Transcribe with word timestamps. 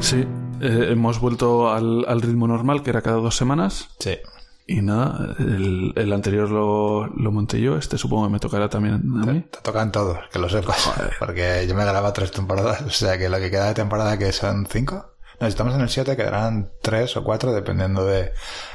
Sí, 0.00 0.26
eh, 0.60 0.88
hemos 0.90 1.20
vuelto 1.20 1.70
al, 1.70 2.04
al 2.06 2.20
ritmo 2.20 2.46
normal, 2.46 2.82
que 2.82 2.90
era 2.90 3.02
cada 3.02 3.16
dos 3.16 3.36
semanas. 3.36 3.88
Sí. 3.98 4.18
Y 4.66 4.80
nada, 4.82 5.34
el, 5.38 5.92
el 5.96 6.12
anterior 6.12 6.50
lo, 6.50 7.06
lo 7.06 7.32
monté 7.32 7.60
yo, 7.60 7.76
este 7.76 7.98
supongo 7.98 8.26
que 8.26 8.32
me 8.32 8.38
tocará 8.38 8.68
también 8.68 8.94
a 8.94 9.26
mí. 9.26 9.44
Te 9.50 9.60
tocan 9.60 9.90
todos, 9.90 10.18
que 10.32 10.38
lo 10.38 10.48
sepas. 10.48 10.92
Porque 11.18 11.66
yo 11.68 11.74
me 11.74 11.84
grababa 11.84 12.12
tres 12.12 12.30
temporadas. 12.30 12.82
O 12.82 12.90
sea 12.90 13.18
que 13.18 13.28
lo 13.28 13.38
que 13.38 13.50
queda 13.50 13.68
de 13.68 13.74
temporada, 13.74 14.18
que 14.18 14.32
son 14.32 14.66
cinco. 14.66 15.11
No, 15.42 15.48
si 15.48 15.54
estamos 15.54 15.74
en 15.74 15.80
el 15.80 15.88
siete, 15.88 16.16
quedarán 16.16 16.70
tres 16.82 17.16
o 17.16 17.24
cuatro, 17.24 17.52
dependiendo 17.52 18.06
de 18.06 18.30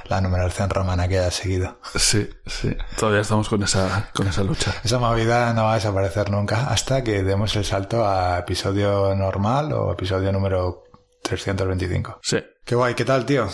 la 0.09 0.19
numeración 0.19 0.69
romana 0.69 1.07
que 1.07 1.17
haya 1.17 1.31
seguido. 1.31 1.79
Sí, 1.95 2.29
sí. 2.45 2.75
Todavía 2.99 3.21
estamos 3.21 3.47
con 3.47 3.63
esa, 3.63 4.09
con 4.13 4.27
esa 4.27 4.43
lucha. 4.43 4.73
Esa 4.83 4.99
movida 4.99 5.53
no 5.53 5.63
va 5.63 5.71
a 5.71 5.75
desaparecer 5.75 6.29
nunca 6.29 6.67
hasta 6.67 7.05
que 7.05 7.23
demos 7.23 7.55
el 7.55 7.63
salto 7.63 8.05
a 8.05 8.39
episodio 8.39 9.15
normal 9.15 9.71
o 9.71 9.93
episodio 9.93 10.29
número 10.33 10.83
325. 11.21 12.19
Sí. 12.21 12.39
Qué 12.65 12.75
guay, 12.75 12.95
¿qué 12.95 13.05
tal, 13.05 13.25
tío? 13.25 13.47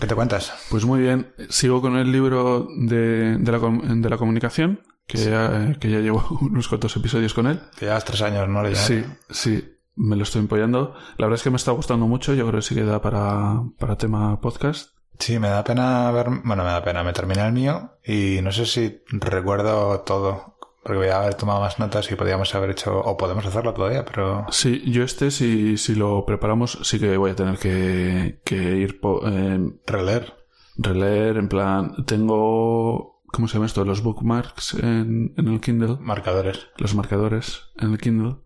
¿Qué 0.00 0.06
te 0.06 0.14
cuentas? 0.14 0.54
Pues 0.70 0.86
muy 0.86 1.00
bien. 1.00 1.34
Sigo 1.50 1.82
con 1.82 1.98
el 1.98 2.10
libro 2.10 2.68
de, 2.74 3.36
de, 3.36 3.52
la, 3.52 3.58
de 3.58 4.08
la 4.08 4.16
comunicación, 4.16 4.80
que, 5.06 5.18
ya, 5.18 5.74
que 5.78 5.90
ya 5.90 5.98
llevo 5.98 6.26
unos 6.40 6.68
cuantos 6.68 6.96
episodios 6.96 7.34
con 7.34 7.48
él. 7.48 7.60
Que 7.78 7.84
llevas 7.84 8.06
tres 8.06 8.22
años, 8.22 8.48
¿no? 8.48 8.66
Ya. 8.66 8.76
Sí, 8.76 9.04
sí. 9.28 9.75
Me 9.96 10.14
lo 10.16 10.22
estoy 10.22 10.42
empollando. 10.42 10.94
La 11.16 11.26
verdad 11.26 11.36
es 11.36 11.42
que 11.42 11.50
me 11.50 11.56
está 11.56 11.72
gustando 11.72 12.06
mucho. 12.06 12.34
Yo 12.34 12.46
creo 12.46 12.60
que 12.60 12.66
sí 12.66 12.74
que 12.74 12.84
da 12.84 13.00
para, 13.00 13.62
para 13.78 13.96
tema 13.96 14.40
podcast. 14.40 14.90
Sí, 15.18 15.38
me 15.38 15.48
da 15.48 15.64
pena 15.64 16.10
ver... 16.12 16.26
Bueno, 16.44 16.62
me 16.64 16.70
da 16.70 16.84
pena. 16.84 17.02
Me 17.02 17.12
terminé 17.14 17.46
el 17.46 17.52
mío 17.52 17.92
y 18.04 18.40
no 18.42 18.52
sé 18.52 18.66
si 18.66 19.02
recuerdo 19.08 20.00
todo. 20.00 20.56
Porque 20.82 20.98
voy 20.98 21.08
a 21.08 21.20
haber 21.22 21.34
tomado 21.34 21.60
más 21.60 21.78
notas 21.78 22.10
y 22.10 22.14
podríamos 22.14 22.54
haber 22.54 22.70
hecho... 22.70 23.00
O 23.00 23.16
podemos 23.16 23.44
hacerlo 23.46 23.72
todavía, 23.74 24.04
pero... 24.04 24.46
Sí, 24.50 24.82
yo 24.86 25.02
este, 25.02 25.30
si, 25.30 25.78
si 25.78 25.94
lo 25.94 26.24
preparamos, 26.26 26.78
sí 26.82 27.00
que 27.00 27.16
voy 27.16 27.30
a 27.30 27.34
tener 27.36 27.58
que, 27.58 28.40
que 28.44 28.54
ir 28.76 29.00
po- 29.00 29.26
eh, 29.26 29.58
Releer. 29.86 30.34
releer. 30.76 31.38
En 31.38 31.48
plan, 31.48 32.04
tengo. 32.04 33.22
¿Cómo 33.32 33.48
se 33.48 33.54
llama 33.54 33.66
esto? 33.66 33.84
Los 33.84 34.02
bookmarks 34.02 34.74
en, 34.74 35.34
en 35.36 35.48
el 35.48 35.60
Kindle. 35.60 35.96
Marcadores. 36.00 36.68
Los 36.76 36.94
marcadores 36.94 37.62
en 37.78 37.92
el 37.92 37.98
Kindle. 37.98 38.36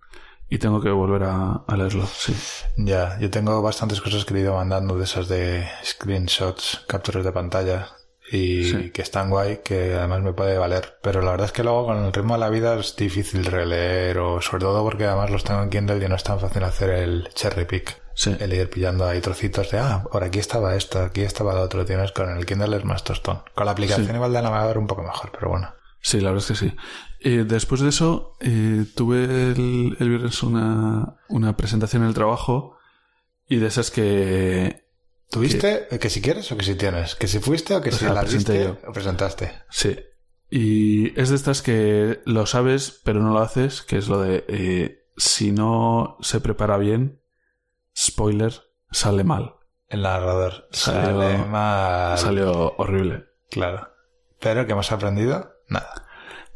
Y 0.50 0.58
tengo 0.58 0.80
que 0.80 0.90
volver 0.90 1.22
a, 1.24 1.62
a 1.66 1.76
leerlo, 1.76 2.06
sí. 2.06 2.34
Ya, 2.76 3.16
yo 3.20 3.30
tengo 3.30 3.62
bastantes 3.62 4.00
cosas 4.00 4.24
que 4.24 4.34
he 4.34 4.40
ido 4.40 4.54
mandando 4.56 4.96
de 4.98 5.04
esas 5.04 5.28
de 5.28 5.66
screenshots, 5.84 6.82
capturas 6.88 7.24
de 7.24 7.32
pantalla 7.32 7.88
y 8.32 8.64
Sí. 8.64 8.90
que 8.90 9.02
están 9.02 9.30
guay, 9.30 9.60
que 9.64 9.94
además 9.94 10.22
me 10.22 10.32
puede 10.32 10.58
valer. 10.58 10.98
Pero 11.02 11.22
la 11.22 11.30
verdad 11.32 11.46
es 11.46 11.52
que 11.52 11.62
luego 11.64 11.86
con 11.86 11.98
el 12.04 12.12
ritmo 12.12 12.34
de 12.34 12.40
la 12.40 12.48
vida 12.50 12.74
es 12.78 12.96
difícil 12.96 13.44
releer 13.44 14.18
o 14.18 14.40
sobre 14.40 14.60
todo 14.64 14.82
porque 14.84 15.04
además 15.04 15.30
los 15.30 15.44
tengo 15.44 15.62
en 15.62 15.70
Kindle 15.70 16.04
y 16.04 16.08
no 16.08 16.16
es 16.16 16.24
tan 16.24 16.40
fácil 16.40 16.64
hacer 16.64 16.90
el 16.90 17.28
cherry 17.34 17.64
pick. 17.64 18.00
Sí. 18.14 18.36
El 18.38 18.52
ir 18.52 18.68
pillando 18.68 19.06
ahí 19.06 19.20
trocitos 19.20 19.70
de, 19.70 19.78
ah, 19.78 20.04
por 20.10 20.24
aquí 20.24 20.40
estaba 20.40 20.74
esto, 20.76 21.00
aquí 21.00 21.22
estaba 21.22 21.54
lo 21.54 21.62
otro. 21.62 21.84
Tienes 21.84 22.12
con 22.12 22.28
el 22.36 22.44
Kindle 22.44 22.76
es 22.76 22.84
más 22.84 23.02
tostón. 23.04 23.42
Con 23.54 23.66
la 23.66 23.72
aplicación 23.72 24.06
Sí. 24.08 24.12
igual 24.12 24.32
de 24.32 24.42
navegador 24.42 24.78
un 24.78 24.86
poco 24.88 25.02
mejor, 25.02 25.30
pero 25.32 25.48
bueno. 25.50 25.72
Sí, 26.02 26.20
la 26.20 26.30
verdad 26.30 26.44
es 26.50 26.58
que 26.58 26.66
sí. 26.68 26.74
Eh, 27.20 27.44
después 27.46 27.80
de 27.82 27.90
eso, 27.90 28.36
eh, 28.40 28.86
tuve 28.96 29.24
el, 29.24 29.96
el 30.00 30.08
viernes 30.08 30.42
una, 30.42 31.16
una 31.28 31.56
presentación 31.56 32.02
en 32.02 32.08
el 32.08 32.14
trabajo 32.14 32.76
y 33.46 33.56
de 33.56 33.66
esas 33.66 33.90
que. 33.90 34.86
¿Tuviste 35.30 35.86
que 36.00 36.10
si 36.10 36.20
quieres 36.22 36.50
o 36.50 36.56
que 36.56 36.64
si 36.64 36.74
tienes? 36.74 37.14
¿Que 37.14 37.28
si 37.28 37.38
fuiste 37.38 37.74
o 37.76 37.80
que 37.80 37.90
O 37.90 37.92
si 37.92 37.98
sea, 38.00 38.14
la 38.14 38.22
presenté 38.22 38.64
yo. 38.64 38.78
o 38.88 38.92
presentaste? 38.92 39.52
Sí. 39.70 39.96
Y 40.50 41.20
es 41.20 41.28
de 41.30 41.36
estas 41.36 41.62
que 41.62 42.20
lo 42.24 42.46
sabes, 42.46 43.00
pero 43.04 43.20
no 43.20 43.32
lo 43.32 43.38
haces, 43.38 43.82
que 43.82 43.96
es 43.98 44.08
lo 44.08 44.20
de 44.20 44.44
eh, 44.48 45.04
si 45.16 45.52
no 45.52 46.16
se 46.20 46.40
prepara 46.40 46.78
bien, 46.78 47.20
spoiler, 47.96 48.54
sale 48.90 49.22
mal. 49.22 49.54
El 49.88 50.02
narrador 50.02 50.68
Salió- 50.72 51.02
sale 51.20 51.38
mal. 51.46 52.18
Salió 52.18 52.74
horrible. 52.78 53.26
Claro. 53.50 53.88
Pero 54.40 54.66
que 54.66 54.72
hemos 54.72 54.90
aprendido, 54.90 55.49
nada. 55.70 56.06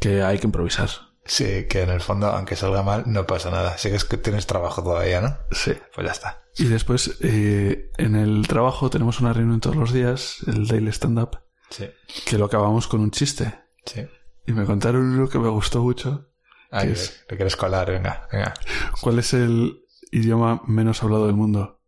Que 0.00 0.22
hay 0.22 0.38
que 0.38 0.46
improvisar. 0.46 0.90
Sí, 1.24 1.66
que 1.70 1.82
en 1.82 1.88
el 1.90 2.02
fondo, 2.02 2.26
aunque 2.26 2.54
salga 2.56 2.82
mal, 2.82 3.04
no 3.06 3.26
pasa 3.26 3.50
nada. 3.50 3.78
Sí 3.78 3.88
que 3.88 3.96
es 3.96 4.04
que 4.04 4.18
tienes 4.18 4.46
trabajo 4.46 4.82
todavía, 4.82 5.22
¿no? 5.22 5.38
Sí. 5.52 5.72
Pues 5.94 6.06
ya 6.06 6.12
está. 6.12 6.42
Y 6.58 6.64
después, 6.66 7.16
eh, 7.22 7.90
en 7.96 8.14
el 8.14 8.46
trabajo 8.46 8.90
tenemos 8.90 9.20
una 9.20 9.32
reunión 9.32 9.60
todos 9.60 9.76
los 9.76 9.92
días, 9.92 10.36
el 10.46 10.66
Daily 10.68 10.90
Stand 10.92 11.18
Up, 11.18 11.38
Sí. 11.70 11.88
que 12.26 12.36
lo 12.36 12.44
acabamos 12.44 12.86
con 12.88 13.00
un 13.00 13.10
chiste. 13.10 13.54
Sí. 13.86 14.06
Y 14.46 14.52
me 14.52 14.66
contaron 14.66 15.02
uno 15.02 15.28
que 15.28 15.38
me 15.38 15.48
gustó 15.48 15.80
mucho. 15.82 16.30
Ay, 16.70 16.88
¿Qué 16.88 16.92
que- 16.94 17.00
es? 17.00 17.24
te 17.26 17.36
quieres 17.36 17.56
colar, 17.56 17.90
venga, 17.90 18.28
venga. 18.30 18.52
¿Cuál 19.00 19.18
es 19.20 19.32
el 19.32 19.80
idioma 20.12 20.60
menos 20.66 21.02
hablado 21.02 21.26
del 21.26 21.34
mundo? 21.36 21.80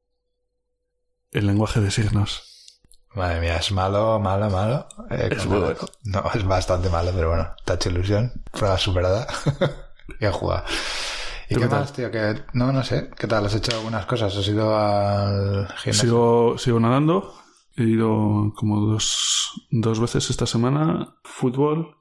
El 1.33 1.47
lenguaje 1.47 1.81
de 1.81 1.91
signos. 1.91 2.56
Madre 3.17 3.41
mía, 3.41 3.57
es 3.57 3.73
malo, 3.73 4.21
malo, 4.21 4.51
malo. 4.51 4.87
Eh, 5.11 5.29
Es 5.33 5.39
con- 5.43 5.49
muy 5.53 5.61
bueno. 5.61 5.79
No, 6.05 6.23
es 6.35 6.45
bastante 6.45 6.89
malo, 6.91 7.11
pero 7.15 7.29
bueno. 7.31 7.49
Te 7.65 7.73
ha 7.73 7.75
hecho 7.77 7.89
ilusión. 7.91 8.33
Prueba 8.53 8.77
superada. 8.79 9.27
Bien 10.21 10.33
jugado. 10.33 10.65
¿Y 11.49 11.55
¿Tú 11.55 11.61
qué 11.61 11.67
qué 11.67 11.71
tal? 11.71 11.81
más, 11.81 11.93
tío? 11.93 12.11
Que, 12.11 12.35
no, 12.53 12.73
no 12.73 12.83
sé. 12.85 13.11
¿Qué 13.19 13.27
tal? 13.27 13.47
¿Has 13.47 13.55
hecho 13.55 13.73
algunas 13.77 14.05
cosas? 14.07 14.37
¿Has 14.37 14.47
ido 14.49 14.77
al 14.77 15.67
gimnasio? 15.79 15.93
Sigo, 15.93 16.59
sigo 16.59 16.79
nadando. 16.81 17.35
He 17.77 17.85
ido 17.85 18.53
como 18.57 18.81
dos, 18.81 19.67
dos 19.71 19.99
veces 20.01 20.29
esta 20.31 20.47
semana. 20.47 21.17
Fútbol. 21.25 21.97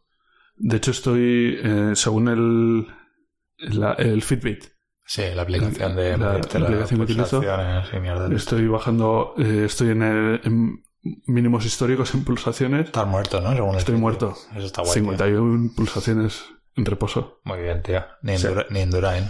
De 0.58 0.78
hecho, 0.78 0.92
estoy, 0.92 1.59
eh, 1.64 1.92
según 1.96 2.28
el, 2.30 2.88
la- 3.80 3.94
el 3.94 4.22
Fitbit, 4.22 4.66
Sí, 5.08 5.22
la 5.36 5.44
aplicación 5.44 5.96
de 5.96 6.18
La- 6.18 6.34
la 6.34 6.40
aplicación 6.40 6.98
que 7.06 7.14
utilizo. 7.14 7.40
y 7.94 8.00
mierda 8.00 8.28
estoy 8.36 8.68
bajando, 8.68 9.36
eh, 9.38 9.66
estoy 9.66 9.90
en, 9.92 10.02
el- 10.02 10.42
en 10.44 10.84
mínimos 11.26 11.66
históricos 11.66 12.14
en 12.14 12.24
pulsaciones. 12.24 12.86
Estar 12.88 13.06
muerto, 13.06 13.42
¿no? 13.42 13.54
Según 13.54 13.76
Estoy 13.76 13.96
muerto. 13.96 14.36
Eso 14.56 14.66
está 14.66 14.82
guay. 14.82 14.94
tío. 14.94 15.02
51 15.04 15.72
pulsaciones 15.76 16.44
en 16.76 16.86
reposo. 16.86 17.40
Muy 17.44 17.62
bien, 17.62 17.82
tío. 17.84 18.04
Ni, 18.22 18.38
Sí. 18.38 18.48
Endura- 18.48 18.66
ni 18.70 18.80
Endurain. 18.82 19.30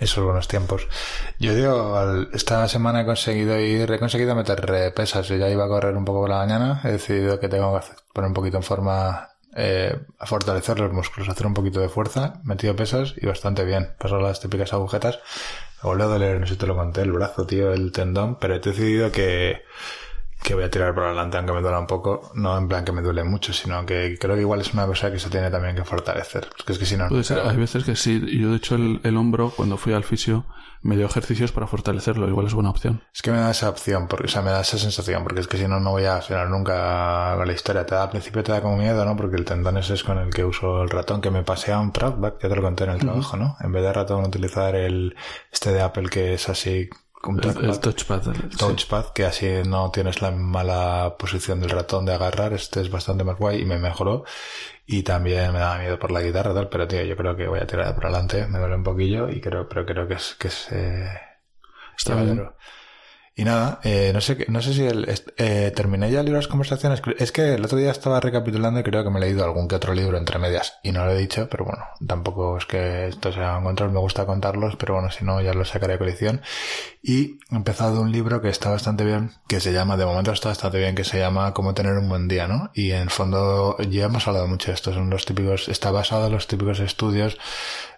Esos 0.00 0.24
buenos 0.24 0.48
tiempos. 0.48 0.88
Yo 1.38 1.54
digo, 1.54 2.26
esta 2.32 2.66
semana 2.68 3.02
he 3.02 3.06
conseguido 3.06 3.58
ir, 3.60 3.90
he 3.90 3.98
conseguido 3.98 4.34
meter 4.34 4.92
pesas. 4.94 5.28
Yo 5.28 5.36
ya 5.36 5.48
iba 5.48 5.64
a 5.64 5.68
correr 5.68 5.96
un 5.96 6.04
poco 6.04 6.20
por 6.22 6.30
la 6.30 6.38
mañana. 6.38 6.80
He 6.84 6.92
decidido 6.92 7.38
que 7.38 7.48
tengo 7.48 7.78
que 7.78 7.86
poner 8.12 8.28
un 8.28 8.34
poquito 8.34 8.56
en 8.56 8.62
forma, 8.64 9.28
eh, 9.54 9.94
a 10.18 10.26
fortalecer 10.26 10.78
los 10.80 10.92
músculos, 10.92 11.28
hacer 11.28 11.46
un 11.46 11.54
poquito 11.54 11.78
de 11.80 11.88
fuerza. 11.88 12.40
Metido 12.44 12.74
pesas 12.74 13.14
y 13.16 13.26
bastante 13.26 13.64
bien. 13.64 13.94
Paso 13.98 14.18
las 14.18 14.40
típicas 14.40 14.72
agujetas. 14.72 15.20
Me 15.82 15.88
volvió 15.88 16.06
a 16.06 16.08
doler, 16.08 16.40
no 16.40 16.46
sé 16.46 16.54
si 16.54 16.58
te 16.58 16.66
lo 16.66 16.76
conté, 16.76 17.02
el 17.02 17.12
brazo, 17.12 17.46
tío, 17.46 17.72
el 17.72 17.92
tendón. 17.92 18.38
Pero 18.40 18.56
he 18.56 18.58
decidido 18.60 19.12
que, 19.12 19.62
que 20.42 20.54
voy 20.54 20.64
a 20.64 20.70
tirar 20.70 20.94
por 20.94 21.04
adelante 21.04 21.36
aunque 21.36 21.52
me 21.52 21.60
duela 21.60 21.78
un 21.78 21.86
poco. 21.86 22.30
No 22.34 22.56
en 22.56 22.68
plan 22.68 22.84
que 22.84 22.92
me 22.92 23.02
duele 23.02 23.24
mucho, 23.24 23.52
sino 23.52 23.84
que 23.86 24.18
creo 24.18 24.34
que 24.34 24.42
igual 24.42 24.60
es 24.60 24.72
una 24.74 24.86
cosa 24.86 25.10
que 25.10 25.18
se 25.18 25.30
tiene 25.30 25.50
también 25.50 25.76
que 25.76 25.84
fortalecer. 25.84 26.48
Porque 26.56 26.72
es 26.72 26.78
que 26.78 26.86
si 26.86 26.96
no... 26.96 27.08
Puede 27.08 27.24
ser, 27.24 27.40
hay 27.40 27.56
veces 27.56 27.84
que 27.84 27.96
sí. 27.96 28.20
Yo, 28.38 28.50
de 28.50 28.56
hecho, 28.56 28.74
el, 28.74 29.00
el 29.04 29.16
hombro, 29.16 29.50
cuando 29.50 29.76
fui 29.76 29.92
al 29.92 30.04
fisio, 30.04 30.44
me 30.82 30.96
dio 30.96 31.06
ejercicios 31.06 31.52
para 31.52 31.66
fortalecerlo. 31.66 32.28
Igual 32.28 32.46
es 32.46 32.54
buena 32.54 32.70
opción. 32.70 33.02
Es 33.14 33.22
que 33.22 33.30
me 33.30 33.38
da 33.38 33.50
esa 33.50 33.68
opción, 33.68 34.08
porque, 34.08 34.26
o 34.26 34.28
sea, 34.28 34.42
me 34.42 34.50
da 34.50 34.60
esa 34.60 34.78
sensación, 34.78 35.22
porque 35.22 35.40
es 35.40 35.46
que 35.46 35.56
si 35.56 35.68
no, 35.68 35.78
no 35.78 35.92
voy 35.92 36.04
a 36.04 36.16
afinar 36.16 36.48
nunca 36.50 37.34
con 37.36 37.46
la 37.46 37.52
historia. 37.52 37.86
Te 37.86 37.94
da, 37.94 38.04
al 38.04 38.10
principio 38.10 38.42
te 38.42 38.52
da 38.52 38.60
como 38.60 38.76
miedo, 38.76 39.04
¿no? 39.04 39.16
Porque 39.16 39.36
el 39.36 39.44
tendón 39.44 39.76
ese 39.76 39.94
es 39.94 40.02
con 40.02 40.18
el 40.18 40.30
que 40.30 40.44
uso 40.44 40.82
el 40.82 40.90
ratón, 40.90 41.20
que 41.20 41.30
me 41.30 41.44
pasea 41.44 41.78
un 41.78 41.92
Proudback, 41.92 42.42
ya 42.42 42.48
te 42.48 42.56
lo 42.56 42.62
conté 42.62 42.84
en 42.84 42.90
el 42.90 42.98
trabajo, 42.98 43.36
¿no? 43.36 43.56
En 43.60 43.72
vez 43.72 43.82
de 43.82 43.92
ratón 43.92 44.24
utilizar 44.24 44.74
el, 44.74 45.14
este 45.52 45.72
de 45.72 45.82
Apple 45.82 46.08
que 46.08 46.34
es 46.34 46.48
así, 46.48 46.90
El, 47.24 47.64
el 47.64 47.80
touchpad. 47.80 48.28
el- 48.28 48.50
sí. 48.52 48.58
touchpad, 48.58 49.06
que 49.12 49.24
así 49.24 49.48
no 49.66 49.90
tienes 49.90 50.20
la 50.22 50.30
mala 50.32 51.16
posición 51.18 51.60
del 51.60 51.70
ratón 51.70 52.04
de 52.04 52.14
agarrar, 52.14 52.52
este 52.52 52.80
es 52.80 52.90
bastante 52.90 53.24
más 53.24 53.38
guay 53.38 53.62
y 53.62 53.64
me 53.64 53.78
mejoró. 53.78 54.24
Y 54.86 55.02
también 55.04 55.52
me 55.52 55.60
daba 55.60 55.78
miedo 55.78 55.98
por 55.98 56.10
la 56.10 56.20
guitarra, 56.22 56.54
tal, 56.54 56.68
pero 56.68 56.88
tío, 56.88 57.02
yo 57.04 57.16
creo 57.16 57.36
que 57.36 57.46
voy 57.48 57.60
a 57.60 57.66
tirar 57.66 57.94
por 57.94 58.06
adelante, 58.06 58.46
me 58.48 58.58
duele 58.58 58.74
un 58.76 58.82
poquillo 58.84 59.28
y 59.30 59.40
creo, 59.40 59.68
pero 59.68 59.86
creo 59.86 60.08
que 60.08 60.14
es, 60.14 60.34
que 60.38 60.48
es, 60.48 60.68
eh, 60.72 61.10
Está 61.96 62.14
bien. 62.16 62.50
Y 63.34 63.44
nada, 63.44 63.80
eh, 63.82 64.10
no 64.12 64.20
sé 64.20 64.44
no 64.48 64.60
sé 64.60 64.74
si 64.74 64.84
el, 64.84 65.08
eh, 65.38 65.72
terminé 65.74 66.10
ya 66.10 66.20
el 66.20 66.26
libro 66.26 66.38
de 66.38 66.44
las 66.44 66.48
conversaciones. 66.48 67.00
Es 67.18 67.32
que 67.32 67.54
el 67.54 67.64
otro 67.64 67.78
día 67.78 67.90
estaba 67.90 68.20
recapitulando 68.20 68.80
y 68.80 68.82
creo 68.82 69.02
que 69.04 69.10
me 69.10 69.18
he 69.18 69.22
leído 69.22 69.44
algún 69.44 69.68
que 69.68 69.74
otro 69.74 69.94
libro 69.94 70.18
entre 70.18 70.38
medias. 70.38 70.78
Y 70.82 70.92
no 70.92 71.06
lo 71.06 71.12
he 71.12 71.18
dicho, 71.18 71.48
pero 71.50 71.64
bueno, 71.64 71.82
tampoco 72.06 72.58
es 72.58 72.66
que 72.66 73.08
esto 73.08 73.32
sea 73.32 73.56
un 73.56 73.64
control, 73.64 73.92
me 73.92 74.00
gusta 74.00 74.26
contarlos, 74.26 74.76
pero 74.76 74.94
bueno, 74.94 75.10
si 75.10 75.24
no 75.24 75.40
ya 75.40 75.54
lo 75.54 75.64
sacaré 75.64 75.94
a 75.94 75.98
colección. 75.98 76.42
Y 77.02 77.38
he 77.50 77.56
empezado 77.56 78.02
un 78.02 78.12
libro 78.12 78.42
que 78.42 78.50
está 78.50 78.68
bastante 78.68 79.04
bien, 79.04 79.32
que 79.48 79.60
se 79.60 79.72
llama, 79.72 79.96
de 79.96 80.04
momento 80.04 80.32
está 80.32 80.50
bastante 80.50 80.78
bien, 80.78 80.94
que 80.94 81.04
se 81.04 81.18
llama 81.18 81.54
Cómo 81.54 81.72
tener 81.72 81.94
un 81.94 82.10
buen 82.10 82.28
día, 82.28 82.46
¿no? 82.46 82.70
Y 82.74 82.90
en 82.90 83.02
el 83.02 83.10
fondo 83.10 83.78
ya 83.78 84.04
hemos 84.04 84.28
hablado 84.28 84.46
mucho 84.46 84.68
de 84.68 84.74
esto, 84.74 84.92
son 84.92 85.08
los 85.08 85.24
típicos, 85.24 85.68
está 85.68 85.90
basado 85.90 86.26
en 86.26 86.32
los 86.32 86.48
típicos 86.48 86.80
estudios 86.80 87.38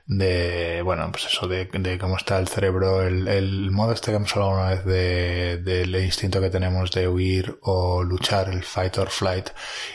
de, 0.07 0.83
bueno, 0.83 1.11
pues 1.11 1.25
eso, 1.25 1.49
de, 1.49 1.65
de 1.65 1.99
cómo 1.99 2.19
está 2.19 2.39
el 2.39 2.47
cerebro, 2.47 3.03
el, 3.03 3.27
el 3.27 3.71
modo 3.71 3.93
este 3.93 4.11
que 4.11 4.17
hemos 4.17 4.33
hablado 4.37 4.53
una 4.53 4.69
vez 4.69 4.85
de, 4.85 5.57
del 5.59 5.97
instinto 5.97 6.43
que 6.43 6.51
tenemos 6.51 6.91
de 6.91 7.09
huir 7.09 7.59
o 7.63 8.03
luchar, 8.03 8.51
el 8.51 8.63
fight 8.65 8.99
or 8.99 9.09
flight, 9.09 9.49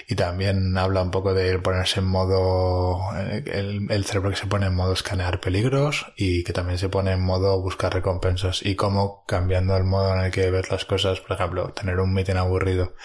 y 0.08 0.16
también 0.16 0.76
habla 0.80 1.04
un 1.04 1.12
poco 1.12 1.36
de 1.36 1.60
ponerse 1.60 2.00
en 2.00 2.08
modo, 2.08 3.00
el, 3.46 3.86
el 3.92 4.06
cerebro 4.06 4.32
que 4.32 4.36
se 4.36 4.48
pone 4.48 4.66
en 4.66 4.76
modo 4.76 4.94
escanear 4.94 5.40
peligros 5.40 6.12
y 6.18 6.44
que 6.44 6.54
también 6.54 6.80
se 6.80 6.90
pone 6.90 7.12
en 7.12 7.22
modo 7.22 7.62
buscar 7.62 7.94
recompensas 7.94 8.66
y 8.66 8.76
cómo 8.76 9.24
cambiando 9.28 9.78
el 9.78 9.84
modo 9.84 10.16
en 10.16 10.22
el 10.22 10.32
que 10.32 10.50
ves 10.50 10.72
las 10.72 10.86
cosas, 10.86 11.20
por 11.20 11.34
ejemplo, 11.34 11.72
tener 11.74 12.00
un 12.00 12.14
meeting 12.16 12.36
aburrido, 12.38 12.96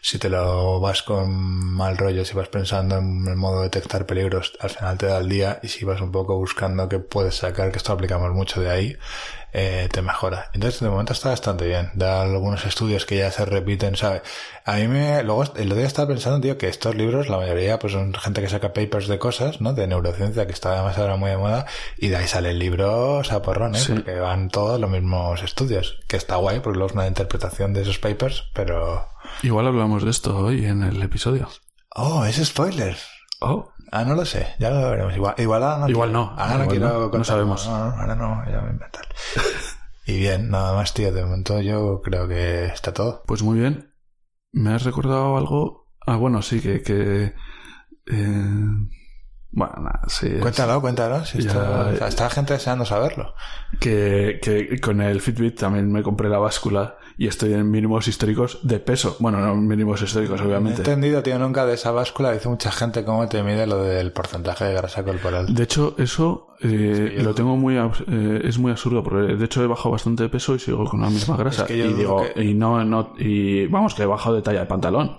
si 0.00 0.18
te 0.20 0.28
lo 0.28 0.78
vas 0.78 1.02
con 1.02 1.28
mal 1.74 1.96
rollo, 1.98 2.24
si 2.24 2.34
vas 2.34 2.48
pensando 2.48 2.98
en 2.98 3.26
el 3.26 3.36
modo 3.36 3.62
detectar 3.62 4.06
peligros, 4.06 4.52
al 4.60 4.70
final 4.70 4.96
te 4.96 5.06
da 5.06 5.18
el 5.18 5.28
día 5.28 5.58
y 5.64 5.66
si 5.68 5.84
vas 5.84 6.00
un 6.00 6.12
poco 6.12 6.36
buscando 6.36 6.51
que 6.88 6.98
puedes 6.98 7.36
sacar, 7.36 7.70
que 7.70 7.78
esto 7.78 7.92
aplicamos 7.92 8.32
mucho 8.32 8.60
de 8.60 8.70
ahí, 8.70 8.96
eh, 9.52 9.88
te 9.92 10.00
mejora. 10.00 10.50
Entonces, 10.54 10.80
de 10.80 10.88
momento 10.88 11.12
está 11.12 11.28
bastante 11.30 11.66
bien. 11.66 11.90
Da 11.94 12.22
algunos 12.22 12.64
estudios 12.64 13.04
que 13.04 13.18
ya 13.18 13.30
se 13.30 13.44
repiten, 13.44 13.96
¿sabes? 13.96 14.22
A 14.64 14.76
mí 14.76 14.88
me, 14.88 15.22
luego, 15.22 15.42
el 15.42 15.66
otro 15.66 15.76
día 15.76 15.86
estaba 15.86 16.08
pensando, 16.08 16.40
tío, 16.40 16.56
que 16.56 16.68
estos 16.68 16.94
libros, 16.94 17.28
la 17.28 17.36
mayoría, 17.36 17.78
pues 17.78 17.92
son 17.92 18.14
gente 18.14 18.40
que 18.40 18.48
saca 18.48 18.72
papers 18.72 19.08
de 19.08 19.18
cosas, 19.18 19.60
¿no? 19.60 19.74
De 19.74 19.86
neurociencia, 19.86 20.46
que 20.46 20.52
está 20.52 20.72
además 20.72 20.96
ahora 20.98 21.16
muy 21.16 21.30
de 21.30 21.36
moda, 21.36 21.66
y 21.98 22.08
de 22.08 22.16
ahí 22.16 22.26
sale 22.26 22.50
el 22.50 22.58
libro, 22.58 23.18
o 23.18 23.24
sea, 23.24 23.42
porrones, 23.42 23.88
¿eh? 23.88 23.94
porque 23.94 24.18
van 24.18 24.48
todos 24.48 24.80
los 24.80 24.88
mismos 24.88 25.42
estudios, 25.42 25.98
que 26.08 26.16
está 26.16 26.36
guay, 26.36 26.60
porque 26.60 26.78
luego 26.78 26.90
es 26.90 26.94
una 26.94 27.06
interpretación 27.06 27.74
de 27.74 27.82
esos 27.82 27.98
papers, 27.98 28.44
pero... 28.54 29.06
Igual 29.42 29.66
hablamos 29.66 30.04
de 30.04 30.10
esto 30.10 30.36
hoy 30.36 30.64
en 30.64 30.82
el 30.82 31.02
episodio. 31.02 31.48
Oh, 31.94 32.24
es 32.24 32.36
spoiler. 32.36 32.96
Oh. 33.40 33.71
Ah, 33.94 34.04
no 34.06 34.14
lo 34.14 34.24
sé, 34.24 34.46
ya 34.58 34.70
lo 34.70 34.90
veremos. 34.90 35.14
Igual, 35.14 35.34
igual, 35.36 35.62
ahora 35.62 35.78
no, 35.80 35.88
Igual 35.90 36.08
quiero- 36.10 36.24
no, 36.24 36.30
Ahora 36.40 36.58
no 36.58 36.66
quiero 36.68 36.88
no, 36.88 36.94
no 36.94 37.10
contar, 37.10 37.26
sabemos. 37.26 37.66
No, 37.68 37.78
no, 37.90 38.00
ahora 38.00 38.14
no, 38.16 38.44
ya 38.50 38.58
voy 38.60 38.68
a 38.68 38.72
inventar. 38.72 39.04
y 40.06 40.18
bien, 40.18 40.48
nada 40.50 40.72
más, 40.74 40.94
tío. 40.94 41.12
De 41.12 41.22
momento 41.22 41.60
yo 41.60 42.00
creo 42.02 42.26
que 42.26 42.64
está 42.66 42.92
todo. 42.94 43.22
Pues 43.26 43.42
muy 43.42 43.58
bien. 43.60 43.92
¿Me 44.52 44.72
has 44.74 44.84
recordado 44.84 45.36
algo? 45.36 45.90
Ah, 46.06 46.16
bueno, 46.16 46.40
sí, 46.40 46.60
que... 46.60 46.82
que 46.82 47.34
eh, 48.06 48.66
Bueno, 49.50 49.74
nada, 49.80 50.00
sí. 50.08 50.26
es- 50.26 50.40
Cuéntalo, 50.40 50.80
cuéntalo. 50.80 51.24
Si 51.26 51.42
Ya- 51.42 51.50
esto- 51.50 51.60
o 51.92 51.96
sea, 51.96 52.08
está 52.08 52.24
la 52.24 52.30
gente 52.30 52.52
deseando 52.54 52.86
saberlo. 52.86 53.34
Que, 53.78 54.40
que 54.42 54.80
con 54.80 55.02
el 55.02 55.20
Fitbit 55.20 55.58
también 55.60 55.92
me 55.92 56.02
compré 56.02 56.30
la 56.30 56.38
báscula 56.38 56.96
y 57.18 57.26
estoy 57.26 57.52
en 57.54 57.70
mínimos 57.70 58.08
históricos 58.08 58.58
de 58.62 58.78
peso. 58.80 59.16
Bueno, 59.20 59.38
no 59.40 59.54
mínimos 59.56 60.00
históricos, 60.02 60.38
No 60.40 60.44
he 60.44 60.48
obviamente. 60.48 60.80
entendido, 60.82 61.22
tío, 61.22 61.38
nunca 61.38 61.66
de 61.66 61.74
esa 61.74 61.90
báscula. 61.90 62.32
Dice 62.32 62.48
mucha 62.48 62.70
gente 62.72 63.04
cómo 63.04 63.28
te 63.28 63.42
mide 63.42 63.66
lo 63.66 63.82
del 63.82 64.12
porcentaje 64.12 64.64
de 64.64 64.74
grasa 64.74 65.02
corporal. 65.04 65.54
De 65.54 65.62
hecho, 65.62 65.94
eso 65.98 66.48
eh, 66.60 66.66
Es 67.04 67.10
que 67.10 67.16
yo- 67.18 67.22
lo 67.24 67.34
tengo 67.34 67.56
muy 67.56 67.76
eh, 67.76 68.40
es 68.44 68.56
muy 68.58 68.70
absurdo 68.70 69.02
porque 69.02 69.34
de 69.34 69.44
hecho 69.44 69.62
he 69.64 69.66
bajado 69.66 69.90
bastante 69.90 70.22
de 70.22 70.28
peso 70.28 70.54
y 70.54 70.58
sigo 70.60 70.84
con 70.84 71.00
la 71.00 71.10
misma 71.10 71.36
grasa 71.36 71.62
Es 71.62 71.68
que 71.68 71.76
yo 71.78 71.86
y 71.86 71.92
digo 71.94 72.24
que- 72.34 72.42
y 72.44 72.54
no 72.54 72.84
no 72.84 73.14
y 73.18 73.66
vamos 73.66 73.94
que 73.94 74.04
he 74.04 74.06
bajado 74.06 74.36
de 74.36 74.42
talla 74.42 74.60
de 74.60 74.66
pantalón. 74.66 75.16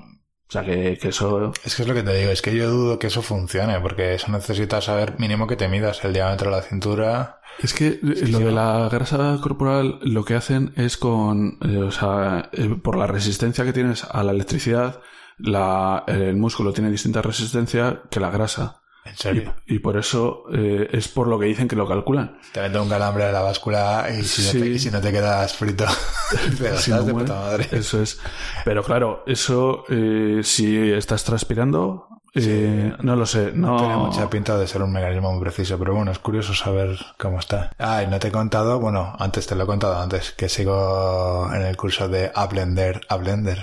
O 0.54 0.62
sea 0.62 0.64
que, 0.64 1.00
que 1.00 1.08
eso 1.08 1.52
Es 1.66 1.76
que 1.76 1.82
es 1.82 1.88
lo 1.88 1.96
que 1.96 2.04
te 2.04 2.16
digo, 2.16 2.30
es 2.30 2.44
que 2.44 2.56
yo 2.56 2.70
dudo 2.70 3.00
que 3.00 3.08
eso 3.08 3.24
funcione, 3.24 3.80
porque 3.80 4.14
eso 4.14 4.32
necesitas 4.32 4.84
saber 4.84 5.20
mínimo 5.20 5.48
que 5.48 5.56
te 5.56 5.68
midas 5.68 6.06
el 6.06 6.14
diámetro 6.14 6.52
de 6.52 6.58
la 6.58 6.62
cintura. 6.62 7.42
Es 7.58 7.74
que 7.74 7.98
lo 8.04 8.16
sí, 8.16 8.32
de 8.32 8.52
la 8.52 8.88
grasa 8.88 9.40
corporal 9.42 9.98
lo 10.04 10.24
que 10.24 10.36
hacen 10.36 10.72
es 10.76 10.98
con, 10.98 11.58
eh, 11.64 11.78
o 11.78 11.90
sea, 11.90 12.52
eh, 12.52 12.70
por 12.84 12.98
la 12.98 13.08
resistencia 13.08 13.66
que 13.66 13.74
tienes 13.74 14.04
a 14.04 14.24
la 14.24 14.32
electricidad, 14.32 15.02
la, 15.40 16.04
el 16.06 16.36
músculo 16.36 16.72
tiene 16.72 16.92
distinta 16.92 17.24
resistencia 17.24 18.04
que 18.12 18.20
la 18.20 18.30
grasa. 18.30 18.83
En 19.06 19.14
Y, 19.14 19.18
serio. 19.18 19.54
y 19.68 19.80
por 19.80 19.98
eso 19.98 20.44
eh, 20.54 20.88
es 20.94 21.08
por 21.10 21.28
lo 21.28 21.38
que 21.38 21.46
dicen 21.48 21.68
que 21.68 21.76
lo 21.76 21.88
calculan. 21.88 22.38
Te 22.54 22.62
mete 22.62 22.80
un 22.80 22.88
calambre 22.90 23.26
de 23.26 23.32
la 23.34 23.42
báscula 23.42 24.08
y 24.18 24.24
si, 24.24 24.42
Sí. 24.42 24.58
no, 24.58 24.64
te, 24.64 24.70
y 24.70 24.80
si 24.80 24.92
no 24.92 25.02
te 25.02 25.12
quedas 25.12 25.54
frito, 25.54 25.86
te 26.58 26.78
Si 26.78 26.92
no 26.92 27.04
de 27.04 27.14
puta 27.14 27.34
madre. 27.36 27.68
Eso 27.72 28.02
es. 28.02 28.20
Pero 28.64 28.82
claro, 28.84 29.24
eso 29.28 29.84
eh, 29.90 30.40
si 30.44 30.92
estás 30.92 31.24
transpirando, 31.26 32.08
eh, 32.36 32.94
no 33.02 33.16
lo 33.16 33.26
sé. 33.26 33.52
No, 33.54 33.78
Tiene 33.78 33.96
mucha 33.98 34.30
pinta 34.30 34.58
de 34.58 34.68
ser 34.68 34.82
un 34.82 34.92
mecanismo 34.92 35.32
muy 35.34 35.42
preciso, 35.42 35.78
pero 35.78 35.94
bueno, 35.94 36.12
es 36.12 36.20
curioso 36.20 36.54
saber 36.54 36.98
cómo 37.20 37.40
está. 37.40 37.72
Ah, 37.78 38.02
y 38.04 38.08
no 38.08 38.20
te 38.20 38.30
he 38.30 38.32
contado, 38.32 38.80
bueno, 38.80 39.16
antes 39.20 39.46
te 39.48 39.56
lo 39.56 39.66
he 39.66 39.68
contado 39.68 40.00
antes, 40.02 40.32
que 40.32 40.48
sigo 40.50 41.50
en 41.54 41.62
el 41.62 41.76
curso 41.78 42.08
de 42.08 42.32
A 42.34 42.48
Blender, 42.48 43.02
A 43.10 43.18
Blender. 43.18 43.60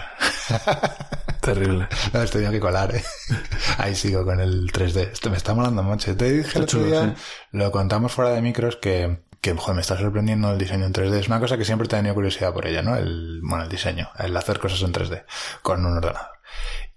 Terrible. 1.41 1.89
No, 2.13 2.23
estoy 2.23 2.47
que 2.47 2.61
colar, 2.61 2.95
¿eh? 2.95 3.05
Ahí 3.79 3.95
sigo 3.95 4.25
con 4.25 4.41
el 4.41 4.71
3D. 4.73 5.13
Esto 5.13 5.31
me 5.31 5.37
está 5.37 5.55
molando 5.55 5.83
mucho. 5.83 6.17
Te 6.17 6.31
dije 6.31 6.59
el 6.59 6.65
otro 6.65 6.85
día, 6.85 7.15
lo 7.53 7.71
contamos 7.71 8.13
fuera 8.13 8.33
de 8.33 8.43
micros, 8.43 8.77
que, 8.77 9.23
que 9.41 9.55
joder, 9.55 9.75
me 9.75 9.81
está 9.81 9.97
sorprendiendo 9.97 10.51
el 10.51 10.59
diseño 10.59 10.87
en 10.87 10.93
3D. 10.93 11.15
Es 11.15 11.29
una 11.29 11.41
cosa 11.41 11.57
que 11.57 11.65
siempre 11.65 11.87
he 11.87 11.89
tenido 11.89 12.15
curiosidad 12.15 12.53
por 12.53 12.67
ella, 12.67 12.83
¿no? 12.83 12.97
El, 12.97 13.41
bueno, 13.43 13.65
el 13.65 13.71
diseño, 13.71 14.11
el 14.19 14.37
hacer 14.37 14.59
cosas 14.59 14.83
en 14.83 14.93
3D 14.93 15.25
con 15.63 15.85
un 15.85 15.97
ordenador. 15.97 16.31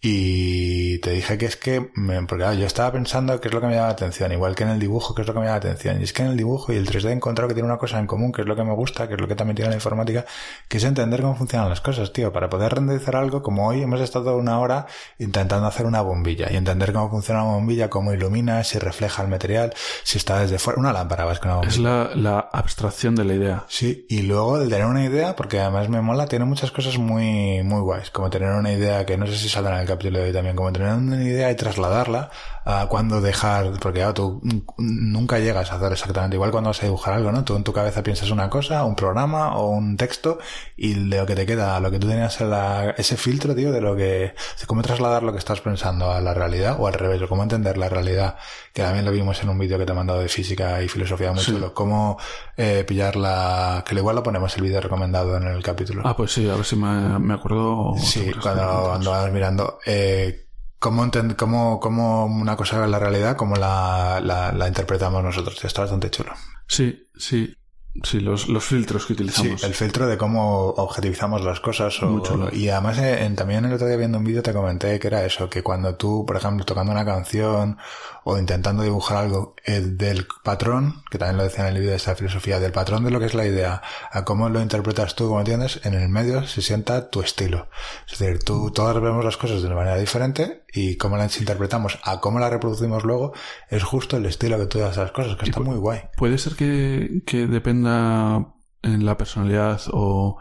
Y 0.06 0.98
te 0.98 1.12
dije 1.12 1.38
que 1.38 1.46
es 1.46 1.56
que, 1.56 1.90
me, 1.94 2.22
porque 2.24 2.44
claro, 2.44 2.60
yo 2.60 2.66
estaba 2.66 2.92
pensando 2.92 3.40
qué 3.40 3.48
es 3.48 3.54
lo 3.54 3.62
que 3.62 3.68
me 3.68 3.76
llama 3.76 3.88
la 3.88 3.94
atención, 3.94 4.34
igual 4.34 4.54
que 4.54 4.64
en 4.64 4.72
el 4.72 4.80
dibujo, 4.80 5.16
qué 5.16 5.22
es 5.22 5.28
lo 5.30 5.34
que 5.34 5.40
me 5.40 5.46
llama 5.46 5.60
la 5.60 5.70
atención. 5.70 6.02
Y 6.02 6.04
es 6.04 6.12
que 6.12 6.24
en 6.24 6.28
el 6.28 6.36
dibujo 6.36 6.74
y 6.74 6.76
el 6.76 6.86
3D 6.86 7.08
he 7.08 7.12
encontrado 7.14 7.48
que 7.48 7.54
tiene 7.54 7.70
una 7.70 7.78
cosa 7.78 8.00
en 8.00 8.06
común, 8.06 8.34
que 8.34 8.42
es 8.42 8.48
lo 8.48 8.54
que 8.54 8.66
me 8.66 8.74
gusta, 8.74 9.08
que 9.08 9.14
es 9.14 9.22
lo 9.22 9.30
que 9.30 9.36
también 9.36 9.56
tiene 9.56 9.70
la 9.70 9.76
informática, 9.76 10.26
que 10.68 10.76
es 10.76 10.84
entender 10.84 11.22
cómo 11.22 11.38
funcionan 11.38 11.70
las 11.70 11.80
cosas, 11.80 12.12
tío. 12.12 12.34
Para 12.34 12.50
poder 12.50 12.74
renderizar 12.74 13.16
algo, 13.16 13.42
como 13.42 13.66
hoy 13.66 13.82
hemos 13.82 14.02
estado 14.02 14.36
una 14.36 14.60
hora 14.60 14.88
intentando 15.20 15.68
hacer 15.68 15.86
una 15.86 16.02
bombilla 16.02 16.52
y 16.52 16.58
entender 16.58 16.92
cómo 16.92 17.10
funciona 17.10 17.42
una 17.46 17.54
bombilla, 17.54 17.90
cómo 17.90 18.12
ilumina, 18.12 18.62
si 18.66 18.80
refleja 18.80 19.24
el 19.24 19.30
material, 19.30 19.74
si 20.04 20.18
está 20.18 20.38
desde 20.42 20.60
fuera. 20.60 20.82
Una 20.82 20.92
lámpara, 20.92 21.24
vas 21.24 21.40
con 21.40 21.48
una 21.52 21.60
bombilla. 21.60 21.76
Es 21.76 21.80
la, 21.80 22.12
la 22.14 22.40
abstracción 22.52 23.16
de 23.16 23.24
la 23.24 23.36
idea. 23.36 23.66
Sí, 23.70 24.06
y 24.10 24.24
luego 24.24 24.62
el 24.62 24.68
tener 24.68 24.86
una 24.86 25.06
idea, 25.06 25.38
porque 25.38 25.62
además 25.62 25.88
me 25.88 26.02
mola, 26.02 26.28
tiene 26.28 26.44
muchas 26.44 26.72
cosas 26.72 26.98
muy, 26.98 27.64
muy 27.64 27.80
guays, 27.80 28.10
como 28.10 28.30
tener 28.30 28.50
una 28.50 28.74
idea 28.74 29.06
que 29.06 29.18
no 29.18 29.28
sé 29.28 29.38
si 29.38 29.48
saldrá 29.48 29.76
en 29.76 29.84
el 29.84 29.93
capítulo 29.94 30.20
de 30.20 30.26
hoy 30.26 30.34
también, 30.34 30.56
como 30.56 30.72
tener 30.72 30.94
una 30.94 31.24
idea 31.24 31.50
y 31.52 31.56
trasladarla 31.56 32.30
a 32.66 32.88
cuando 32.88 33.20
dejar, 33.20 33.72
porque 33.82 34.00
claro, 34.00 34.14
tú 34.14 34.42
nunca 34.78 35.40
llegas 35.40 35.72
a 35.72 35.76
hacer 35.76 35.92
exactamente 35.92 36.36
igual 36.38 36.52
cuando 36.52 36.70
vas 36.70 36.82
a 36.82 36.86
dibujar 36.86 37.14
algo, 37.16 37.32
¿no? 37.32 37.44
Tú 37.44 37.56
en 37.58 37.64
tu 37.64 37.74
cabeza 37.74 38.04
piensas 38.04 38.30
una 38.32 38.50
cosa, 38.50 38.86
un 38.86 38.96
programa 38.96 39.58
o 39.58 39.68
un 39.70 39.98
texto 39.98 40.40
y 40.78 40.94
de 41.10 41.18
lo 41.18 41.26
que 41.26 41.36
te 41.36 41.46
queda, 41.46 41.80
lo 41.82 41.92
que 41.92 42.00
tú 42.00 42.08
tenías 42.08 42.40
en 42.40 42.50
la, 42.52 42.92
ese 42.98 43.18
filtro, 43.18 43.54
tío, 43.54 43.72
de 43.74 43.82
lo 43.82 43.96
que, 43.98 44.34
de 44.60 44.66
cómo 44.66 44.82
trasladar 44.82 45.24
lo 45.24 45.34
que 45.34 45.40
estás 45.40 45.60
pensando 45.60 46.10
a 46.12 46.22
la 46.22 46.34
realidad 46.34 46.78
o 46.80 46.88
al 46.88 46.94
revés, 46.94 47.22
o 47.22 47.28
cómo 47.28 47.44
entender 47.44 47.78
la 47.78 47.90
realidad, 47.90 48.38
que 48.72 48.82
también 48.82 49.04
lo 49.04 49.12
vimos 49.12 49.42
en 49.44 49.50
un 49.50 49.60
vídeo 49.60 49.78
que 49.78 49.86
te 49.86 49.92
he 49.92 49.96
mandado 49.96 50.22
de 50.22 50.30
física 50.30 50.82
y 50.82 50.88
filosofía 50.88 51.32
muy 51.34 51.44
Sí. 51.44 51.52
chulo, 51.52 51.74
cómo 51.74 52.18
eh, 52.56 52.86
pillar 52.88 53.18
la, 53.18 53.84
que 53.86 53.94
igual 53.96 54.16
lo 54.16 54.24
ponemos 54.24 54.56
el 54.56 54.64
vídeo 54.64 54.80
recomendado 54.80 55.36
en 55.36 55.44
el 55.48 55.62
capítulo. 55.62 56.02
Ah, 56.06 56.16
pues 56.16 56.32
sí, 56.32 56.50
a 56.50 56.56
ver 56.56 56.64
si 56.66 56.78
me, 56.78 57.20
me 57.20 57.34
acuerdo. 57.34 57.96
Sí, 57.98 58.32
cuando, 58.42 58.98
vas 59.12 59.32
mirando, 59.32 59.80
eh, 59.86 60.48
cómo, 60.80 61.10
cómo, 61.38 61.80
cómo 61.80 62.26
una 62.26 62.56
cosa 62.56 62.84
es 62.84 62.90
la 62.90 63.00
realidad, 63.00 63.36
cómo 63.38 63.56
la, 63.56 64.20
la, 64.22 64.52
la 64.52 64.68
interpretamos 64.68 65.24
nosotros. 65.24 65.64
Está 65.64 65.82
bastante 65.82 66.10
chulo. 66.10 66.34
Sí, 66.68 67.08
sí. 67.16 67.56
Sí, 68.02 68.20
los, 68.22 68.50
los 68.50 68.64
filtros 68.64 69.04
que 69.06 69.10
Sí, 69.10 69.22
utilizamos. 69.22 69.64
el 69.64 69.74
filtro 69.76 70.08
de 70.08 70.18
cómo 70.18 70.70
objetivizamos 70.70 71.44
las 71.44 71.60
cosas. 71.60 72.02
o- 72.02 72.08
Muy 72.08 72.24
chulo. 72.24 72.50
y 72.52 72.70
además, 72.70 72.98
eh, 72.98 73.24
en- 73.24 73.36
también 73.36 73.66
el 73.66 73.74
otro 73.74 73.86
día 73.88 73.98
viendo 73.98 74.18
un 74.18 74.24
vídeo 74.24 74.42
te 74.42 74.52
comenté 74.52 75.00
que 75.00 75.08
era 75.08 75.24
eso, 75.26 75.48
que 75.50 75.62
cuando 75.62 75.96
tú, 75.96 76.26
por 76.26 76.36
ejemplo, 76.36 76.66
tocando 76.66 76.92
una 76.92 77.06
canción 77.06 77.78
o 78.24 78.38
intentando 78.40 78.82
dibujar 78.84 79.18
algo, 79.18 79.56
el 79.64 79.98
del 79.98 80.26
patrón, 80.44 81.04
que 81.12 81.18
también 81.20 81.38
lo 81.38 81.44
decía 81.44 81.68
en 81.68 81.74
el 81.76 81.80
vídeo 81.80 81.92
de 81.92 81.98
esta 81.98 82.16
filosofía, 82.16 82.60
del 82.60 82.72
patrón 82.72 83.04
de 83.04 83.12
lo 83.12 83.20
que 83.20 83.26
es 83.28 83.34
la 83.36 83.46
idea, 83.46 83.82
a 84.12 84.26
cómo 84.26 84.50
lo 84.50 84.60
interpretas 84.62 85.14
tú, 85.16 85.28
como 85.28 85.40
entiendes, 85.42 85.80
en 85.84 85.94
el 85.94 86.10
medio 86.10 86.48
se 86.48 86.62
sienta 86.64 87.10
tu 87.12 87.22
estilo. 87.22 87.68
Es 88.12 88.18
decir, 88.18 88.40
tú, 88.44 88.72
todas 88.72 89.00
vemos 89.02 89.24
las 89.24 89.38
cosas 89.38 89.62
de 89.62 89.68
una 89.68 89.76
manera 89.76 89.98
diferente 89.98 90.64
y 90.74 90.96
cómo 90.98 91.18
las 91.18 91.38
interpretamos 91.40 92.00
a 92.04 92.20
cómo 92.22 92.40
las 92.40 92.50
reproducimos 92.50 93.04
luego 93.04 93.34
es 93.70 93.84
justo 93.84 94.18
el 94.18 94.26
estilo 94.26 94.58
que 94.58 94.66
tú 94.66 94.80
das 94.80 94.98
a 94.98 95.04
las 95.04 95.12
cosas, 95.12 95.36
que 95.38 95.46
está 95.46 95.60
pu- 95.60 95.66
muy 95.66 95.78
guay. 95.78 96.02
Puede 96.18 96.38
ser 96.40 96.56
que, 96.56 97.22
que 97.28 97.46
en 97.86 99.06
la 99.06 99.18
personalidad 99.18 99.82
o 99.92 100.38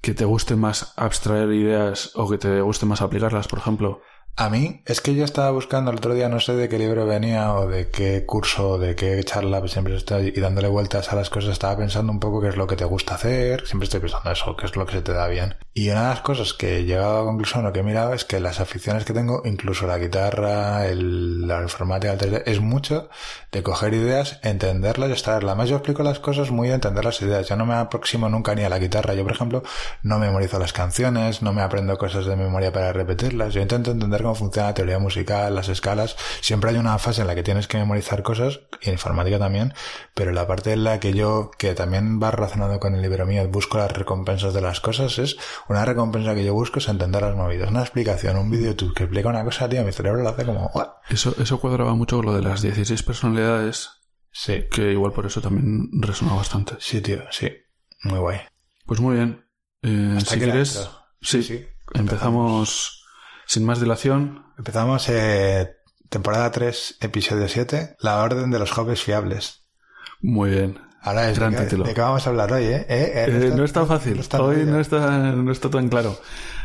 que 0.00 0.14
te 0.14 0.24
guste 0.24 0.54
más 0.54 0.92
abstraer 0.96 1.52
ideas 1.52 2.12
o 2.14 2.28
que 2.28 2.38
te 2.38 2.60
guste 2.60 2.86
más 2.86 3.00
aplicarlas, 3.00 3.48
por 3.48 3.58
ejemplo. 3.58 4.00
A 4.36 4.50
mí, 4.50 4.82
es 4.86 5.00
que 5.00 5.14
yo 5.14 5.24
estaba 5.24 5.52
buscando 5.52 5.92
el 5.92 5.98
otro 5.98 6.12
día, 6.12 6.28
no 6.28 6.40
sé 6.40 6.56
de 6.56 6.68
qué 6.68 6.76
libro 6.76 7.06
venía 7.06 7.54
o 7.54 7.68
de 7.68 7.88
qué 7.90 8.26
curso 8.26 8.70
o 8.70 8.78
de 8.78 8.96
qué 8.96 9.22
charla, 9.22 9.60
pues 9.60 9.70
siempre 9.70 9.94
estoy 9.94 10.32
y 10.34 10.40
dándole 10.40 10.66
vueltas 10.66 11.12
a 11.12 11.14
las 11.14 11.30
cosas, 11.30 11.52
estaba 11.52 11.76
pensando 11.76 12.10
un 12.10 12.18
poco 12.18 12.40
qué 12.40 12.48
es 12.48 12.56
lo 12.56 12.66
que 12.66 12.74
te 12.74 12.84
gusta 12.84 13.14
hacer, 13.14 13.64
siempre 13.64 13.84
estoy 13.84 14.00
pensando 14.00 14.32
eso, 14.32 14.56
qué 14.56 14.66
es 14.66 14.74
lo 14.74 14.86
que 14.86 14.94
se 14.94 15.02
te 15.02 15.12
da 15.12 15.28
bien. 15.28 15.54
Y 15.76 15.90
una 15.90 16.02
de 16.02 16.08
las 16.10 16.20
cosas 16.20 16.52
que 16.52 16.78
he 16.78 16.84
llegado 16.84 17.20
a 17.20 17.24
conclusión, 17.24 17.64
lo 17.64 17.72
que 17.72 17.80
he 17.80 17.82
mirado, 17.84 18.12
es 18.12 18.24
que 18.24 18.38
las 18.38 18.60
aficiones 18.60 19.04
que 19.04 19.12
tengo, 19.12 19.42
incluso 19.44 19.88
la 19.88 19.98
guitarra, 19.98 20.86
el, 20.86 21.48
la 21.48 21.62
informática, 21.62 22.12
el 22.12 22.18
3D, 22.18 22.42
es 22.46 22.60
mucho 22.60 23.08
de 23.50 23.62
coger 23.64 23.92
ideas, 23.94 24.38
entenderlas 24.42 25.10
y 25.10 25.12
extraerlas. 25.12 25.50
Además, 25.50 25.68
yo 25.68 25.76
explico 25.76 26.04
las 26.04 26.20
cosas 26.20 26.52
muy 26.52 26.68
de 26.68 26.74
entender 26.74 27.04
las 27.04 27.20
ideas. 27.22 27.48
Yo 27.48 27.56
no 27.56 27.66
me 27.66 27.74
aproximo 27.74 28.28
nunca 28.28 28.54
ni 28.54 28.62
a 28.62 28.68
la 28.68 28.78
guitarra. 28.78 29.14
Yo, 29.14 29.24
por 29.24 29.32
ejemplo, 29.32 29.64
no 30.04 30.20
memorizo 30.20 30.60
las 30.60 30.72
canciones, 30.72 31.42
no 31.42 31.52
me 31.52 31.62
aprendo 31.62 31.98
cosas 31.98 32.26
de 32.26 32.36
memoria 32.36 32.72
para 32.72 32.92
repetirlas. 32.92 33.52
Yo 33.52 33.60
intento 33.60 33.90
entender 33.90 34.22
cómo 34.24 34.34
funciona 34.34 34.68
la 34.68 34.74
teoría 34.74 34.98
musical, 34.98 35.54
las 35.54 35.68
escalas. 35.68 36.16
Siempre 36.40 36.70
hay 36.70 36.76
una 36.76 36.98
fase 36.98 37.20
en 37.20 37.26
la 37.26 37.34
que 37.34 37.42
tienes 37.42 37.68
que 37.68 37.76
memorizar 37.76 38.22
cosas, 38.22 38.60
y 38.80 38.88
en 38.88 38.94
informática 38.94 39.38
también, 39.38 39.74
pero 40.14 40.32
la 40.32 40.46
parte 40.46 40.72
en 40.72 40.84
la 40.84 40.98
que 40.98 41.12
yo, 41.12 41.50
que 41.58 41.74
también 41.74 42.20
va 42.22 42.30
relacionado 42.30 42.80
con 42.80 42.94
el 42.94 43.02
libro 43.02 43.26
mío, 43.26 43.46
busco 43.48 43.78
las 43.78 43.92
recompensas 43.92 44.54
de 44.54 44.60
las 44.60 44.80
cosas, 44.80 45.18
es 45.18 45.36
una 45.68 45.84
recompensa 45.84 46.34
que 46.34 46.44
yo 46.44 46.54
busco 46.54 46.78
es 46.78 46.88
entender 46.88 47.22
las 47.22 47.36
movidas. 47.36 47.70
Una 47.70 47.82
explicación, 47.82 48.36
un 48.36 48.50
vídeo 48.50 48.70
YouTube 48.70 48.94
que 48.94 49.04
explica 49.04 49.28
una 49.28 49.44
cosa, 49.44 49.68
tío, 49.68 49.84
mi 49.84 49.92
cerebro 49.92 50.22
lo 50.22 50.30
hace 50.30 50.44
como... 50.44 50.70
Eso, 51.08 51.34
eso 51.38 51.60
cuadraba 51.60 51.94
mucho 51.94 52.16
con 52.16 52.26
lo 52.26 52.34
de 52.34 52.42
las 52.42 52.62
16 52.62 53.02
personalidades. 53.02 53.90
Sí. 54.32 54.64
Que 54.70 54.92
igual 54.92 55.12
por 55.12 55.26
eso 55.26 55.40
también 55.40 55.90
resonó 55.92 56.36
bastante. 56.36 56.74
Sí, 56.80 57.00
tío, 57.00 57.22
sí. 57.30 57.52
Muy 58.02 58.18
guay. 58.18 58.40
Pues 58.86 59.00
muy 59.00 59.16
bien. 59.16 59.46
Eh, 59.82 60.18
si 60.24 60.38
quieres, 60.38 60.88
sí, 61.20 61.42
sí, 61.42 61.66
empezamos 61.92 63.03
sin 63.46 63.64
más 63.64 63.80
dilación. 63.80 64.44
Empezamos 64.58 65.08
eh, 65.08 65.76
temporada 66.08 66.50
3, 66.50 66.98
episodio 67.00 67.48
7, 67.48 67.96
la 68.00 68.22
orden 68.22 68.50
de 68.50 68.58
los 68.58 68.70
hobbies 68.72 69.02
fiables. 69.02 69.66
Muy 70.20 70.50
bien. 70.50 70.78
Ahora 71.00 71.30
es 71.30 71.38
Gran 71.38 71.52
de, 71.52 71.64
título. 71.64 71.84
de 71.84 71.92
qué 71.92 72.00
vamos 72.00 72.26
a 72.26 72.30
hablar 72.30 72.52
hoy, 72.52 72.64
¿eh? 72.64 72.86
Eh, 72.88 73.26
eh, 73.28 73.52
no 73.54 73.64
está 73.64 73.84
fácil. 73.84 74.18
está 74.20 74.42
Hoy 74.42 74.64
no 74.64 74.80
está, 74.80 75.18
no 75.18 75.52
está 75.52 75.68
tan 75.68 75.90
claro. 75.90 76.18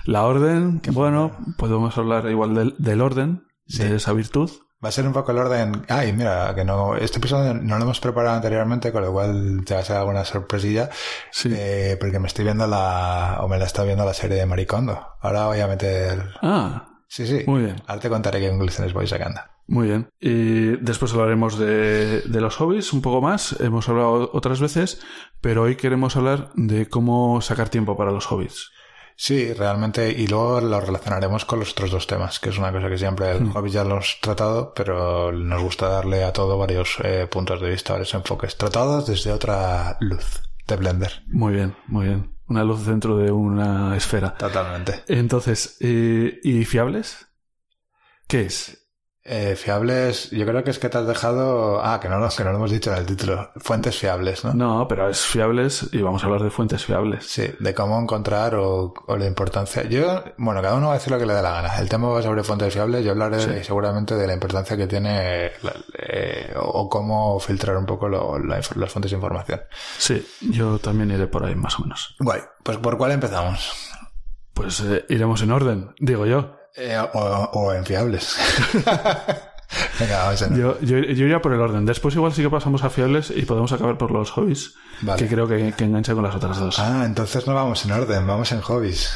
La 0.05 0.23
orden, 0.23 0.81
bueno, 0.93 1.37
podemos 1.57 1.97
hablar 1.97 2.29
igual 2.29 2.55
del, 2.55 2.75
del 2.77 3.01
orden, 3.01 3.43
de 3.65 3.97
esa 3.97 4.13
virtud. 4.13 4.49
Va 4.83 4.89
a 4.89 4.91
ser 4.93 5.05
un 5.05 5.11
poco 5.13 5.31
el 5.31 5.37
orden. 5.39 5.85
Ay, 5.89 6.13
mira, 6.13 6.53
que 6.55 6.63
no. 6.63 6.95
Este 6.95 7.17
episodio 7.17 7.53
no 7.53 7.77
lo 7.77 7.83
hemos 7.83 7.99
preparado 7.99 8.35
anteriormente, 8.37 8.91
con 8.93 9.01
lo 9.03 9.11
cual 9.11 9.61
te 9.65 9.73
va 9.73 9.81
a 9.81 9.83
ser 9.83 9.97
alguna 9.97 10.23
sorpresilla. 10.23 10.89
Sí. 11.31 11.51
Eh, 11.53 11.97
porque 11.99 12.19
me 12.19 12.27
estoy 12.27 12.45
viendo 12.45 12.65
la. 12.65 13.39
O 13.41 13.47
me 13.49 13.57
la 13.59 13.65
está 13.65 13.83
viendo 13.83 14.05
la 14.05 14.13
serie 14.13 14.37
de 14.37 14.45
Maricondo. 14.45 15.05
Ahora 15.19 15.47
voy 15.47 15.59
a 15.59 15.67
meter. 15.67 16.29
Ah, 16.41 16.85
Sí, 17.07 17.25
sí. 17.27 17.43
muy 17.47 17.63
bien. 17.63 17.75
Ahora 17.87 18.01
te 18.01 18.09
contaré 18.09 18.39
qué 18.39 18.49
conclusiones 18.49 18.93
voy 18.93 19.07
sacando. 19.07 19.41
Muy 19.67 19.87
bien. 19.87 20.07
Y 20.19 20.77
después 20.77 21.11
hablaremos 21.13 21.57
de, 21.59 22.21
de 22.21 22.41
los 22.41 22.55
hobbies 22.55 22.93
un 22.93 23.01
poco 23.01 23.19
más. 23.21 23.59
Hemos 23.59 23.89
hablado 23.89 24.29
otras 24.33 24.61
veces, 24.61 25.01
pero 25.41 25.63
hoy 25.63 25.75
queremos 25.75 26.15
hablar 26.15 26.51
de 26.55 26.87
cómo 26.87 27.41
sacar 27.41 27.67
tiempo 27.69 27.97
para 27.97 28.11
los 28.11 28.25
hobbies. 28.27 28.71
Sí, 29.21 29.53
realmente, 29.53 30.09
y 30.09 30.27
luego 30.27 30.61
lo 30.61 30.79
relacionaremos 30.79 31.43
con 31.43 31.59
los 31.59 31.71
otros 31.73 31.91
dos 31.91 32.07
temas, 32.07 32.39
que 32.39 32.51
es 32.51 32.57
una 32.57 32.71
cosa 32.71 32.87
que 32.87 32.97
siempre 32.97 33.29
el 33.31 33.49
hobby 33.49 33.69
ya 33.69 33.83
lo 33.83 33.95
hemos 33.95 34.17
tratado, 34.21 34.73
pero 34.73 35.33
nos 35.33 35.61
gusta 35.61 35.89
darle 35.89 36.23
a 36.23 36.31
todo 36.31 36.57
varios 36.57 36.95
eh, 37.03 37.27
puntos 37.29 37.59
de 37.59 37.69
vista, 37.69 37.91
varios 37.91 38.13
enfoques, 38.13 38.55
tratados 38.55 39.07
desde 39.07 39.33
otra 39.33 39.97
luz 39.99 40.41
de 40.65 40.75
Blender. 40.77 41.21
Muy 41.27 41.53
bien, 41.53 41.75
muy 41.87 42.05
bien. 42.05 42.33
Una 42.47 42.63
luz 42.63 42.85
dentro 42.85 43.17
de 43.17 43.29
una 43.29 43.97
esfera. 43.97 44.35
Totalmente. 44.37 45.03
Entonces, 45.09 45.75
eh, 45.81 46.39
¿y 46.41 46.63
fiables? 46.63 47.27
¿Qué 48.25 48.43
es? 48.43 48.88
Eh, 49.31 49.55
fiables, 49.55 50.31
yo 50.31 50.43
creo 50.43 50.63
que 50.63 50.71
es 50.71 50.79
que 50.79 50.89
te 50.89 50.97
has 50.97 51.05
dejado. 51.05 51.79
Ah, 51.85 51.99
que 51.99 52.09
no, 52.09 52.17
lo- 52.17 52.29
que 52.29 52.43
no 52.43 52.49
lo 52.49 52.57
hemos 52.57 52.71
dicho 52.71 52.91
en 52.91 52.97
el 52.97 53.05
título. 53.05 53.51
Fuentes 53.57 53.95
fiables, 53.95 54.43
¿no? 54.43 54.55
No, 54.55 54.87
pero 54.87 55.07
es 55.07 55.21
fiables 55.21 55.87
y 55.91 56.01
vamos 56.01 56.23
a 56.23 56.25
hablar 56.25 56.41
de 56.41 56.49
fuentes 56.49 56.83
fiables. 56.83 57.27
Sí, 57.27 57.43
de 57.59 57.73
cómo 57.75 57.99
encontrar 58.01 58.55
o, 58.55 58.91
o 59.05 59.17
la 59.17 59.27
importancia. 59.27 59.83
Yo, 59.83 60.23
bueno, 60.37 60.63
cada 60.63 60.73
uno 60.77 60.87
va 60.87 60.93
a 60.93 60.97
decir 60.97 61.11
lo 61.11 61.19
que 61.19 61.27
le 61.27 61.35
dé 61.35 61.43
la 61.43 61.51
gana. 61.51 61.77
El 61.77 61.87
tema 61.87 62.09
va 62.09 62.23
sobre 62.23 62.43
fuentes 62.43 62.73
fiables. 62.73 63.05
Yo 63.05 63.11
hablaré 63.11 63.39
Sí. 63.39 63.63
seguramente 63.63 64.15
de 64.15 64.25
la 64.25 64.33
importancia 64.33 64.75
que 64.75 64.87
tiene 64.87 65.51
la- 65.61 65.75
eh, 65.99 66.51
o 66.57 66.89
cómo 66.89 67.39
filtrar 67.39 67.77
un 67.77 67.85
poco 67.85 68.09
lo- 68.09 68.39
la 68.39 68.55
las 68.55 68.91
fuentes 68.91 69.11
de 69.11 69.15
información. 69.15 69.61
Sí, 69.99 70.27
yo 70.41 70.79
también 70.79 71.11
iré 71.11 71.27
por 71.27 71.45
ahí 71.45 71.53
más 71.53 71.77
o 71.79 71.83
menos. 71.83 72.15
Guay. 72.19 72.41
Pues 72.63 72.77
¿por 72.79 72.97
cuál 72.97 73.11
empezamos? 73.11 73.71
Pues 74.55 74.79
eh, 74.79 75.05
iremos 75.09 75.41
en 75.43 75.51
orden, 75.51 75.91
digo 75.99 76.25
yo. 76.25 76.55
Eh, 76.79 76.97
o, 77.13 77.19
o 77.53 77.73
en 77.73 77.85
fiables. 77.85 78.35
Venga, 79.99 80.23
vamos 80.23 80.41
en 80.41 80.55
yo. 80.57 80.79
Yo 80.81 80.97
yo 80.97 81.25
iría 81.25 81.41
por 81.41 81.53
el 81.53 81.59
orden. 81.61 81.85
Después 81.85 82.15
igual 82.15 82.33
sí 82.33 82.41
que 82.41 82.49
pasamos 82.49 82.83
a 82.83 82.89
fiables 82.89 83.31
y 83.35 83.43
podemos 83.43 83.71
acabar 83.71 83.97
por 83.97 84.11
los 84.11 84.31
hobbies, 84.31 84.73
Vale. 85.01 85.21
que 85.21 85.29
creo 85.29 85.47
que, 85.47 85.73
que 85.77 85.83
engancha 85.83 86.13
con 86.15 86.23
las 86.23 86.35
otras 86.35 86.57
dos. 86.59 86.79
Ah, 86.79 87.03
entonces 87.05 87.45
no 87.45 87.53
vamos 87.53 87.85
en 87.85 87.91
orden, 87.91 88.25
vamos 88.25 88.51
en 88.51 88.61
hobbies. 88.61 89.11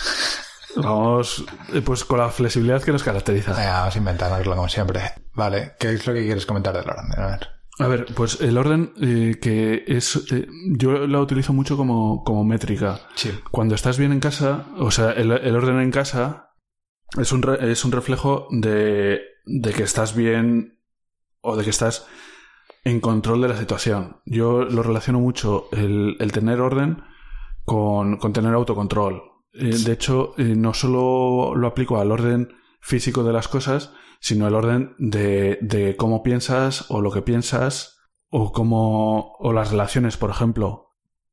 Vamos 0.76 1.44
eh, 1.74 1.82
pues 1.82 2.04
con 2.04 2.20
la 2.20 2.30
flexibilidad 2.30 2.82
que 2.82 2.92
nos 2.92 3.04
caracteriza. 3.04 3.54
Venga, 3.54 3.80
vamos 3.82 3.96
a 3.96 3.98
inventarnoslo 3.98 4.56
como 4.56 4.70
siempre. 4.70 5.02
Vale, 5.34 5.74
¿qué 5.80 5.94
es 5.94 6.06
lo 6.06 6.14
que 6.14 6.24
quieres 6.24 6.46
comentar 6.46 6.74
del 6.74 6.88
orden? 6.90 7.12
A 7.18 7.26
ver. 7.28 7.48
A 7.80 7.88
ver, 7.88 8.06
pues 8.16 8.40
el 8.42 8.56
orden 8.58 8.94
eh, 9.02 9.40
que 9.42 9.84
es... 9.88 10.16
eh, 10.32 10.48
yo 10.78 11.08
la 11.08 11.20
utilizo 11.20 11.54
mucho 11.54 11.76
como, 11.76 12.24
como 12.24 12.44
métrica. 12.44 13.00
Sí. 13.16 13.32
Cuando 13.52 13.74
estás 13.74 13.98
bien 13.98 14.12
en 14.12 14.20
casa, 14.20 14.66
o 14.78 14.92
sea, 14.92 15.12
el, 15.12 15.32
el 15.32 15.56
orden 15.56 15.80
en 15.80 15.90
casa 15.90 16.53
es 17.20 17.32
un, 17.32 17.42
re- 17.42 17.72
es 17.72 17.86
un 17.86 17.92
reflejo 17.92 18.48
de, 18.52 19.22
de 19.46 19.74
que 19.74 19.84
estás 19.84 20.16
bien 20.16 20.80
o 21.42 21.56
de 21.56 21.64
que 21.64 21.70
estás 21.70 22.08
en 22.84 23.00
control 23.00 23.42
de 23.42 23.48
la 23.50 23.58
situación. 23.58 24.18
Yo 24.26 24.64
lo 24.64 24.84
relaciono 24.84 25.20
mucho 25.20 25.68
el, 25.72 26.18
el 26.20 26.32
tener 26.32 26.60
orden 26.60 27.04
con, 27.66 28.18
con 28.18 28.34
tener 28.34 28.54
autocontrol. 28.54 29.22
Eh, 29.54 29.78
de 29.86 29.92
hecho, 29.92 30.34
eh, 30.38 30.56
no 30.56 30.74
solo 30.74 31.56
lo 31.56 31.68
aplico 31.68 32.00
al 32.00 32.12
orden 32.12 32.54
físico 32.82 33.24
de 33.24 33.34
las 33.34 33.48
cosas, 33.48 33.94
sino 34.20 34.48
el 34.48 34.56
orden 34.56 34.96
de, 34.98 35.60
de 35.62 35.96
cómo 35.96 36.24
piensas 36.24 36.86
o 36.90 37.02
lo 37.02 37.12
que 37.12 37.22
piensas 37.22 38.00
o 38.30 38.52
cómo 38.52 39.34
o 39.40 39.54
las 39.54 39.72
relaciones, 39.72 40.18
por 40.18 40.30
ejemplo 40.30 40.90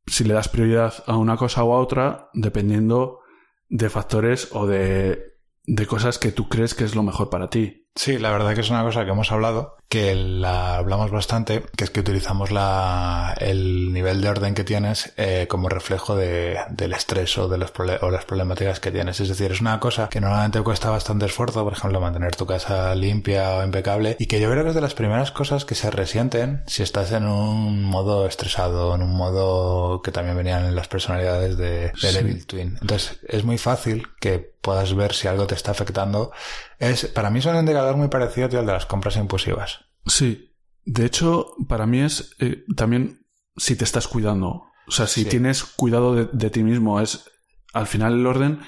si 0.07 0.25
le 0.25 0.35
das 0.35 0.49
prioridad 0.49 0.95
a 1.07 1.17
una 1.17 1.37
cosa 1.37 1.63
o 1.63 1.75
a 1.75 1.79
otra, 1.79 2.31
dependiendo 2.33 3.21
de 3.69 3.89
factores 3.89 4.49
o 4.53 4.67
de, 4.67 5.30
de 5.65 5.87
cosas 5.87 6.19
que 6.19 6.33
tú 6.33 6.49
crees 6.49 6.75
que 6.75 6.85
es 6.85 6.95
lo 6.95 7.03
mejor 7.03 7.31
para 7.31 7.51
ti. 7.51 7.89
Sí, 8.01 8.17
la 8.17 8.31
verdad 8.31 8.55
que 8.55 8.63
es 8.63 8.71
una 8.71 8.83
cosa 8.83 9.05
que 9.05 9.11
hemos 9.11 9.31
hablado, 9.31 9.77
que 9.91 10.15
la 10.15 10.77
hablamos 10.77 11.11
bastante, 11.11 11.65
que 11.77 11.85
es 11.85 11.91
que 11.91 12.01
utilizamos 12.01 12.51
la, 12.51 13.35
el 13.39 13.93
nivel 13.93 14.23
de 14.23 14.31
orden 14.31 14.55
que 14.55 14.65
tienes 14.65 15.13
eh, 15.19 15.45
como 15.51 15.69
reflejo 15.69 16.17
de, 16.17 16.57
del 16.71 16.95
estrés 16.95 17.37
o 17.37 17.47
de 17.47 17.59
los 17.59 17.71
o 18.01 18.11
las 18.11 18.25
problemáticas 18.25 18.81
que 18.81 18.91
tienes. 18.91 19.21
Es 19.21 19.29
decir, 19.29 19.53
es 19.53 19.61
una 19.61 19.79
cosa 19.81 20.09
que 20.09 20.19
normalmente 20.19 20.63
cuesta 20.63 20.89
bastante 20.89 21.27
esfuerzo, 21.27 21.63
por 21.63 21.75
ejemplo, 21.75 22.01
mantener 22.01 22.35
tu 22.37 22.47
casa 22.47 22.95
limpia 22.95 23.57
o 23.57 23.65
impecable, 23.65 24.17
y 24.19 24.25
que 24.29 24.41
yo 24.41 24.51
creo 24.51 24.63
que 24.63 24.71
es 24.71 24.75
de 24.75 24.81
las 24.81 24.95
primeras 24.95 25.31
cosas 25.31 25.67
que 25.67 25.75
se 25.75 25.91
resienten 25.91 26.63
si 26.67 26.83
estás 26.83 27.13
en 27.13 27.27
un 27.27 27.85
modo 27.85 28.27
estresado, 28.27 28.95
en 28.95 29.03
un 29.03 29.15
modo 29.15 30.01
que 30.01 30.11
también 30.11 30.39
venían 30.39 30.65
en 30.65 30.75
las 30.75 30.89
personalidades 30.89 31.59
de, 31.59 31.89
de 31.89 31.93
Sí. 31.97 32.17
Evil 32.17 32.47
Twin. 32.47 32.79
Entonces, 32.81 33.21
es 33.29 33.45
muy 33.45 33.59
fácil 33.59 34.09
que 34.21 34.39
puedas 34.39 34.95
ver 34.95 35.15
si 35.15 35.29
algo 35.29 35.47
te 35.47 35.55
está 35.55 35.71
afectando. 35.71 36.33
Es, 36.81 37.07
para 37.07 37.31
mí 37.31 37.39
es 37.39 37.47
un 37.47 37.55
indicador 37.57 37.97
muy 37.97 38.09
parecido 38.09 38.49
tío, 38.49 38.59
al 38.59 38.67
de 38.67 38.73
las 38.73 38.87
compras 38.87 39.17
impulsivas. 39.17 39.85
Sí. 40.07 40.57
De 40.85 41.05
hecho, 41.05 41.55
para 41.69 41.87
mí 41.87 42.01
es 42.01 42.35
eh, 42.41 42.65
también 42.77 43.27
si 43.57 43.77
te 43.77 43.85
estás 43.85 44.09
cuidando. 44.09 44.65
O 44.89 44.91
sea, 44.91 45.07
si 45.07 45.23
Sí. 45.23 45.29
tienes 45.29 45.63
cuidado 45.63 46.15
de, 46.17 46.29
de 46.33 46.51
ti 46.51 46.65
mismo, 46.65 47.01
es 47.01 47.31
al 47.73 47.87
final 47.87 48.15
el 48.15 48.27
orden 48.27 48.61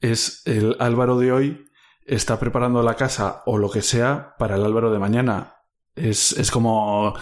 es 0.00 0.42
el 0.46 0.76
Álvaro 0.78 1.18
de 1.18 1.32
hoy 1.32 1.66
está 2.06 2.38
preparando 2.38 2.82
la 2.82 2.94
casa 2.94 3.42
o 3.46 3.58
lo 3.58 3.68
que 3.68 3.82
sea 3.82 4.36
para 4.38 4.54
el 4.56 4.64
Álvaro 4.64 4.92
de 4.92 4.98
mañana. 5.00 5.56
Es, 5.96 6.32
es 6.32 6.50
como 6.50 7.14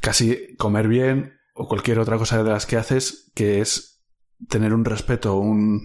casi 0.00 0.56
comer 0.56 0.88
bien 0.88 1.34
o 1.54 1.68
cualquier 1.68 1.98
otra 1.98 2.16
cosa 2.16 2.42
de 2.42 2.50
las 2.50 2.64
que 2.64 2.76
haces 2.78 3.30
que 3.34 3.60
es 3.60 4.02
tener 4.48 4.72
un 4.72 4.84
respeto, 4.86 5.34
un, 5.36 5.84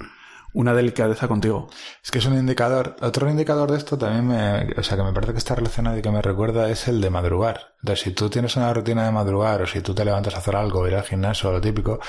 una 0.55 0.73
delicadeza 0.73 1.27
contigo. 1.27 1.69
Es 2.03 2.09
que 2.11 2.17
es 2.19 2.25
un 2.25 2.33
indicador. 2.33 2.95
Otro 3.01 3.29
indicador 3.29 3.69
de 3.71 3.77
esto 3.77 3.97
también 3.97 4.27
me, 4.27 4.73
o 4.79 4.83
sea, 4.83 4.97
que 4.97 5.03
me 5.03 5.13
parece 5.13 5.33
que 5.33 5.37
está 5.37 5.53
relacionado 5.55 5.97
y 5.97 6.01
que 6.01 6.09
me 6.09 6.21
recuerda 6.21 6.69
es 6.69 6.87
el 6.87 7.01
de 7.01 7.09
madrugar. 7.09 7.73
Entonces, 7.81 8.03
si 8.03 8.11
tú 8.11 8.29
tienes 8.29 8.55
una 8.55 8.73
rutina 8.73 9.05
de 9.05 9.11
madrugar 9.11 9.61
o 9.61 9.67
si 9.67 9.81
tú 9.81 9.93
te 9.93 10.03
levantas 10.05 10.33
a 10.35 10.39
hacer 10.39 10.55
algo, 10.55 10.87
ir 10.87 10.95
al 10.95 11.03
gimnasio, 11.03 11.51
lo 11.51 11.61
típico, 11.61 11.99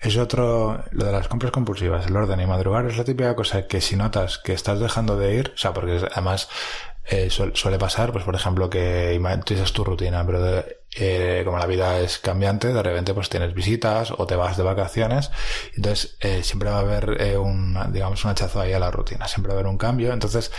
es 0.00 0.16
otro, 0.16 0.82
lo 0.92 1.04
de 1.04 1.12
las 1.12 1.28
compras 1.28 1.52
compulsivas, 1.52 2.06
el 2.06 2.16
orden 2.16 2.40
y 2.40 2.46
madrugar 2.46 2.86
es 2.86 2.96
la 2.96 3.04
típica 3.04 3.34
cosa 3.36 3.66
que 3.66 3.80
si 3.80 3.96
notas 3.96 4.38
que 4.38 4.52
estás 4.54 4.80
dejando 4.80 5.16
de 5.18 5.34
ir, 5.34 5.52
o 5.54 5.58
sea, 5.58 5.74
porque 5.74 6.00
además 6.12 6.48
eh, 7.08 7.28
suel- 7.30 7.54
suele 7.54 7.78
pasar, 7.78 8.12
pues 8.12 8.24
por 8.24 8.34
ejemplo, 8.34 8.68
que 8.70 9.14
tú 9.14 9.72
tu 9.72 9.84
rutina, 9.84 10.24
pero 10.26 10.42
de- 10.42 10.78
eh, 10.98 11.42
como 11.44 11.58
la 11.58 11.66
vida 11.66 12.00
es 12.00 12.18
cambiante, 12.18 12.72
de 12.72 12.82
repente 12.82 13.14
pues 13.14 13.28
tienes 13.28 13.54
visitas 13.54 14.12
o 14.16 14.26
te 14.26 14.36
vas 14.36 14.56
de 14.56 14.62
vacaciones, 14.62 15.30
entonces 15.74 16.16
eh, 16.20 16.42
siempre 16.42 16.70
va 16.70 16.76
a 16.76 16.80
haber 16.80 17.20
eh, 17.20 17.36
un, 17.36 17.78
digamos, 17.92 18.24
un 18.24 18.30
hachazo 18.30 18.60
ahí 18.60 18.72
a 18.72 18.78
la 18.78 18.90
rutina, 18.90 19.28
siempre 19.28 19.52
va 19.52 19.58
a 19.58 19.60
haber 19.60 19.70
un 19.70 19.78
cambio, 19.78 20.12
entonces 20.12 20.50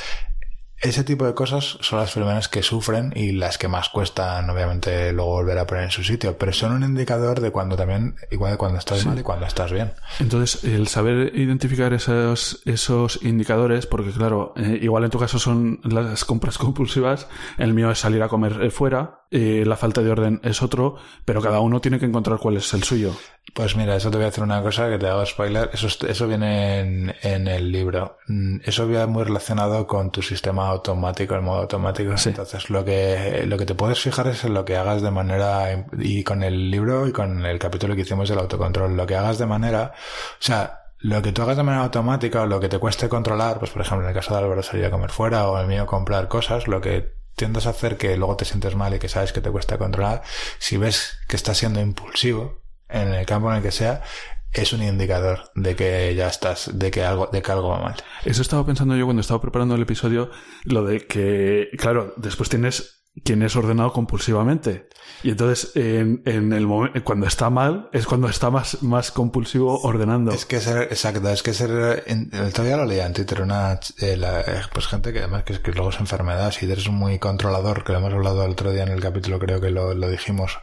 ese 0.82 1.04
tipo 1.04 1.26
de 1.26 1.34
cosas 1.34 1.78
son 1.82 2.00
las 2.00 2.12
primeras 2.12 2.48
que 2.50 2.62
sufren 2.62 3.12
y 3.16 3.32
las 3.32 3.58
que 3.58 3.68
más 3.68 3.90
cuestan, 3.90 4.50
obviamente, 4.50 5.12
luego 5.12 5.32
volver 5.32 5.58
a 5.58 5.66
poner 5.66 5.86
en 5.86 5.92
su 5.92 6.04
sitio, 6.04 6.38
pero 6.38 6.54
son 6.54 6.72
un 6.72 6.84
indicador 6.84 7.40
de 7.42 7.52
cuando 7.52 7.76
también, 7.76 8.16
igual 8.32 8.52
de 8.52 8.58
cuando 8.58 8.78
estás 8.78 9.00
Sí. 9.00 9.08
mal 9.08 9.18
y 9.18 9.24
cuando 9.24 9.46
estás 9.48 9.72
bien. 9.72 9.94
Entonces, 10.20 10.64
el 10.64 10.88
saber 10.88 11.32
identificar 11.36 11.94
esos, 11.94 12.62
esos 12.66 13.20
indicadores, 13.24 13.86
porque 13.88 14.12
claro, 14.12 14.54
eh, 14.56 14.78
igual 14.82 15.04
en 15.04 15.10
tu 15.10 15.18
caso 15.20 15.40
son 15.40 15.80
las 15.84 16.26
compras 16.26 16.58
compulsivas, 16.58 17.28
el 17.58 17.74
mío 17.74 17.90
es 17.92 18.00
salir 18.00 18.22
a 18.22 18.28
comer 18.30 18.70
fuera, 18.72 19.22
eh, 19.32 19.64
la 19.66 19.78
falta 19.78 20.02
de 20.02 20.12
orden 20.12 20.40
es 20.44 20.62
otro, 20.62 20.96
pero 21.26 21.42
cada 21.42 21.60
uno 21.60 21.82
tiene 21.82 22.00
que 22.00 22.06
encontrar 22.06 22.38
cuál 22.40 22.58
es 22.58 22.74
el 22.74 22.84
suyo. 22.84 23.14
Pues 23.58 23.76
mira, 23.76 23.96
eso 23.96 24.12
te 24.12 24.18
voy 24.18 24.26
a 24.28 24.30
hacer 24.30 24.44
una 24.44 24.62
cosa 24.62 24.88
que 24.88 25.00
te 25.00 25.08
hago 25.08 25.26
spoiler. 25.26 25.72
Eso, 25.74 25.88
eso 26.08 26.28
viene 26.28 26.80
en, 26.80 27.16
en 27.24 27.48
el 27.48 27.72
libro. 27.72 28.20
Mm, 28.28 28.60
Eso 28.64 28.86
viene 28.86 29.08
muy 29.08 29.24
relacionado 29.24 29.88
con 29.88 30.12
tu 30.12 30.22
sistema 30.22 30.68
automático, 30.68 31.34
el 31.34 31.42
modo 31.42 31.62
automático. 31.62 32.16
Sí. 32.20 32.30
Entonces, 32.30 32.70
lo 32.70 32.86
que, 32.86 33.46
lo 33.48 33.58
que 33.58 33.66
te 33.66 33.74
puedes 33.74 34.00
fijar 34.00 34.28
es 34.28 34.44
en 34.44 34.54
lo 34.54 34.64
que 34.64 34.78
hagas 34.78 35.02
de 35.02 35.10
manera, 35.10 35.88
y 35.98 36.24
con 36.24 36.44
el 36.44 36.70
libro 36.70 37.08
y 37.08 37.12
con 37.12 37.48
el 37.48 37.58
capítulo 37.58 37.96
que 37.96 38.02
hicimos 38.02 38.30
del 38.30 38.38
autocontrol, 38.38 38.96
lo 38.96 39.08
que 39.08 39.16
hagas 39.16 39.40
de 39.40 39.48
manera, 39.48 39.92
o 39.96 40.44
sea, 40.44 40.82
lo 41.00 41.24
que 41.24 41.32
tú 41.32 41.42
hagas 41.42 41.58
de 41.58 41.64
manera 41.64 41.84
automática 41.86 42.44
o 42.44 42.46
lo 42.46 42.60
que 42.60 42.70
te 42.70 42.78
cueste 42.78 43.10
controlar, 43.10 43.58
pues 43.58 43.72
por 43.72 43.82
ejemplo, 43.82 44.06
en 44.06 44.10
el 44.10 44.16
caso 44.16 44.36
de 44.36 44.40
Álvaro 44.40 44.62
salir 44.62 44.86
a 44.86 44.92
comer 44.92 45.10
fuera 45.10 45.48
o 45.50 45.60
el 45.60 45.66
mío 45.66 45.88
comprar 45.88 46.28
cosas, 46.28 46.68
lo 46.68 46.80
que 46.80 47.16
tiendas 47.36 47.66
a 47.66 47.72
hacer 47.72 47.98
que 47.98 48.18
luego 48.18 48.36
te 48.36 48.46
sientes 48.46 48.76
mal 48.76 48.94
y 48.94 49.00
que 49.00 49.10
sabes 49.10 49.34
que 49.34 49.42
te 49.42 49.50
cuesta 49.50 49.80
controlar, 49.80 50.22
si 50.60 50.78
ves 50.78 51.18
que 51.28 51.36
estás 51.36 51.58
siendo 51.58 51.80
impulsivo 51.82 52.67
en 52.90 53.14
el 53.14 53.26
campo 53.26 53.50
en 53.52 53.58
el 53.58 53.64
que 53.64 53.72
sea, 53.72 54.02
es 54.54 54.74
un 54.74 54.82
indicador 54.82 55.52
de 55.56 55.76
que 55.76 56.16
ya 56.16 56.28
estás, 56.28 56.72
de 56.74 56.92
que 56.92 57.04
algo, 57.04 57.28
de 57.28 57.42
que 57.42 57.52
algo 57.52 57.70
va 57.70 57.80
mal. 57.80 57.96
Eso 58.26 58.42
estaba 58.42 58.66
pensando 58.66 58.96
yo 58.96 59.06
cuando 59.06 59.22
estaba 59.22 59.42
preparando 59.42 59.76
el 59.76 59.82
episodio, 59.82 60.32
lo 60.64 60.84
de 60.84 61.06
que, 61.06 61.70
claro, 61.78 62.14
después 62.18 62.50
tienes 62.50 62.97
quien 63.24 63.44
es 63.44 63.56
ordenado 63.56 63.92
compulsivamente. 63.94 64.88
Y 65.24 65.32
entonces, 65.32 65.72
en, 65.76 66.22
el 66.26 66.68
momento, 66.68 67.04
cuando 67.04 67.28
está 67.28 67.50
mal, 67.50 67.90
es 67.92 68.06
cuando 68.06 68.28
está 68.28 68.50
más, 68.50 68.84
más 68.84 69.12
compulsivo 69.12 69.80
ordenando. 69.82 70.32
Es 70.32 70.46
que 70.46 70.60
ser, 70.60 70.84
exacto, 70.84 71.30
es 71.30 71.42
que 71.44 71.54
ser, 71.54 72.04
el 72.06 72.46
otro 72.48 72.64
día 72.64 72.78
lo 72.78 72.86
leía 72.86 73.06
en 73.06 73.14
Twitter, 73.14 73.42
una, 73.42 73.74
eh, 73.74 74.20
eh, 74.22 74.62
pues 74.74 74.88
gente 74.88 75.14
que 75.14 75.20
además 75.20 75.44
que, 75.44 75.60
que 75.60 75.72
luego 75.72 75.90
es 75.90 76.00
enfermedad, 76.00 76.52
si 76.52 76.70
eres 76.70 76.90
muy 76.90 77.20
controlador, 77.20 77.84
que 77.84 77.94
lo 77.94 78.00
hemos 78.00 78.14
hablado 78.14 78.46
el 78.46 78.52
otro 78.52 78.72
día 78.72 78.84
en 78.84 78.90
el 78.90 79.02
capítulo, 79.02 79.40
creo 79.40 79.60
que 79.60 79.72
lo, 79.72 79.94
lo 79.94 80.10
dijimos, 80.10 80.60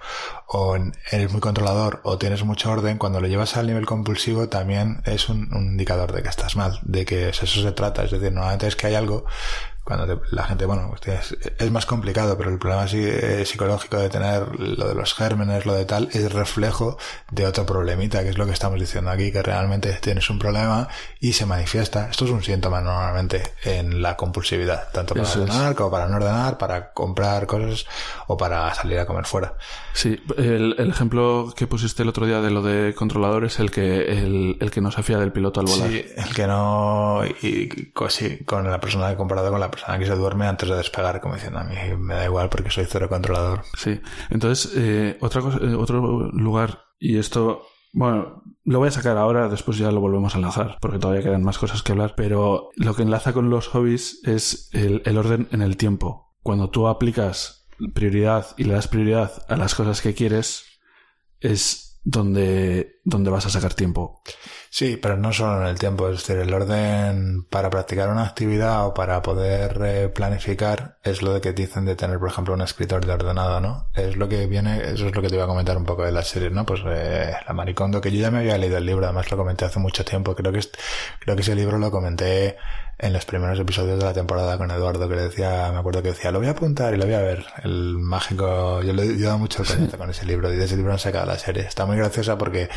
o 0.47 0.77
eres 1.11 1.33
muy 1.33 1.41
controlador 1.41 2.01
o 2.05 2.19
tienes 2.19 2.45
mucho 2.45 2.71
orden, 2.71 2.99
cuando 2.99 3.21
lo 3.21 3.27
llevas 3.27 3.57
al 3.57 3.67
nivel 3.67 3.87
compulsivo 3.87 4.49
también 4.49 5.03
es 5.05 5.29
un, 5.29 5.53
un 5.53 5.73
indicador 5.73 6.13
de 6.13 6.23
que 6.23 6.29
estás 6.29 6.55
mal, 6.55 6.79
de 6.83 7.05
que 7.05 7.31
eso 7.31 7.47
se 7.47 7.73
trata, 7.73 8.05
es 8.05 8.13
decir, 8.13 8.33
normalmente 8.33 8.69
es 8.69 8.77
que 8.77 8.87
hay 8.87 8.95
algo 8.95 9.25
cuando 9.85 10.07
te- 10.07 10.35
la 10.35 10.45
gente, 10.45 10.65
bueno, 10.67 10.87
pues 10.89 11.01
tienes- 11.03 11.37
es 11.59 11.71
más 11.71 11.85
complicado, 11.87 12.37
pero 12.39 12.51
el 12.51 12.59
problema 12.59 12.89
sí- 12.89 13.05
eh, 13.05 13.45
psicológico 13.45 13.99
de 13.99 14.09
tener 14.09 14.59
lo 14.59 14.89
de 14.89 14.95
los 14.95 15.15
gérmenes, 15.15 15.67
lo 15.67 15.75
de 15.75 15.85
tal, 15.85 16.09
es 16.13 16.33
reflejo 16.33 16.97
de 17.31 17.47
otro 17.47 17.67
problemita, 17.67 18.23
que 18.23 18.31
es 18.31 18.39
lo 18.39 18.47
que 18.47 18.53
estamos 18.53 18.81
diciendo 18.81 19.11
aquí, 19.11 19.31
que 19.31 19.43
realmente 19.43 19.93
tienes 20.01 20.29
un 20.31 20.39
problema 20.39 20.89
y 21.21 21.35
se 21.35 21.45
manifiesta. 21.47 22.09
Esto 22.11 22.25
es 22.25 22.31
un 22.31 22.43
síntoma 22.43 22.81
normalmente 22.81 23.43
en 23.65 24.01
la 24.03 24.17
compulsividad, 24.17 24.91
tanto 24.93 25.15
para 25.15 25.27
Eso 25.29 25.45
es. 25.45 25.51
ordenar 25.51 25.75
como 25.75 25.91
para 25.91 26.09
no 26.09 26.17
ordenar, 26.17 26.57
para 26.59 26.93
comprar 26.93 27.47
cosas 27.47 27.85
o 28.27 28.37
para 28.37 28.73
salir 28.75 28.99
a 28.99 29.07
comer 29.07 29.27
fuera. 29.27 29.55
Sí, 29.93 30.21
el, 30.39 30.75
el 30.79 30.91
ejemplo 30.91 31.53
que 31.57 31.67
pusiste 31.67 32.03
el 32.03 32.09
otro 32.09 32.27
día 32.27 32.41
de 32.41 32.51
lo 32.51 32.63
de 32.63 32.95
controlador 32.95 33.45
es 33.45 33.59
el 33.61 33.71
que, 33.71 34.03
el, 34.19 34.57
el 34.61 34.71
que 34.71 34.81
no 34.81 34.91
se 34.91 35.03
fía 35.03 35.19
del 35.19 35.31
piloto 35.33 35.61
al 35.61 35.67
volar. 35.67 35.89
Sí, 35.89 36.05
el 36.17 36.35
que 36.35 36.47
no, 36.47 37.21
y, 37.43 37.93
sí, 38.09 38.39
con 38.45 38.69
la 38.71 38.81
persona 38.81 39.15
comparado 39.17 39.51
con 39.51 39.61
la 39.61 39.71
persona 39.75 39.99
que 39.99 40.07
se 40.07 40.15
duerme 40.15 40.47
antes 40.47 40.69
de 40.69 40.77
despegar, 40.77 41.21
como 41.21 41.35
diciendo 41.35 41.59
a 41.59 41.65
mí 41.65 41.75
me 41.99 42.15
da 42.15 42.25
igual 42.25 42.49
porque 42.49 42.71
soy 42.71 42.87
cero 42.89 43.09
controlador. 43.09 43.63
Sí. 43.77 44.01
Entonces, 44.31 44.73
eh, 44.77 45.19
otra 45.21 45.41
cosa, 45.41 45.59
eh, 45.63 45.75
otro 45.75 46.31
lugar, 46.33 46.85
y 46.99 47.19
esto, 47.19 47.63
bueno, 47.93 48.43
lo 48.65 48.79
voy 48.79 48.89
a 48.89 48.93
sacar 48.93 49.17
ahora, 49.17 49.49
después 49.49 49.77
ya 49.79 49.91
lo 49.91 50.01
volvemos 50.01 50.35
a 50.35 50.39
enlazar, 50.39 50.79
porque 50.81 50.99
todavía 50.99 51.23
quedan 51.23 51.43
más 51.43 51.59
cosas 51.59 51.83
que 51.83 51.93
hablar, 51.93 52.15
pero 52.17 52.71
lo 52.77 52.95
que 52.95 53.03
enlaza 53.03 53.33
con 53.33 53.51
los 53.51 53.69
hobbies 53.69 54.21
es 54.25 54.71
el, 54.73 55.03
el 55.05 55.19
orden 55.19 55.49
en 55.53 55.63
el 55.63 55.77
tiempo. 55.77 56.35
Cuando 56.43 56.71
tú 56.71 56.89
aplicas 56.89 57.67
prioridad 57.95 58.47
y 58.57 58.65
le 58.65 58.75
das 58.75 58.89
prioridad 58.89 59.45
a 59.49 59.57
las 59.57 59.75
cosas 59.75 60.01
que 60.01 60.15
quieres, 60.15 60.65
es 61.41 61.94
donde, 62.05 63.01
donde 63.05 63.31
vas 63.31 63.47
a 63.47 63.51
sacar 63.51 63.75
tiempo. 63.75 64.23
Sí, 64.69 64.99
pero 65.01 65.17
no 65.17 65.33
solo 65.33 65.63
en 65.63 65.69
el 65.69 65.79
tiempo, 65.79 66.09
es 66.09 66.19
decir, 66.19 66.37
el 66.37 66.53
orden 66.53 67.45
para 67.45 67.71
practicar 67.71 68.11
una 68.11 68.25
actividad 68.25 68.87
o 68.87 68.93
para 68.93 69.23
poder 69.23 69.81
eh, 69.85 70.09
planificar 70.09 70.99
es 71.03 71.23
lo 71.23 71.33
de 71.33 71.41
que 71.41 71.53
dicen 71.53 71.85
de 71.85 71.97
tener, 71.97 72.19
por 72.19 72.29
ejemplo, 72.29 72.55
un 72.55 72.61
escritor 72.61 73.07
de 73.07 73.13
ordenado, 73.13 73.61
¿no? 73.61 73.89
Es 73.95 74.17
lo 74.17 74.29
que 74.29 74.47
viene, 74.47 74.83
eso 74.93 75.07
es 75.07 75.15
lo 75.15 75.23
que 75.23 75.29
te 75.29 75.37
iba 75.37 75.45
a 75.45 75.47
comentar 75.49 75.77
un 75.77 75.85
poco 75.85 76.05
de 76.05 76.13
la 76.13 76.23
serie, 76.23 76.51
¿no? 76.51 76.67
Pues 76.67 76.83
eh, 76.87 77.33
la 77.47 77.55
Maricondo, 77.55 78.01
que 78.01 78.11
yo 78.11 78.21
ya 78.21 78.31
me 78.31 78.39
había 78.39 78.59
leído 78.59 78.77
el 78.77 78.87
libro, 78.87 79.05
además 79.05 79.31
lo 79.31 79.37
comenté 79.37 79.65
hace 79.65 79.79
mucho 79.79 80.05
tiempo, 80.05 80.35
creo 80.35 80.53
que 80.53 80.61
creo 81.21 81.37
que 81.37 81.43
ese 81.43 81.55
libro 81.55 81.79
lo 81.79 81.91
comenté 81.91 82.57
en 82.99 83.13
los 83.13 83.25
primeros 83.25 83.59
episodios 83.59 83.99
de 83.99 84.05
la 84.05 84.13
temporada 84.13 84.57
con 84.59 84.71
Eduardo, 84.71 85.09
que 85.09 85.17
le 85.17 85.23
decía, 85.23 85.71
me 85.73 85.79
acuerdo 85.79 86.03
que 86.03 86.09
decía, 86.09 86.31
lo 86.31 86.39
voy 86.39 86.49
a 86.49 86.53
apuntar 86.53 86.95
y 86.95 86.97
lo 86.97 87.05
voy 87.05 87.15
a 87.15 87.21
ver. 87.21 87.45
El 87.63 87.99
mágico, 87.99 88.83
yo 88.83 88.93
le 88.93 89.05
he 89.05 89.19
dado 89.19 89.39
mucho 89.39 89.63
el 89.63 89.69
coñazo 89.69 89.99
con 89.99 90.11
ese 90.11 90.27
libro 90.27 90.53
y 90.53 90.57
de 90.57 90.65
ese 90.65 90.77
libro 90.77 90.93
han 90.93 90.99
sacado 90.99 91.27
la 91.27 91.39
serie. 91.39 91.63
Está 91.65 91.87
muy 91.87 91.97
graciosa 91.97 92.39
porque 92.39 92.69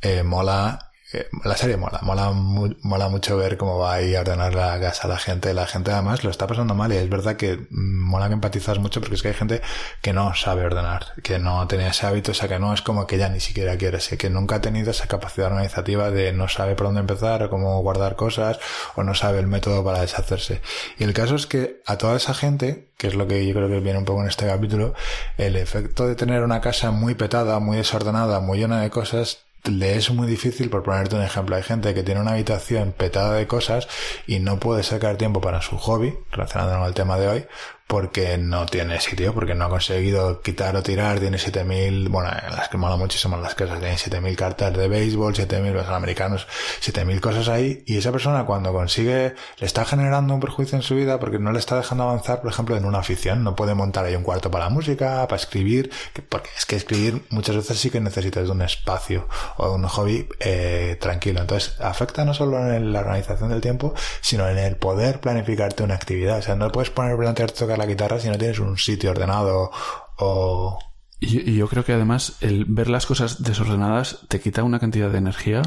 eh, 0.00 0.22
mola 0.22 0.89
eh, 1.12 1.28
la 1.44 1.56
serie 1.56 1.76
mola, 1.76 1.98
mola, 2.02 2.30
mola 2.30 3.08
mucho 3.08 3.36
ver 3.36 3.56
cómo 3.56 3.78
va 3.78 3.94
ahí 3.94 4.14
a 4.14 4.20
ordenar 4.20 4.54
la 4.54 4.78
casa 4.78 5.08
la 5.08 5.18
gente. 5.18 5.52
La 5.54 5.66
gente 5.66 5.90
además 5.90 6.22
lo 6.22 6.30
está 6.30 6.46
pasando 6.46 6.74
mal 6.74 6.92
y 6.92 6.96
es 6.96 7.08
verdad 7.08 7.36
que 7.36 7.56
mm, 7.56 8.08
mola 8.08 8.28
que 8.28 8.34
empatizas 8.34 8.78
mucho 8.78 9.00
porque 9.00 9.16
es 9.16 9.22
que 9.22 9.28
hay 9.28 9.34
gente 9.34 9.60
que 10.02 10.12
no 10.12 10.34
sabe 10.36 10.64
ordenar, 10.64 11.14
que 11.24 11.40
no 11.40 11.66
tenía 11.66 11.88
ese 11.88 12.06
hábito, 12.06 12.30
o 12.30 12.34
sea 12.34 12.48
que 12.48 12.60
no 12.60 12.72
es 12.72 12.82
como 12.82 13.06
que 13.08 13.18
ya 13.18 13.28
ni 13.28 13.40
siquiera 13.40 13.76
quiere, 13.76 13.98
que 13.98 14.30
nunca 14.30 14.56
ha 14.56 14.60
tenido 14.60 14.92
esa 14.92 15.08
capacidad 15.08 15.48
organizativa 15.48 16.10
de 16.10 16.32
no 16.32 16.48
sabe 16.48 16.76
por 16.76 16.86
dónde 16.86 17.00
empezar 17.00 17.42
o 17.42 17.50
cómo 17.50 17.80
guardar 17.82 18.14
cosas 18.14 18.60
o 18.94 19.02
no 19.02 19.14
sabe 19.14 19.40
el 19.40 19.48
método 19.48 19.84
para 19.84 20.00
deshacerse. 20.02 20.60
Y 20.98 21.04
el 21.04 21.12
caso 21.12 21.34
es 21.34 21.46
que 21.46 21.82
a 21.86 21.98
toda 21.98 22.16
esa 22.16 22.34
gente, 22.34 22.92
que 22.96 23.08
es 23.08 23.14
lo 23.14 23.26
que 23.26 23.44
yo 23.46 23.52
creo 23.54 23.68
que 23.68 23.80
viene 23.80 23.98
un 23.98 24.04
poco 24.04 24.20
en 24.22 24.28
este 24.28 24.46
capítulo, 24.46 24.94
el 25.38 25.56
efecto 25.56 26.06
de 26.06 26.14
tener 26.14 26.44
una 26.44 26.60
casa 26.60 26.92
muy 26.92 27.14
petada, 27.16 27.58
muy 27.58 27.78
desordenada, 27.78 28.38
muy 28.40 28.58
llena 28.58 28.80
de 28.82 28.90
cosas, 28.90 29.49
le 29.64 29.96
es 29.96 30.10
muy 30.10 30.26
difícil, 30.26 30.70
por 30.70 30.82
ponerte 30.82 31.16
un 31.16 31.22
ejemplo, 31.22 31.56
hay 31.56 31.62
gente 31.62 31.94
que 31.94 32.02
tiene 32.02 32.20
una 32.20 32.32
habitación 32.32 32.92
petada 32.92 33.34
de 33.34 33.46
cosas 33.46 33.88
y 34.26 34.38
no 34.38 34.58
puede 34.58 34.82
sacar 34.82 35.16
tiempo 35.16 35.40
para 35.40 35.62
su 35.62 35.76
hobby, 35.76 36.14
relacionado 36.30 36.78
con 36.78 36.86
el 36.86 36.94
tema 36.94 37.18
de 37.18 37.28
hoy, 37.28 37.46
porque 37.90 38.38
no 38.38 38.66
tiene 38.66 39.00
sitio, 39.00 39.34
porque 39.34 39.56
no 39.56 39.64
ha 39.64 39.68
conseguido 39.68 40.42
quitar 40.42 40.76
o 40.76 40.82
tirar, 40.84 41.18
tiene 41.18 41.38
7000, 41.38 42.08
bueno, 42.08 42.30
en 42.46 42.54
las 42.54 42.68
que 42.68 42.76
mola 42.78 42.94
muchísimo 42.94 43.36
las 43.36 43.56
casas, 43.56 43.80
tienen 43.80 43.98
7000 43.98 44.36
cartas 44.36 44.72
de 44.76 44.86
béisbol, 44.86 45.34
7000 45.34 45.72
los 45.72 45.88
americanos, 45.88 46.46
7000 46.78 47.20
cosas 47.20 47.48
ahí, 47.48 47.82
y 47.86 47.98
esa 47.98 48.12
persona 48.12 48.44
cuando 48.46 48.72
consigue, 48.72 49.34
le 49.58 49.66
está 49.66 49.84
generando 49.84 50.32
un 50.32 50.38
perjuicio 50.38 50.76
en 50.76 50.82
su 50.82 50.94
vida 50.94 51.18
porque 51.18 51.40
no 51.40 51.50
le 51.50 51.58
está 51.58 51.74
dejando 51.76 52.04
avanzar, 52.04 52.40
por 52.42 52.52
ejemplo, 52.52 52.76
en 52.76 52.84
una 52.84 53.00
afición, 53.00 53.42
no 53.42 53.56
puede 53.56 53.74
montar 53.74 54.04
ahí 54.04 54.14
un 54.14 54.22
cuarto 54.22 54.52
para 54.52 54.66
la 54.66 54.70
música, 54.70 55.26
para 55.26 55.40
escribir, 55.42 55.90
que- 56.14 56.22
porque 56.22 56.50
es 56.56 56.66
que 56.66 56.76
escribir 56.76 57.24
muchas 57.30 57.56
veces 57.56 57.76
sí 57.80 57.90
que 57.90 58.00
necesitas 58.00 58.48
un 58.50 58.62
espacio 58.62 59.26
o 59.56 59.72
un 59.74 59.82
hobby 59.88 60.28
eh, 60.38 60.96
tranquilo, 61.00 61.40
entonces 61.40 61.74
afecta 61.80 62.24
no 62.24 62.34
solo 62.34 62.72
en 62.72 62.92
la 62.92 63.00
organización 63.00 63.48
del 63.50 63.60
tiempo, 63.60 63.94
sino 64.20 64.48
en 64.48 64.58
el 64.58 64.76
poder 64.76 65.18
planificarte 65.18 65.82
una 65.82 65.96
actividad, 65.96 66.38
o 66.38 66.42
sea, 66.42 66.54
no 66.54 66.70
puedes 66.70 66.90
poner 66.90 67.16
plantearte 67.16 67.58
tocar 67.58 67.79
la 67.80 67.86
guitarra 67.86 68.20
si 68.20 68.28
no 68.28 68.38
tienes 68.38 68.58
un 68.58 68.78
sitio 68.78 69.10
ordenado 69.10 69.70
o... 70.18 70.78
Y, 71.18 71.54
yo 71.54 71.68
creo 71.68 71.84
que 71.84 71.92
además 71.92 72.36
el 72.40 72.64
ver 72.64 72.88
las 72.88 73.04
cosas 73.04 73.42
desordenadas 73.42 74.20
te 74.28 74.40
quita 74.40 74.64
una 74.64 74.80
cantidad 74.80 75.10
de 75.10 75.18
energía 75.18 75.62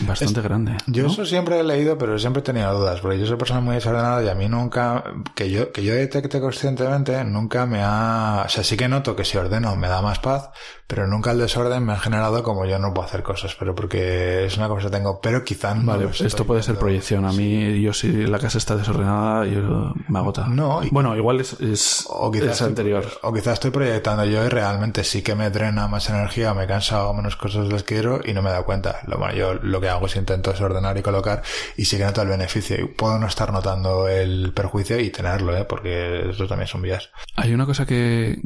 bastante 0.00 0.40
grande. 0.40 0.76
Yo 0.86 1.04
¿no? 1.04 1.08
eso 1.10 1.24
siempre 1.26 1.58
he 1.60 1.64
leído, 1.64 1.98
pero 1.98 2.18
siempre 2.18 2.40
he 2.40 2.44
tenido 2.44 2.78
dudas, 2.78 3.00
porque 3.00 3.18
yo 3.18 3.26
soy 3.26 3.36
persona 3.36 3.60
muy 3.60 3.74
desordenada 3.74 4.22
y 4.22 4.28
a 4.28 4.34
mí 4.34 4.48
nunca, 4.48 5.04
que 5.34 5.50
yo, 5.50 5.72
que 5.72 5.82
yo 5.84 5.94
detecte 5.94 6.40
conscientemente, 6.40 7.24
nunca 7.24 7.66
me 7.66 7.80
ha, 7.82 8.44
o 8.46 8.48
sea, 8.48 8.62
sí 8.64 8.76
que 8.76 8.88
noto 8.88 9.16
que 9.16 9.24
si 9.24 9.36
ordeno 9.38 9.74
me 9.76 9.88
da 9.88 10.02
más 10.02 10.18
paz, 10.18 10.50
pero 10.86 11.06
nunca 11.06 11.32
el 11.32 11.38
desorden 11.38 11.84
me 11.84 11.92
ha 11.92 11.98
generado 11.98 12.42
como 12.42 12.64
yo 12.64 12.78
no 12.78 12.94
puedo 12.94 13.06
hacer 13.06 13.22
cosas, 13.22 13.54
pero 13.58 13.74
porque 13.74 14.46
es 14.46 14.56
una 14.56 14.68
cosa 14.68 14.86
que 14.88 14.96
tengo, 14.96 15.20
pero 15.20 15.44
quizá 15.44 15.74
no 15.74 15.92
Vale, 15.92 16.06
estoy 16.06 16.26
esto 16.26 16.44
puede 16.46 16.62
ser 16.62 16.76
proyección. 16.76 17.24
A 17.26 17.32
mí, 17.32 17.80
yo 17.82 17.92
si 17.92 18.10
la 18.26 18.38
casa 18.38 18.56
está 18.58 18.74
desordenada, 18.76 19.44
yo 19.46 19.92
me 20.08 20.18
agota. 20.18 20.46
No, 20.48 20.82
y- 20.82 20.88
bueno, 20.90 21.14
igual 21.16 21.40
es, 21.40 21.60
es, 21.60 22.06
O 22.08 22.30
quizás, 22.30 22.46
es 22.46 22.52
estoy- 22.54 22.68
anterior. 22.68 23.04
o 23.22 23.32
quizás 23.32 23.54
estoy 23.54 23.70
proyectando 23.70 24.24
yo 24.24 24.44
y 24.44 24.48
realmente 24.48 25.04
sí 25.04 25.20
que 25.22 25.34
me 25.34 25.50
drena 25.50 25.88
más 25.88 26.08
energía, 26.08 26.54
me 26.54 26.66
cansa 26.66 27.06
o 27.06 27.12
menos 27.14 27.36
cosas 27.36 27.66
las 27.70 27.82
quiero 27.82 28.20
y 28.24 28.32
no 28.32 28.40
me 28.42 28.50
da 28.50 28.62
cuenta. 28.62 29.00
Lo, 29.06 29.18
bueno, 29.18 29.34
yo 29.34 29.54
lo 29.54 29.80
que 29.80 29.87
hago 29.88 30.06
es 30.06 30.16
intento 30.16 30.50
desordenar 30.50 30.96
y 30.98 31.02
colocar 31.02 31.42
y 31.76 31.84
sí 31.84 31.96
que 31.96 32.04
noto 32.04 32.22
el 32.22 32.28
beneficio. 32.28 32.80
Y 32.80 32.86
puedo 32.86 33.18
no 33.18 33.26
estar 33.26 33.52
notando 33.52 34.08
el 34.08 34.52
perjuicio 34.52 34.98
y 35.00 35.10
tenerlo, 35.10 35.56
¿eh? 35.56 35.64
porque 35.64 36.30
eso 36.30 36.46
también 36.46 36.68
son 36.68 36.82
vías. 36.82 37.10
Hay 37.36 37.52
una 37.54 37.66
cosa 37.66 37.86
que, 37.86 38.40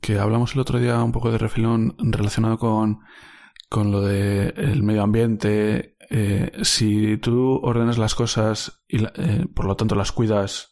que, 0.00 0.18
hablamos 0.18 0.54
el 0.54 0.60
otro 0.60 0.78
día 0.78 1.02
un 1.02 1.12
poco 1.12 1.30
de 1.30 1.38
refilón 1.38 1.96
relacionado 1.98 2.58
con, 2.58 3.00
con 3.68 3.90
lo 3.90 4.02
de 4.02 4.48
el 4.56 4.82
medio 4.82 5.02
ambiente. 5.02 5.96
Eh, 6.10 6.50
si 6.62 7.18
tú 7.18 7.60
ordenas 7.62 7.98
las 7.98 8.14
cosas 8.14 8.82
y 8.88 9.04
eh, 9.04 9.46
por 9.54 9.66
lo 9.66 9.76
tanto 9.76 9.94
las 9.94 10.10
cuidas 10.10 10.70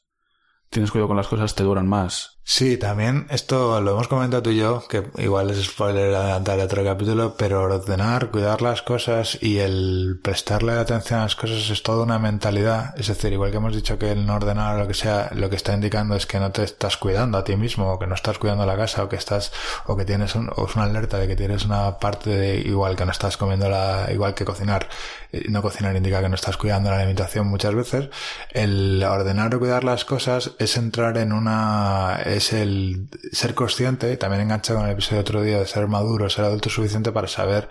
tienes 0.71 0.91
cuidado 0.91 1.09
con 1.09 1.17
las 1.17 1.29
cosas, 1.29 1.55
te 1.55 1.63
duran 1.63 1.87
más. 1.87 2.38
Sí, 2.51 2.79
también 2.79 3.27
esto 3.29 3.79
lo 3.83 3.91
hemos 3.91 4.09
comentado 4.09 4.43
tú 4.43 4.51
y 4.51 4.57
yo, 4.57 4.83
que 4.89 5.05
igual 5.19 5.51
es 5.51 5.63
spoiler 5.67 6.15
adelantar 6.15 6.57
de 6.57 6.63
otro 6.65 6.83
capítulo, 6.83 7.35
pero 7.37 7.61
ordenar, 7.63 8.31
cuidar 8.31 8.63
las 8.63 8.81
cosas 8.81 9.37
y 9.43 9.59
el 9.59 10.19
prestarle 10.23 10.73
atención 10.73 11.21
a 11.21 11.25
las 11.25 11.37
cosas 11.37 11.69
es 11.69 11.83
toda 11.83 12.05
una 12.05 12.19
mentalidad. 12.19 12.99
Es 12.99 13.09
decir, 13.09 13.35
igual 13.35 13.51
que 13.51 13.59
hemos 13.59 13.75
dicho 13.75 13.99
que 13.99 14.13
el 14.13 14.25
no 14.25 14.37
ordenar 14.37 14.77
o 14.77 14.79
lo 14.79 14.89
que 14.89 14.95
sea, 14.95 15.29
lo 15.35 15.51
que 15.51 15.57
está 15.57 15.75
indicando 15.75 16.17
es 16.17 16.25
que 16.25 16.41
no 16.41 16.51
te 16.51 16.65
estás 16.65 16.97
cuidando 16.97 17.37
a 17.37 17.45
ti 17.45 17.55
mismo, 17.55 17.93
o 17.93 17.99
que 17.99 18.07
no 18.07 18.15
estás 18.15 18.39
cuidando 18.39 18.65
la 18.65 18.79
casa, 18.79 19.05
o 19.05 19.11
que 19.11 19.17
estás, 19.17 19.53
o 19.85 19.95
que 19.95 20.07
tienes 20.07 20.35
un, 20.35 20.51
o 20.57 20.67
es 20.67 20.75
una 20.75 20.87
alerta 20.87 21.19
de 21.19 21.29
que 21.29 21.37
tienes 21.37 21.67
una 21.67 21.99
parte 21.99 22.31
de 22.31 22.57
igual 22.61 22.97
que 22.97 23.05
no 23.05 23.13
estás 23.13 23.37
comiendo 23.37 23.69
la, 23.69 24.09
igual 24.11 24.35
que 24.35 24.47
cocinar, 24.47 24.89
eh, 25.33 25.45
no 25.51 25.61
cocinar 25.61 25.95
indica 25.95 26.23
que 26.23 26.31
no 26.31 26.35
estás 26.35 26.57
cuidando 26.57 26.89
la 26.89 26.97
alimentación 26.97 27.47
muchas 27.47 27.75
veces. 27.75 28.09
El 28.51 29.05
ordenar 29.05 29.55
o 29.55 29.59
cuidar 29.59 29.85
las 29.85 30.07
cosas 30.07 30.53
es 30.59 30.79
entrar 30.79 31.19
en 31.19 31.33
una, 31.33 32.19
es 32.39 32.53
el 32.53 33.09
ser 33.33 33.55
consciente, 33.55 34.17
también 34.17 34.43
engancha 34.43 34.75
con 34.75 34.85
el 34.87 34.93
episodio 34.93 35.17
de 35.17 35.21
otro 35.21 35.43
día 35.43 35.59
de 35.59 35.67
ser 35.67 35.87
maduro, 35.87 36.29
ser 36.31 36.45
adulto 36.45 36.71
suficiente 36.71 37.13
para 37.13 37.29
saber 37.29 37.69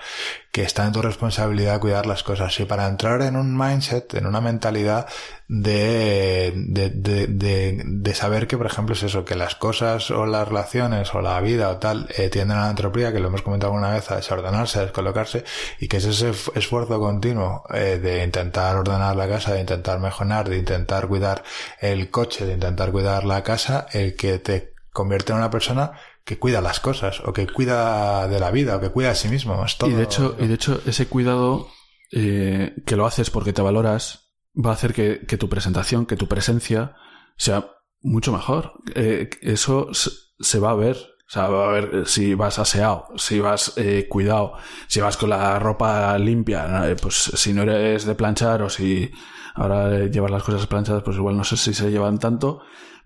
que 0.57 0.63
está 0.63 0.87
en 0.87 0.91
tu 0.91 1.03
responsabilidad 1.03 1.79
cuidar 1.79 2.07
las 2.07 2.23
cosas. 2.23 2.59
Y 2.59 2.65
para 2.65 2.87
entrar 2.87 3.21
en 3.21 3.35
un 3.35 3.55
mindset, 3.55 4.15
en 4.15 4.25
una 4.25 4.41
mentalidad 4.41 5.05
de, 5.47 6.51
de, 6.55 6.89
de, 6.89 7.83
de, 7.85 8.13
saber 8.15 8.47
que, 8.47 8.57
por 8.57 8.65
ejemplo, 8.65 8.95
es 8.95 9.03
eso, 9.03 9.23
que 9.23 9.35
las 9.35 9.53
cosas 9.53 10.09
o 10.09 10.25
las 10.25 10.47
relaciones 10.47 11.13
o 11.13 11.21
la 11.21 11.39
vida 11.41 11.69
o 11.69 11.77
tal 11.77 12.07
eh, 12.17 12.29
tienden 12.29 12.57
a 12.57 12.63
la 12.63 12.69
entropía, 12.71 13.13
que 13.13 13.19
lo 13.19 13.27
hemos 13.27 13.43
comentado 13.43 13.71
alguna 13.71 13.93
vez, 13.93 14.09
a 14.09 14.15
desordenarse, 14.15 14.79
a 14.79 14.81
descolocarse 14.85 15.43
y 15.79 15.87
que 15.87 15.97
es 15.97 16.05
ese 16.05 16.31
esfuerzo 16.55 16.99
continuo 16.99 17.61
eh, 17.71 17.99
de 18.01 18.23
intentar 18.23 18.77
ordenar 18.77 19.15
la 19.15 19.29
casa, 19.29 19.53
de 19.53 19.59
intentar 19.59 19.99
mejorar, 19.99 20.49
de 20.49 20.57
intentar 20.57 21.07
cuidar 21.07 21.43
el 21.79 22.09
coche, 22.09 22.47
de 22.47 22.53
intentar 22.53 22.91
cuidar 22.91 23.25
la 23.25 23.43
casa, 23.43 23.85
el 23.91 24.15
que 24.15 24.39
te 24.39 24.73
convierte 24.91 25.33
en 25.33 25.37
una 25.37 25.51
persona 25.51 25.91
que 26.27 26.37
cuida 26.37 26.59
las 26.59 26.81
cosas 26.81 27.21
o 27.21 27.31
que 27.31 27.47
cuida 27.47 28.27
de 28.27 28.37
la 28.41 28.51
vida 28.51 28.75
o 28.75 28.81
que 28.81 28.89
cuida 28.89 29.11
a 29.11 29.15
sí 29.15 29.29
mismo. 29.29 29.63
y 29.85 29.91
de 29.91 30.03
hecho, 30.03 30.35
y 30.37 30.47
de 30.47 30.55
hecho 30.55 30.81
ese 30.85 31.07
cuidado 31.07 31.69
eh, 32.11 32.75
que 32.85 32.97
lo 32.97 33.05
haces 33.05 33.29
porque 33.29 33.53
te 33.53 33.61
valoras 33.61 34.33
va 34.53 34.71
a 34.71 34.73
hacer 34.73 34.93
que, 34.93 35.37
tu 35.37 35.47
presentación, 35.47 36.05
que 36.05 36.17
tu 36.17 36.27
presencia 36.27 36.95
sea 37.37 37.71
mucho 38.01 38.33
mejor. 38.33 38.73
Eh, 38.93 39.29
eso 39.41 39.89
se 39.93 40.59
va 40.59 40.71
a 40.71 40.75
ver. 40.75 40.97
O 40.97 41.29
sea, 41.29 41.47
va 41.47 41.69
a 41.69 41.71
ver 41.71 42.07
si 42.07 42.33
vas 42.35 42.59
aseado, 42.59 43.07
si 43.15 43.39
vas 43.39 43.73
eh, 43.77 44.07
cuidado, 44.09 44.53
si 44.87 44.99
vas 44.99 45.15
con 45.15 45.29
la 45.29 45.59
ropa 45.59 46.17
limpia, 46.17 46.89
eh, 46.89 46.95
pues 47.01 47.15
si 47.15 47.53
no 47.53 47.63
eres 47.63 48.05
de 48.05 48.15
planchar 48.15 48.61
o 48.61 48.69
si 48.69 49.11
ahora 49.55 50.07
llevas 50.07 50.31
las 50.31 50.43
cosas 50.43 50.67
planchadas, 50.67 51.03
pues 51.03 51.17
igual 51.17 51.35
no 51.35 51.43
sé 51.43 51.57
si 51.57 51.73
se 51.73 51.91
llevan 51.91 52.17
tanto, 52.17 52.61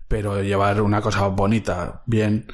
pero 0.06 0.40
llevar 0.40 0.80
una 0.82 1.00
cosa 1.00 1.26
bonita, 1.28 2.04
bien, 2.06 2.46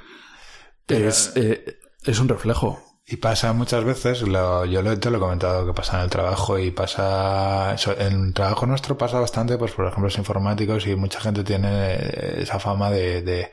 es, 0.88 1.32
es 1.36 2.18
un 2.18 2.28
reflejo. 2.28 2.82
Y 3.10 3.16
pasa 3.16 3.54
muchas 3.54 3.84
veces, 3.84 4.20
lo, 4.20 4.66
yo 4.66 4.82
lo, 4.82 4.98
te 5.00 5.08
lo 5.10 5.16
he 5.16 5.20
comentado, 5.20 5.64
que 5.64 5.72
pasa 5.72 5.96
en 5.96 6.02
el 6.04 6.10
trabajo 6.10 6.58
y 6.58 6.70
pasa, 6.70 7.74
en 8.00 8.26
el 8.26 8.34
trabajo 8.34 8.66
nuestro 8.66 8.98
pasa 8.98 9.18
bastante, 9.18 9.56
pues 9.56 9.72
por 9.72 9.86
ejemplo 9.86 10.04
los 10.04 10.18
informáticos 10.18 10.86
y 10.86 10.94
mucha 10.94 11.18
gente 11.18 11.42
tiene 11.42 11.96
esa 12.36 12.60
fama 12.60 12.90
de, 12.90 13.22
de, 13.22 13.50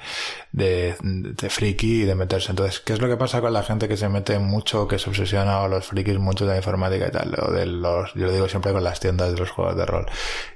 de, 0.51 0.97
de 1.01 1.49
friki 1.49 2.01
y 2.01 2.05
de 2.05 2.15
meterse. 2.15 2.51
Entonces, 2.51 2.81
¿qué 2.81 2.91
es 2.91 2.99
lo 2.99 3.07
que 3.07 3.15
pasa 3.15 3.39
con 3.39 3.53
la 3.53 3.63
gente 3.63 3.87
que 3.87 3.95
se 3.95 4.09
mete 4.09 4.39
mucho, 4.39 4.89
que 4.89 4.99
se 4.99 5.09
obsesiona 5.09 5.61
o 5.61 5.69
los 5.69 5.85
frikis 5.85 6.19
mucho 6.19 6.45
de 6.45 6.51
la 6.51 6.57
informática 6.57 7.07
y 7.07 7.11
tal? 7.11 7.33
O 7.41 7.49
de 7.49 7.65
los, 7.65 8.13
yo 8.13 8.25
lo 8.25 8.33
digo 8.33 8.49
siempre 8.49 8.73
con 8.73 8.83
las 8.83 8.99
tiendas 8.99 9.31
de 9.31 9.39
los 9.39 9.51
juegos 9.51 9.77
de 9.77 9.85
rol 9.85 10.05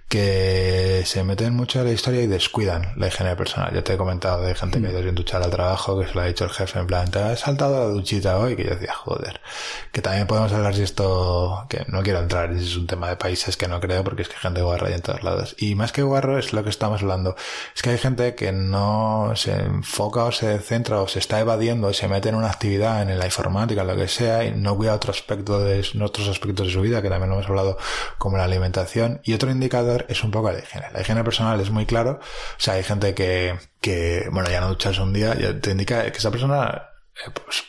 que 0.09 1.03
se 1.05 1.23
meten 1.23 1.55
mucho 1.55 1.79
en 1.79 1.85
la 1.85 1.91
historia 1.91 2.23
y 2.23 2.27
descuidan 2.27 2.93
la 2.97 3.07
higiene 3.07 3.35
personal. 3.35 3.71
Yo 3.73 3.83
te 3.83 3.93
he 3.93 3.97
comentado 3.97 4.41
de 4.41 4.55
gente 4.55 4.81
que 4.81 4.87
ha 4.87 4.89
ido 4.89 5.03
sin 5.03 5.13
duchar 5.13 5.43
al 5.43 5.51
trabajo, 5.51 5.99
que 5.99 6.07
se 6.07 6.15
lo 6.15 6.21
ha 6.21 6.25
dicho 6.25 6.45
el 6.45 6.49
jefe 6.49 6.79
en 6.79 6.87
plan, 6.87 7.11
te 7.11 7.19
has 7.19 7.41
saltado 7.41 7.77
la 7.77 7.93
duchita 7.93 8.39
hoy, 8.39 8.55
que 8.55 8.63
yo 8.63 8.71
decía, 8.71 8.91
joder. 8.93 9.39
Que 9.91 10.01
también 10.01 10.25
podemos 10.25 10.51
hablar 10.51 10.73
si 10.73 10.81
esto, 10.81 11.63
que 11.69 11.85
no 11.89 12.01
quiero 12.01 12.19
entrar, 12.19 12.57
si 12.57 12.65
es 12.65 12.75
un 12.75 12.87
tema 12.87 13.07
de 13.07 13.17
países 13.17 13.55
que 13.55 13.67
no 13.67 13.79
creo, 13.79 14.03
porque 14.03 14.23
es 14.23 14.29
que 14.29 14.33
hay 14.35 14.41
gente 14.41 14.63
guarra 14.63 14.89
y 14.89 14.93
en 14.93 15.01
todos 15.01 15.21
lados. 15.21 15.55
Y 15.59 15.75
más 15.75 15.91
que 15.91 16.01
guarro 16.01 16.39
es 16.39 16.53
lo 16.53 16.63
que 16.63 16.71
estamos 16.71 17.03
hablando. 17.03 17.35
Es 17.75 17.83
que 17.83 17.91
hay 17.91 17.99
gente 17.99 18.33
que 18.33 18.51
no 18.51 19.33
se 19.35 19.53
enfoca 19.53 20.23
o 20.23 20.31
se 20.31 20.57
centra 20.57 21.01
o 21.01 21.07
se 21.07 21.19
está 21.19 21.39
evadiendo 21.39 21.87
y 21.91 21.93
se 21.93 22.07
mete 22.07 22.29
en 22.29 22.35
una 22.35 22.49
actividad, 22.49 23.03
en 23.03 23.19
la 23.19 23.25
informática, 23.25 23.83
lo 23.83 23.95
que 23.95 24.07
sea, 24.07 24.43
y 24.43 24.55
no 24.55 24.75
cuida 24.75 24.95
otro 24.95 25.11
aspecto 25.11 25.59
de, 25.59 25.85
otros 26.01 26.27
aspectos 26.29 26.65
de 26.65 26.73
su 26.73 26.81
vida, 26.81 27.03
que 27.03 27.09
también 27.09 27.29
lo 27.29 27.35
hemos 27.35 27.47
hablado, 27.47 27.77
como 28.17 28.37
la 28.37 28.45
alimentación. 28.45 29.21
Y 29.23 29.33
otro 29.33 29.51
indicador 29.51 29.98
es 30.07 30.23
un 30.23 30.31
poco 30.31 30.51
la 30.51 30.59
higiene. 30.59 30.87
La 30.91 31.01
higiene 31.01 31.23
personal 31.23 31.59
es 31.59 31.69
muy 31.69 31.85
claro. 31.85 32.19
O 32.21 32.59
sea, 32.59 32.75
hay 32.75 32.83
gente 32.83 33.13
que, 33.13 33.57
que 33.81 34.27
bueno, 34.31 34.49
ya 34.49 34.61
no 34.61 34.69
ducharse 34.69 35.01
un 35.01 35.13
día, 35.13 35.35
ya 35.35 35.59
te 35.59 35.71
indica 35.71 36.09
que 36.11 36.17
esa 36.17 36.31
persona 36.31 36.89
eh, 37.25 37.31
pues, 37.31 37.63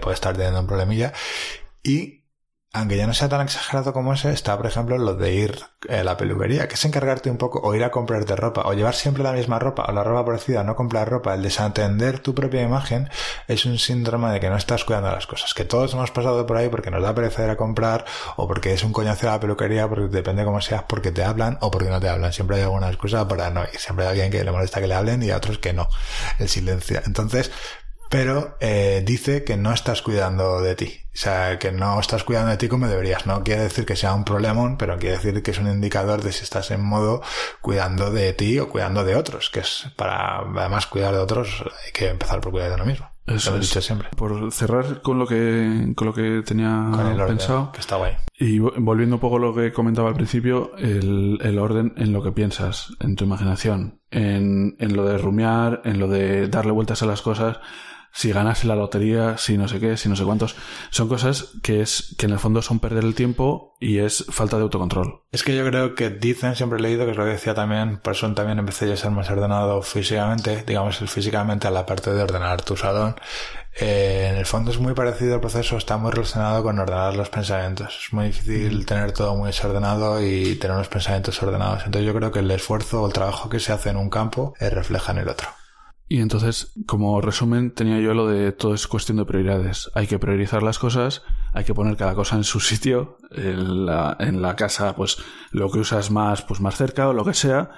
puede 0.00 0.14
estar 0.14 0.36
teniendo 0.36 0.60
un 0.60 0.66
problemilla. 0.66 1.12
Y 1.82 2.19
aunque 2.72 2.96
ya 2.96 3.06
no 3.08 3.14
sea 3.14 3.28
tan 3.28 3.40
exagerado 3.40 3.92
como 3.92 4.12
ese, 4.12 4.32
está, 4.32 4.56
por 4.56 4.66
ejemplo, 4.66 4.96
lo 4.96 5.14
de 5.14 5.34
ir 5.34 5.58
a 5.88 6.04
la 6.04 6.16
peluquería, 6.16 6.68
que 6.68 6.74
es 6.74 6.84
encargarte 6.84 7.28
un 7.28 7.36
poco, 7.36 7.58
o 7.60 7.74
ir 7.74 7.82
a 7.82 7.90
comprarte 7.90 8.36
ropa, 8.36 8.62
o 8.64 8.74
llevar 8.74 8.94
siempre 8.94 9.24
la 9.24 9.32
misma 9.32 9.58
ropa, 9.58 9.86
o 9.88 9.92
la 9.92 10.04
ropa 10.04 10.24
parecida, 10.24 10.62
no 10.62 10.76
comprar 10.76 11.10
ropa. 11.10 11.34
El 11.34 11.42
desatender 11.42 12.20
tu 12.20 12.32
propia 12.32 12.62
imagen 12.62 13.08
es 13.48 13.66
un 13.66 13.76
síndrome 13.76 14.30
de 14.30 14.38
que 14.38 14.48
no 14.50 14.56
estás 14.56 14.84
cuidando 14.84 15.10
las 15.10 15.26
cosas. 15.26 15.52
Que 15.52 15.64
todos 15.64 15.94
hemos 15.94 16.12
pasado 16.12 16.46
por 16.46 16.56
ahí 16.56 16.68
porque 16.68 16.92
nos 16.92 17.02
da 17.02 17.12
pereza 17.12 17.42
ir 17.42 17.50
a 17.50 17.56
comprar, 17.56 18.04
o 18.36 18.46
porque 18.46 18.72
es 18.72 18.84
un 18.84 18.92
coñazo 18.92 19.28
a 19.28 19.32
la 19.32 19.40
peluquería, 19.40 19.88
porque 19.88 20.06
depende 20.06 20.44
cómo 20.44 20.60
seas, 20.60 20.84
porque 20.84 21.10
te 21.10 21.24
hablan 21.24 21.58
o 21.62 21.72
porque 21.72 21.90
no 21.90 21.98
te 21.98 22.08
hablan. 22.08 22.32
Siempre 22.32 22.58
hay 22.58 22.62
alguna 22.62 22.88
excusa 22.88 23.26
para 23.26 23.50
no 23.50 23.62
ir. 23.64 23.80
Siempre 23.80 24.04
hay 24.04 24.10
alguien 24.12 24.30
que 24.30 24.44
le 24.44 24.52
molesta 24.52 24.80
que 24.80 24.86
le 24.86 24.94
hablen 24.94 25.24
y 25.24 25.30
a 25.30 25.38
otros 25.38 25.58
que 25.58 25.72
no. 25.72 25.88
El 26.38 26.48
silencio. 26.48 27.02
Entonces, 27.04 27.50
pero 28.10 28.56
eh, 28.60 29.02
dice 29.06 29.44
que 29.44 29.56
no 29.56 29.72
estás 29.72 30.02
cuidando 30.02 30.60
de 30.60 30.74
ti. 30.74 30.96
O 31.12 31.16
sea, 31.20 31.58
que 31.58 31.72
no 31.72 31.98
estás 31.98 32.22
cuidando 32.24 32.50
de 32.50 32.56
ti 32.56 32.68
como 32.68 32.86
deberías. 32.86 33.26
No 33.26 33.42
quiere 33.42 33.62
decir 33.62 33.84
que 33.86 33.96
sea 33.96 34.14
un 34.14 34.24
problemón, 34.24 34.76
pero 34.78 34.98
quiere 34.98 35.16
decir 35.16 35.42
que 35.42 35.50
es 35.52 35.58
un 35.58 35.66
indicador 35.68 36.22
de 36.22 36.32
si 36.32 36.42
estás 36.44 36.70
en 36.70 36.82
modo 36.82 37.22
cuidando 37.60 38.10
de 38.10 38.32
ti 38.32 38.58
o 38.58 38.68
cuidando 38.68 39.04
de 39.04 39.16
otros, 39.16 39.50
que 39.50 39.60
es 39.60 39.86
para 39.96 40.38
además 40.40 40.86
cuidar 40.86 41.12
de 41.14 41.20
otros 41.20 41.62
hay 41.86 41.92
que 41.92 42.08
empezar 42.08 42.40
por 42.40 42.52
cuidar 42.52 42.68
de 42.68 42.74
uno 42.76 42.84
mismo. 42.86 43.08
Eso 43.26 43.50
lo 43.50 43.56
he 43.56 43.60
es. 43.60 43.68
dicho 43.68 43.80
siempre. 43.80 44.08
Por 44.16 44.52
cerrar 44.52 45.02
con 45.02 45.18
lo 45.18 45.26
que, 45.26 45.92
con 45.94 46.06
lo 46.08 46.14
que 46.14 46.42
tenía 46.44 46.88
Con 46.90 47.06
el 47.06 47.20
orden, 47.20 47.36
pensado. 47.36 47.70
que 47.72 47.80
está 47.80 47.96
guay. 47.96 48.16
Y 48.38 48.58
vo- 48.58 48.72
volviendo 48.78 49.16
un 49.16 49.20
poco 49.20 49.36
a 49.36 49.40
lo 49.40 49.54
que 49.54 49.72
comentaba 49.72 50.08
al 50.08 50.14
principio, 50.16 50.72
el, 50.78 51.38
el 51.42 51.58
orden 51.58 51.92
en 51.96 52.12
lo 52.12 52.22
que 52.24 52.32
piensas, 52.32 52.88
en 52.98 53.14
tu 53.14 53.24
imaginación, 53.24 54.00
en, 54.10 54.74
en 54.80 54.96
lo 54.96 55.04
de 55.04 55.18
rumiar, 55.18 55.82
en 55.84 56.00
lo 56.00 56.08
de 56.08 56.48
darle 56.48 56.72
vueltas 56.72 57.02
a 57.02 57.06
las 57.06 57.22
cosas, 57.22 57.58
si 58.12 58.32
ganase 58.32 58.66
la 58.66 58.76
lotería, 58.76 59.38
si 59.38 59.56
no 59.56 59.68
sé 59.68 59.80
qué, 59.80 59.96
si 59.96 60.08
no 60.08 60.16
sé 60.16 60.24
cuántos. 60.24 60.56
Son 60.90 61.08
cosas 61.08 61.52
que 61.62 61.80
es, 61.80 62.14
que 62.18 62.26
en 62.26 62.32
el 62.32 62.38
fondo 62.38 62.62
son 62.62 62.80
perder 62.80 63.04
el 63.04 63.14
tiempo 63.14 63.76
y 63.80 63.98
es 63.98 64.26
falta 64.30 64.56
de 64.56 64.62
autocontrol. 64.62 65.22
Es 65.32 65.42
que 65.42 65.56
yo 65.56 65.64
creo 65.64 65.94
que 65.94 66.10
dicen, 66.10 66.56
siempre 66.56 66.78
he 66.78 66.82
leído, 66.82 67.04
que 67.04 67.12
es 67.12 67.16
lo 67.16 67.24
que 67.24 67.30
decía 67.30 67.54
también, 67.54 67.98
por 67.98 68.14
eso 68.14 68.32
también 68.34 68.58
empecé 68.58 68.86
yo 68.86 68.94
a 68.94 68.96
ser 68.96 69.10
más 69.10 69.30
ordenado 69.30 69.80
físicamente, 69.82 70.64
digamos 70.66 71.00
el 71.00 71.08
físicamente 71.08 71.68
a 71.68 71.70
la 71.70 71.86
parte 71.86 72.12
de 72.12 72.22
ordenar 72.22 72.62
tu 72.62 72.76
salón. 72.76 73.14
Eh, 73.78 74.28
en 74.30 74.36
el 74.36 74.46
fondo 74.46 74.72
es 74.72 74.78
muy 74.78 74.94
parecido 74.94 75.36
el 75.36 75.40
proceso, 75.40 75.76
está 75.76 75.96
muy 75.96 76.10
relacionado 76.10 76.62
con 76.62 76.78
ordenar 76.78 77.14
los 77.14 77.30
pensamientos. 77.30 77.98
Es 78.04 78.12
muy 78.12 78.26
difícil 78.26 78.84
tener 78.84 79.12
todo 79.12 79.36
muy 79.36 79.46
desordenado 79.46 80.20
y 80.20 80.56
tener 80.56 80.76
unos 80.76 80.88
pensamientos 80.88 81.40
ordenados. 81.42 81.84
Entonces 81.86 82.06
yo 82.06 82.14
creo 82.14 82.32
que 82.32 82.40
el 82.40 82.50
esfuerzo 82.50 83.02
o 83.02 83.06
el 83.06 83.12
trabajo 83.12 83.48
que 83.48 83.60
se 83.60 83.72
hace 83.72 83.90
en 83.90 83.96
un 83.96 84.10
campo 84.10 84.54
eh, 84.58 84.68
refleja 84.70 85.12
en 85.12 85.18
el 85.18 85.28
otro. 85.28 85.48
Y 86.12 86.20
entonces, 86.20 86.72
como 86.86 87.20
resumen, 87.20 87.70
tenía 87.70 88.00
yo 88.00 88.14
lo 88.14 88.26
de 88.26 88.50
todo 88.50 88.74
es 88.74 88.88
cuestión 88.88 89.18
de 89.18 89.24
prioridades. 89.24 89.92
Hay 89.94 90.08
que 90.08 90.18
priorizar 90.18 90.60
las 90.60 90.80
cosas, 90.80 91.22
hay 91.52 91.62
que 91.62 91.72
poner 91.72 91.96
cada 91.96 92.16
cosa 92.16 92.34
en 92.34 92.42
su 92.42 92.58
sitio. 92.58 93.16
En 93.30 93.86
la, 93.86 94.16
en 94.18 94.42
la 94.42 94.56
casa, 94.56 94.96
pues 94.96 95.18
lo 95.52 95.70
que 95.70 95.78
usas 95.78 96.10
más, 96.10 96.42
pues 96.42 96.60
más 96.60 96.74
cerca 96.74 97.08
o 97.08 97.12
lo 97.12 97.24
que 97.24 97.32
sea, 97.32 97.70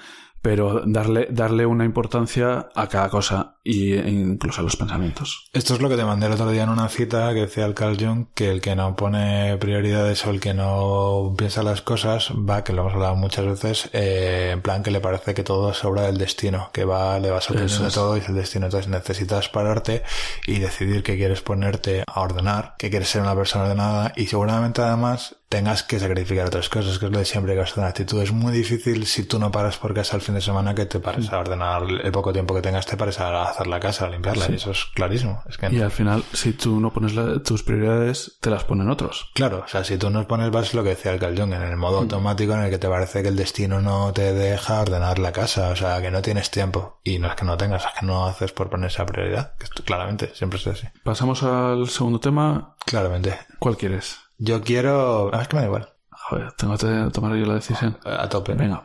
pero 0.42 0.82
darle, 0.84 1.28
darle 1.30 1.64
una 1.64 1.84
importancia 1.84 2.68
a 2.74 2.88
cada 2.88 3.08
cosa 3.08 3.56
y, 3.62 3.92
e 3.92 4.10
incluso 4.10 4.60
a 4.60 4.64
los 4.64 4.76
pensamientos. 4.76 5.48
Esto 5.52 5.74
es 5.74 5.80
lo 5.80 5.88
que 5.88 5.96
te 5.96 6.04
mandé 6.04 6.26
el 6.26 6.32
otro 6.32 6.50
día 6.50 6.64
en 6.64 6.68
una 6.68 6.88
cita 6.88 7.32
que 7.32 7.42
decía 7.42 7.64
el 7.64 7.74
Carl 7.74 7.96
Jung, 7.96 8.26
que 8.34 8.50
el 8.50 8.60
que 8.60 8.74
no 8.74 8.96
pone 8.96 9.56
prioridades 9.58 10.26
o 10.26 10.30
el 10.30 10.40
que 10.40 10.52
no 10.52 11.34
piensa 11.38 11.62
las 11.62 11.80
cosas 11.80 12.32
va, 12.32 12.64
que 12.64 12.72
lo 12.72 12.82
hemos 12.82 12.94
hablado 12.94 13.14
muchas 13.14 13.46
veces, 13.46 13.88
eh, 13.92 14.50
en 14.52 14.62
plan 14.62 14.82
que 14.82 14.90
le 14.90 15.00
parece 15.00 15.34
que 15.34 15.44
todo 15.44 15.70
es 15.70 15.84
obra 15.84 16.02
del 16.02 16.18
destino, 16.18 16.70
que 16.72 16.84
va, 16.84 17.18
le 17.20 17.30
va 17.30 17.40
sorprendiendo 17.40 17.86
es. 17.86 17.94
todo 17.94 18.16
y 18.16 18.20
es 18.20 18.28
el 18.28 18.34
destino. 18.34 18.66
Entonces 18.66 18.90
necesitas 18.90 19.48
pararte 19.48 20.02
y 20.46 20.58
decidir 20.58 21.04
que 21.04 21.16
quieres 21.16 21.40
ponerte 21.40 22.02
a 22.06 22.20
ordenar, 22.20 22.74
que 22.78 22.90
quieres 22.90 23.08
ser 23.08 23.22
una 23.22 23.36
persona 23.36 23.64
ordenada 23.64 24.12
y 24.16 24.26
seguramente 24.26 24.82
además 24.82 25.36
tengas 25.52 25.82
que 25.82 26.00
sacrificar 26.00 26.46
otras 26.46 26.70
cosas, 26.70 26.98
que 26.98 27.04
es 27.04 27.12
lo 27.12 27.18
de 27.18 27.26
siempre 27.26 27.52
que 27.52 27.58
vas 27.60 27.72
a 27.72 27.74
tener 27.74 27.90
actitud. 27.90 28.22
Es 28.22 28.32
muy 28.32 28.54
difícil 28.54 29.04
si 29.04 29.24
tú 29.24 29.38
no 29.38 29.52
paras 29.52 29.76
por 29.76 29.92
casa 29.92 30.16
el 30.16 30.22
fin 30.22 30.34
de 30.34 30.40
semana 30.40 30.74
que 30.74 30.86
te 30.86 30.98
pares 30.98 31.30
a 31.30 31.38
ordenar 31.38 31.82
el 32.02 32.10
poco 32.10 32.32
tiempo 32.32 32.54
que 32.54 32.62
tengas, 32.62 32.86
te 32.86 32.96
pares 32.96 33.20
a 33.20 33.50
hacer 33.50 33.66
la 33.66 33.78
casa, 33.78 34.06
a 34.06 34.08
limpiarla. 34.08 34.46
Y 34.48 34.54
eso 34.54 34.70
es 34.70 34.86
clarísimo. 34.94 35.42
Es 35.46 35.58
que 35.58 35.68
y 35.70 35.82
al 35.82 35.90
final, 35.90 36.24
si 36.32 36.54
tú 36.54 36.80
no 36.80 36.90
pones 36.90 37.12
tus 37.42 37.62
prioridades, 37.62 38.38
te 38.40 38.48
las 38.48 38.64
ponen 38.64 38.88
otros. 38.88 39.30
Claro, 39.34 39.62
o 39.66 39.68
sea, 39.68 39.84
si 39.84 39.98
tú 39.98 40.08
no 40.08 40.26
pones, 40.26 40.50
vas 40.50 40.72
lo 40.72 40.82
que 40.82 40.90
decía 40.90 41.12
el 41.12 41.20
Carl 41.20 41.38
en 41.38 41.52
el 41.52 41.76
modo 41.76 41.98
mm. 41.98 42.04
automático 42.04 42.54
en 42.54 42.60
el 42.60 42.70
que 42.70 42.78
te 42.78 42.88
parece 42.88 43.22
que 43.22 43.28
el 43.28 43.36
destino 43.36 43.82
no 43.82 44.10
te 44.14 44.32
deja 44.32 44.80
ordenar 44.80 45.18
la 45.18 45.32
casa, 45.32 45.68
o 45.68 45.76
sea, 45.76 46.00
que 46.00 46.10
no 46.10 46.22
tienes 46.22 46.50
tiempo. 46.50 46.98
Y 47.04 47.18
no 47.18 47.28
es 47.28 47.34
que 47.34 47.44
no 47.44 47.58
tengas, 47.58 47.84
es 47.84 48.00
que 48.00 48.06
no 48.06 48.26
haces 48.26 48.52
por 48.52 48.70
poner 48.70 48.86
esa 48.86 49.04
prioridad. 49.04 49.54
Que 49.58 49.64
esto, 49.64 49.84
claramente, 49.84 50.30
siempre 50.34 50.58
es 50.58 50.66
así. 50.66 50.86
Pasamos 51.04 51.42
al 51.42 51.90
segundo 51.90 52.20
tema. 52.20 52.74
Claramente. 52.86 53.38
¿Cuál 53.58 53.76
quieres? 53.76 54.16
Yo 54.44 54.60
quiero... 54.60 55.30
Ah, 55.32 55.42
es 55.42 55.48
que 55.48 55.54
me 55.54 55.62
da 55.62 55.68
igual. 55.68 55.88
Joder, 56.10 56.52
tengo 56.54 56.76
que 56.76 57.10
tomar 57.12 57.36
yo 57.36 57.46
la 57.46 57.54
decisión. 57.54 57.96
A 58.04 58.28
tope. 58.28 58.54
Venga, 58.54 58.84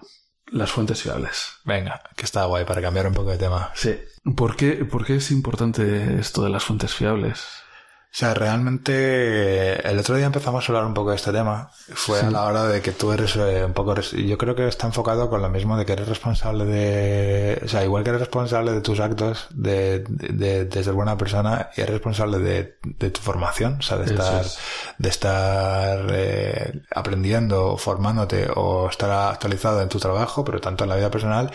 las 0.52 0.72
fuentes 0.72 1.02
fiables. 1.02 1.54
Venga, 1.65 2.00
que 2.15 2.26
está 2.26 2.46
guay 2.46 2.63
para 2.63 2.80
cambiar 2.80 3.08
un 3.08 3.13
poco 3.15 3.32
de 3.32 3.39
tema. 3.39 3.72
Sí. 3.74 3.98
¿Por 4.36 4.56
qué, 4.56 4.86
¿Por 4.86 5.04
qué 5.04 5.15
es 5.15 5.32
importante 5.32 6.20
esto 6.20 6.43
de 6.43 6.52
las 6.52 6.63
fuentes 6.63 6.93
fiables? 6.93 7.43
O 8.10 8.20
sea, 8.20 8.34
realmente 8.34 9.88
el 9.88 10.00
otro 10.00 10.15
día 10.15 10.26
empezamos 10.26 10.63
a 10.63 10.72
hablar 10.72 10.86
un 10.86 10.96
poco 10.96 11.12
de 11.12 11.17
este 11.17 11.32
tema. 11.32 11.70
Fue 11.93 12.20
a 12.20 12.32
la 12.32 12.46
hora 12.46 12.65
de 12.65 12.82
que 12.82 12.91
tú 12.91 13.12
eres 13.12 13.36
eh, 13.36 13.63
un 13.63 13.74
poco... 13.74 13.93
Yo 14.00 14.38
creo 14.39 14.56
que 14.56 14.67
está 14.67 14.88
enfocado 14.88 15.30
con 15.30 15.41
lo 15.41 15.50
mismo 15.50 15.78
de 15.78 15.86
que 15.86 15.93
eres 15.93 16.08
responsable 16.08 16.65
de... 16.65 17.62
O 17.63 17.67
sea, 17.67 17.84
igual 17.84 18.04
que 18.04 18.10
eres 18.10 18.22
responsable 18.22 18.72
de 18.72 18.82
tus 18.82 19.00
actos, 19.02 19.48
de, 19.52 20.04
de, 20.08 20.84
ser 20.84 20.93
buena 20.93 21.15
persona, 21.15 21.70
y 21.78 21.82
eres 21.82 21.93
responsable 21.93 22.39
de, 22.39 22.78
de 22.82 23.12
tu 23.12 23.22
formación. 23.22 23.78
O 23.80 23.82
sea, 23.84 23.98
de 23.98 24.06
estar, 24.06 24.46
de 24.98 25.10
estar 25.10 26.08
eh, 26.10 26.82
aprendiendo, 26.96 27.78
formándote 27.78 28.48
o 28.56 28.89
estar 28.89 29.12
actualizado 29.12 29.82
en 29.82 29.89
tu 29.89 30.00
trabajo, 30.00 30.43
pero 30.43 30.60
tanto 30.60 30.86
en 30.86 30.89
la 30.89 30.96
vida 30.96 31.12
personal. 31.12 31.52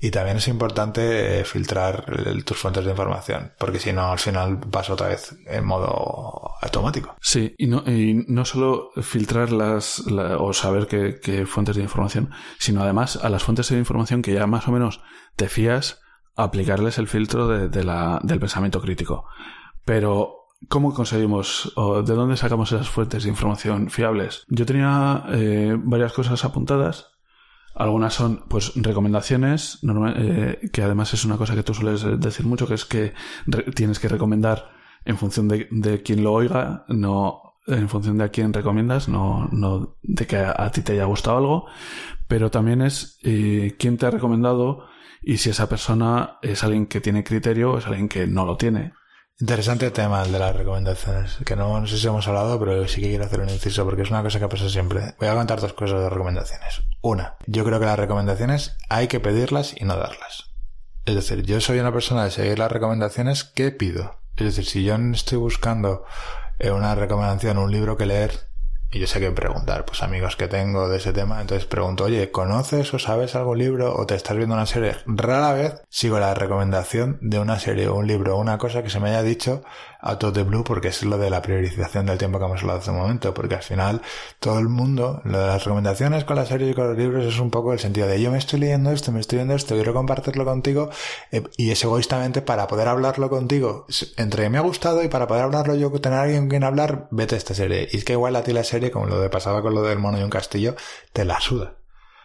Y 0.00 0.12
también 0.12 0.36
es 0.36 0.46
importante 0.46 1.40
eh, 1.40 1.44
filtrar 1.44 2.04
tus 2.44 2.58
fuentes 2.58 2.84
de 2.84 2.90
información, 2.92 3.52
porque 3.58 3.80
si 3.80 3.92
no, 3.92 4.12
al 4.12 4.18
final 4.20 4.58
vas 4.66 4.90
otra 4.90 5.08
vez 5.08 5.34
en 5.46 5.64
modo 5.64 5.93
automático. 6.60 7.16
Sí, 7.20 7.54
y 7.58 7.66
no, 7.66 7.82
y 7.86 8.24
no 8.28 8.44
solo 8.44 8.90
filtrar 9.02 9.52
las, 9.52 10.04
o 10.06 10.52
saber 10.52 10.86
qué, 10.86 11.46
fuentes 11.46 11.76
de 11.76 11.82
información, 11.82 12.30
sino 12.58 12.82
además 12.82 13.16
a 13.16 13.28
las 13.28 13.42
fuentes 13.44 13.68
de 13.68 13.78
información 13.78 14.22
que 14.22 14.34
ya 14.34 14.46
más 14.46 14.68
o 14.68 14.72
menos 14.72 15.00
te 15.36 15.48
fías, 15.48 16.00
aplicarles 16.36 16.98
el 16.98 17.08
filtro 17.08 17.46
de, 17.48 17.84
la, 17.84 18.20
del 18.22 18.40
pensamiento 18.40 18.80
crítico. 18.80 19.26
Pero 19.84 20.44
¿Cómo 20.68 20.94
conseguimos 20.94 21.72
o 21.76 22.02
de 22.02 22.14
dónde 22.14 22.36
sacamos 22.36 22.72
esas 22.72 22.88
fuentes 22.88 23.24
de 23.24 23.28
información 23.28 23.90
fiables? 23.90 24.44
Yo 24.48 24.64
tenía 24.64 25.24
eh, 25.28 25.76
varias 25.78 26.12
cosas 26.12 26.44
apuntadas. 26.44 27.08
Algunas 27.74 28.14
son, 28.14 28.44
pues, 28.48 28.72
recomendaciones, 28.76 29.80
eh, 30.16 30.70
que 30.72 30.82
además 30.82 31.12
es 31.12 31.24
una 31.24 31.36
cosa 31.36 31.54
que 31.54 31.64
tú 31.64 31.74
sueles 31.74 32.04
decir 32.20 32.46
mucho, 32.46 32.68
que 32.68 32.74
es 32.74 32.84
que 32.84 33.14
tienes 33.74 33.98
que 33.98 34.08
recomendar 34.08 34.70
en 35.04 35.18
función 35.18 35.48
de, 35.48 36.02
quien 36.02 36.22
lo 36.22 36.32
oiga, 36.32 36.84
no 36.88 37.56
en 37.66 37.88
función 37.88 38.18
de 38.18 38.24
a 38.24 38.28
quién 38.28 38.52
recomiendas, 38.52 39.08
no, 39.08 39.48
no 39.52 39.96
de 40.02 40.26
que 40.26 40.36
a, 40.36 40.70
ti 40.70 40.82
te 40.82 40.92
haya 40.92 41.04
gustado 41.04 41.38
algo, 41.38 41.66
pero 42.28 42.50
también 42.50 42.82
es 42.82 43.18
eh, 43.22 43.76
quién 43.78 43.96
te 43.96 44.06
ha 44.06 44.10
recomendado 44.10 44.86
y 45.22 45.38
si 45.38 45.50
esa 45.50 45.68
persona 45.68 46.38
es 46.42 46.62
alguien 46.62 46.86
que 46.86 47.00
tiene 47.00 47.24
criterio 47.24 47.72
o 47.72 47.78
es 47.78 47.86
alguien 47.86 48.08
que 48.08 48.26
no 48.26 48.44
lo 48.44 48.56
tiene. 48.56 48.92
Interesante 49.40 49.90
tema 49.90 50.22
el 50.22 50.30
de 50.30 50.38
las 50.38 50.54
recomendaciones, 50.54 51.38
que 51.44 51.56
no, 51.56 51.80
no 51.80 51.86
sé 51.88 51.98
si 51.98 52.06
hemos 52.06 52.28
hablado, 52.28 52.58
pero 52.60 52.86
sí 52.86 53.00
que 53.00 53.08
quiero 53.08 53.24
hacer 53.24 53.40
un 53.40 53.48
inciso 53.48 53.84
porque 53.84 54.02
es 54.02 54.10
una 54.10 54.22
cosa 54.22 54.38
que 54.38 54.46
pasa 54.46 54.68
siempre. 54.68 55.14
Voy 55.18 55.28
a 55.28 55.34
contar 55.34 55.60
dos 55.60 55.72
cosas 55.72 56.02
de 56.02 56.10
recomendaciones. 56.10 56.82
Una, 57.00 57.34
yo 57.46 57.64
creo 57.64 57.80
que 57.80 57.86
las 57.86 57.98
recomendaciones 57.98 58.76
hay 58.88 59.08
que 59.08 59.18
pedirlas 59.18 59.74
y 59.76 59.84
no 59.84 59.96
darlas. 59.96 60.54
Es 61.04 61.16
decir, 61.16 61.42
yo 61.42 61.60
soy 61.60 61.80
una 61.80 61.92
persona 61.92 62.24
de 62.24 62.30
seguir 62.30 62.58
las 62.58 62.70
recomendaciones 62.70 63.42
que 63.42 63.72
pido. 63.72 64.20
Es 64.36 64.44
decir, 64.44 64.64
si 64.64 64.84
yo 64.84 64.96
estoy 64.96 65.38
buscando 65.38 66.04
eh, 66.58 66.70
una 66.70 66.94
recomendación, 66.94 67.58
un 67.58 67.70
libro 67.70 67.96
que 67.96 68.06
leer, 68.06 68.32
y 68.90 69.00
yo 69.00 69.06
sé 69.08 69.18
que 69.18 69.32
preguntar, 69.32 69.84
pues 69.84 70.02
amigos 70.04 70.36
que 70.36 70.46
tengo 70.46 70.88
de 70.88 70.98
ese 70.98 71.12
tema, 71.12 71.40
entonces 71.40 71.66
pregunto, 71.66 72.04
oye, 72.04 72.30
¿conoces 72.30 72.94
o 72.94 73.00
sabes 73.00 73.34
algún 73.34 73.58
libro 73.58 73.94
o 73.96 74.06
te 74.06 74.14
estás 74.14 74.36
viendo 74.36 74.54
una 74.54 74.66
serie? 74.66 74.96
Rara 75.06 75.52
vez 75.52 75.82
sigo 75.88 76.20
la 76.20 76.32
recomendación 76.32 77.18
de 77.20 77.40
una 77.40 77.58
serie 77.58 77.88
o 77.88 77.96
un 77.96 78.06
libro 78.06 78.36
una 78.36 78.56
cosa 78.56 78.84
que 78.84 78.90
se 78.90 79.00
me 79.00 79.10
haya 79.10 79.22
dicho 79.22 79.62
a 80.04 80.18
todo 80.18 80.32
de 80.32 80.42
blue 80.42 80.64
porque 80.64 80.88
es 80.88 81.02
lo 81.02 81.16
de 81.16 81.30
la 81.30 81.40
priorización 81.40 82.06
del 82.06 82.18
tiempo 82.18 82.38
que 82.38 82.44
hemos 82.44 82.60
hablado 82.60 82.78
hace 82.80 82.90
un 82.90 82.98
momento, 82.98 83.32
porque 83.32 83.54
al 83.54 83.62
final 83.62 84.02
todo 84.38 84.58
el 84.58 84.68
mundo, 84.68 85.22
lo 85.24 85.40
de 85.40 85.46
las 85.46 85.64
recomendaciones 85.64 86.24
con 86.24 86.36
las 86.36 86.48
series 86.48 86.72
y 86.72 86.74
con 86.74 86.88
los 86.88 86.98
libros 86.98 87.24
es 87.24 87.38
un 87.40 87.50
poco 87.50 87.72
el 87.72 87.78
sentido 87.78 88.06
de 88.06 88.20
yo 88.20 88.30
me 88.30 88.38
estoy 88.38 88.60
leyendo 88.60 88.90
esto, 88.90 89.12
me 89.12 89.20
estoy 89.20 89.38
viendo 89.38 89.54
esto, 89.54 89.74
quiero 89.74 89.94
compartirlo 89.94 90.44
contigo 90.44 90.90
eh, 91.32 91.42
y 91.56 91.70
es 91.70 91.82
egoístamente 91.82 92.42
para 92.42 92.66
poder 92.66 92.88
hablarlo 92.88 93.30
contigo, 93.30 93.86
entre 94.16 94.50
me 94.50 94.58
ha 94.58 94.60
gustado 94.60 95.02
y 95.02 95.08
para 95.08 95.26
poder 95.26 95.44
hablarlo 95.44 95.74
yo, 95.74 95.90
tener 96.00 96.18
a 96.18 96.22
alguien 96.22 96.42
con 96.42 96.48
quien 96.50 96.64
hablar, 96.64 97.08
vete 97.10 97.34
a 97.34 97.38
esta 97.38 97.54
serie. 97.54 97.88
Y 97.90 97.96
es 97.96 98.04
que 98.04 98.12
igual 98.12 98.36
a 98.36 98.42
ti 98.44 98.52
la 98.52 98.64
serie 98.64 98.90
como 98.90 99.06
lo 99.06 99.20
de 99.20 99.30
pasaba 99.30 99.62
con 99.62 99.74
lo 99.74 99.82
del 99.82 99.98
mono 99.98 100.18
y 100.20 100.22
un 100.22 100.30
castillo, 100.30 100.76
te 101.12 101.24
la 101.24 101.40
suda. 101.40 101.83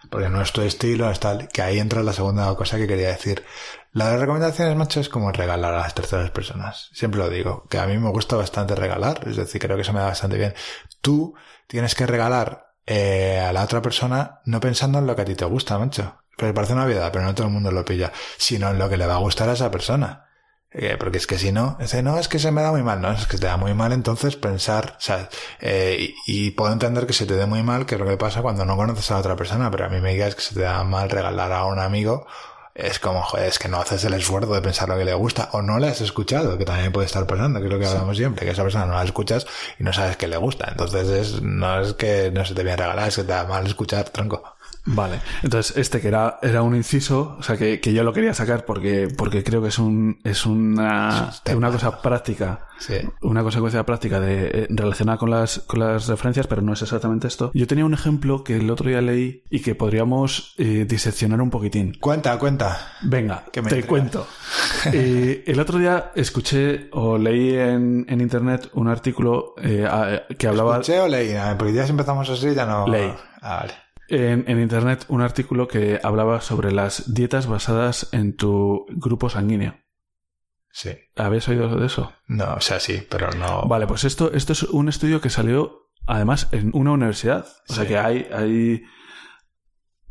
Porque 0.09 0.29
no 0.29 0.41
es 0.41 0.51
tu 0.51 0.61
estilo, 0.61 1.09
es 1.11 1.19
tal, 1.19 1.47
que 1.49 1.61
ahí 1.61 1.79
entra 1.79 2.03
la 2.03 2.13
segunda 2.13 2.53
cosa 2.55 2.77
que 2.77 2.87
quería 2.87 3.09
decir. 3.09 3.45
La 3.91 4.09
de 4.09 4.17
recomendaciones, 4.17 4.75
macho, 4.75 4.99
es 4.99 5.09
como 5.09 5.31
regalar 5.31 5.73
a 5.73 5.79
las 5.79 5.93
terceras 5.93 6.31
personas. 6.31 6.89
Siempre 6.93 7.19
lo 7.19 7.29
digo, 7.29 7.65
que 7.69 7.79
a 7.79 7.85
mí 7.85 7.97
me 7.97 8.09
gusta 8.09 8.35
bastante 8.35 8.75
regalar, 8.75 9.27
es 9.27 9.35
decir, 9.35 9.61
creo 9.61 9.77
que 9.77 9.83
se 9.83 9.91
me 9.91 9.99
da 9.99 10.05
bastante 10.07 10.37
bien. 10.37 10.53
Tú 11.01 11.35
tienes 11.67 11.95
que 11.95 12.05
regalar 12.05 12.73
eh, 12.85 13.39
a 13.39 13.51
la 13.53 13.63
otra 13.63 13.81
persona 13.81 14.41
no 14.45 14.59
pensando 14.59 14.99
en 14.99 15.07
lo 15.07 15.15
que 15.15 15.23
a 15.23 15.25
ti 15.25 15.35
te 15.35 15.45
gusta, 15.45 15.77
macho. 15.77 16.23
Pero 16.37 16.53
parece 16.53 16.73
una 16.73 16.85
vida, 16.85 17.11
pero 17.11 17.25
no 17.25 17.35
todo 17.35 17.47
el 17.47 17.53
mundo 17.53 17.71
lo 17.71 17.83
pilla, 17.83 18.13
sino 18.37 18.69
en 18.69 18.79
lo 18.79 18.89
que 18.89 18.97
le 18.97 19.05
va 19.05 19.15
a 19.15 19.19
gustar 19.19 19.49
a 19.49 19.53
esa 19.53 19.69
persona. 19.69 20.28
Eh, 20.71 20.97
porque 20.99 21.17
es 21.17 21.25
que 21.25 21.39
si 21.39 21.51
no, 21.51 21.77
dice, 21.79 22.03
no, 22.03 22.19
es 22.19 22.27
que 22.27 22.37
se 22.37 22.51
me 22.51 22.61
da 22.61 22.71
muy 22.71 22.83
mal, 22.83 23.01
no, 23.01 23.11
es 23.11 23.25
que 23.25 23.39
te 23.39 23.47
da 23.47 23.57
muy 23.57 23.73
mal 23.73 23.91
entonces 23.91 24.35
pensar, 24.35 24.97
o 24.99 25.01
sea, 25.01 25.27
eh, 25.61 26.13
y, 26.27 26.51
puedo 26.51 26.71
entender 26.71 27.07
que 27.07 27.13
se 27.13 27.25
te 27.25 27.33
dé 27.35 27.47
muy 27.47 27.63
mal, 27.63 27.87
que 27.87 27.95
es 27.95 28.01
lo 28.01 28.05
que 28.05 28.17
pasa 28.17 28.43
cuando 28.43 28.65
no 28.65 28.77
conoces 28.77 29.09
a 29.09 29.17
otra 29.17 29.35
persona, 29.35 29.71
pero 29.71 29.85
a 29.85 29.89
mí 29.89 29.99
me 29.99 30.13
digas 30.13 30.35
que 30.35 30.41
se 30.41 30.53
te 30.53 30.61
da 30.61 30.83
mal 30.83 31.09
regalar 31.09 31.51
a 31.53 31.65
un 31.65 31.79
amigo, 31.79 32.27
es 32.75 32.99
como, 32.99 33.23
joder, 33.23 33.47
es 33.47 33.57
que 33.57 33.67
no 33.67 33.81
haces 33.81 34.03
el 34.03 34.13
esfuerzo 34.13 34.53
de 34.53 34.61
pensar 34.61 34.87
lo 34.89 34.97
que 34.97 35.05
le 35.05 35.13
gusta, 35.15 35.49
o 35.53 35.63
no 35.63 35.79
le 35.79 35.87
has 35.87 36.01
escuchado, 36.01 36.55
que 36.59 36.65
también 36.65 36.91
puede 36.91 37.07
estar 37.07 37.25
pasando, 37.25 37.59
que 37.59 37.65
es 37.65 37.71
lo 37.73 37.79
que 37.79 37.87
hablamos 37.87 38.15
siempre, 38.15 38.45
que 38.45 38.51
esa 38.51 38.61
persona 38.61 38.85
no 38.85 38.93
la 38.93 39.03
escuchas 39.03 39.47
y 39.79 39.83
no 39.83 39.91
sabes 39.91 40.17
que 40.17 40.27
le 40.27 40.37
gusta, 40.37 40.67
entonces 40.69 41.09
es, 41.09 41.41
no 41.41 41.81
es 41.81 41.95
que 41.95 42.29
no 42.31 42.45
se 42.45 42.53
te 42.53 42.61
viene 42.61 42.73
a 42.73 42.85
regalar, 42.85 43.07
es 43.07 43.15
que 43.15 43.23
te 43.23 43.33
da 43.33 43.45
mal 43.45 43.65
escuchar, 43.65 44.09
tronco. 44.11 44.43
Vale, 44.85 45.19
entonces 45.43 45.77
este 45.77 46.01
que 46.01 46.07
era, 46.07 46.39
era 46.41 46.63
un 46.63 46.75
inciso, 46.75 47.35
o 47.37 47.43
sea 47.43 47.57
que, 47.57 47.79
que 47.79 47.93
yo 47.93 48.03
lo 48.03 48.13
quería 48.13 48.33
sacar 48.33 48.65
porque, 48.65 49.07
porque 49.15 49.43
creo 49.43 49.61
que 49.61 49.67
es 49.67 49.77
un, 49.77 50.19
es 50.23 50.45
una, 50.45 51.31
una 51.55 51.71
cosa 51.71 52.01
práctica, 52.01 52.67
sí. 52.79 52.95
una 53.21 53.43
consecuencia 53.43 53.85
práctica 53.85 54.19
de, 54.19 54.47
eh, 54.47 54.67
relacionada 54.69 55.17
con 55.17 55.29
las, 55.29 55.59
con 55.59 55.79
las 55.79 56.07
referencias, 56.07 56.47
pero 56.47 56.61
no 56.61 56.73
es 56.73 56.81
exactamente 56.81 57.27
esto. 57.27 57.51
Yo 57.53 57.67
tenía 57.67 57.85
un 57.85 57.93
ejemplo 57.93 58.43
que 58.43 58.55
el 58.55 58.71
otro 58.71 58.89
día 58.89 59.01
leí 59.01 59.43
y 59.49 59.61
que 59.61 59.75
podríamos 59.75 60.55
eh, 60.57 60.85
diseccionar 60.87 61.41
un 61.41 61.49
poquitín. 61.49 61.97
Cuenta, 61.99 62.39
cuenta. 62.39 62.93
Venga, 63.01 63.45
que 63.51 63.61
te 63.61 63.83
cuento. 63.83 64.27
Eh, 64.93 65.43
el 65.45 65.59
otro 65.59 65.77
día 65.77 66.11
escuché 66.15 66.89
o 66.93 67.17
leí 67.17 67.53
en, 67.53 68.05
en 68.07 68.21
internet 68.21 68.69
un 68.73 68.87
artículo 68.87 69.53
que 69.55 70.47
hablaba. 70.47 70.75
¿Escuché 70.75 70.99
o 71.01 71.07
leí? 71.07 71.35
Porque 71.57 71.73
ya 71.73 71.83
si 71.85 71.91
empezamos 71.91 72.29
así 72.29 72.55
ya 72.55 72.65
no. 72.65 72.87
Leí. 72.87 73.11
Ah, 73.41 73.57
vale 73.61 73.88
en, 74.09 74.59
internet 74.59 75.05
un 75.07 75.21
artículo 75.21 75.67
que 75.67 75.99
hablaba 76.03 76.41
sobre 76.41 76.71
las 76.71 77.13
dietas 77.13 77.47
basadas 77.47 78.09
en 78.11 78.35
tu 78.35 78.85
grupo 78.89 79.29
sanguíneo. 79.29 79.75
Sí. 80.71 80.91
¿Habéis 81.15 81.47
oído 81.49 81.75
de 81.75 81.85
eso? 81.85 82.13
No, 82.27 82.53
o 82.53 82.61
sea, 82.61 82.79
sí, 82.79 83.05
pero 83.09 83.31
no. 83.31 83.63
Vale, 83.67 83.87
pues 83.87 84.03
esto, 84.03 84.31
esto 84.33 84.53
es 84.53 84.63
un 84.63 84.87
estudio 84.87 85.19
que 85.19 85.29
salió 85.29 85.91
además 86.05 86.47
en 86.51 86.71
una 86.73 86.91
universidad. 86.91 87.47
O 87.67 87.73
sea 87.73 87.87
que 87.87 87.97
hay, 87.97 88.27
hay 88.31 88.83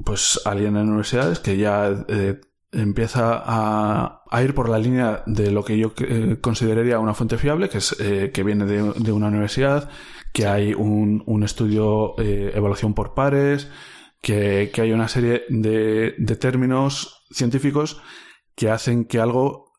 pues 0.04 0.40
alguien 0.44 0.76
en 0.76 0.88
universidades 0.88 1.40
que 1.40 1.56
ya 1.56 2.04
eh, 2.08 2.40
empieza 2.72 3.42
a, 3.44 4.22
a, 4.30 4.42
ir 4.42 4.54
por 4.54 4.68
la 4.68 4.78
línea 4.78 5.22
de 5.26 5.50
lo 5.50 5.64
que 5.64 5.78
yo 5.78 5.92
eh, 5.98 6.38
consideraría 6.40 6.98
una 6.98 7.14
fuente 7.14 7.38
fiable, 7.38 7.68
que 7.68 7.78
es 7.78 7.96
eh, 7.98 8.30
que 8.32 8.44
viene 8.44 8.64
de, 8.66 8.92
de, 8.96 9.12
una 9.12 9.28
universidad, 9.28 9.90
que 10.38 10.46
hay 10.46 10.72
un, 10.72 11.24
un 11.26 11.42
estudio, 11.42 12.14
eh, 12.16 12.52
evaluación 12.54 12.94
por 12.94 13.12
pares, 13.12 13.68
que, 14.22 14.70
que 14.72 14.82
hay 14.82 14.92
una 14.92 15.08
serie 15.08 15.42
de, 15.48 16.14
de, 16.16 16.36
términos 16.36 17.26
científicos 17.32 18.00
que 18.54 18.70
hacen 18.70 19.04
que 19.04 19.18
algo 19.18 19.72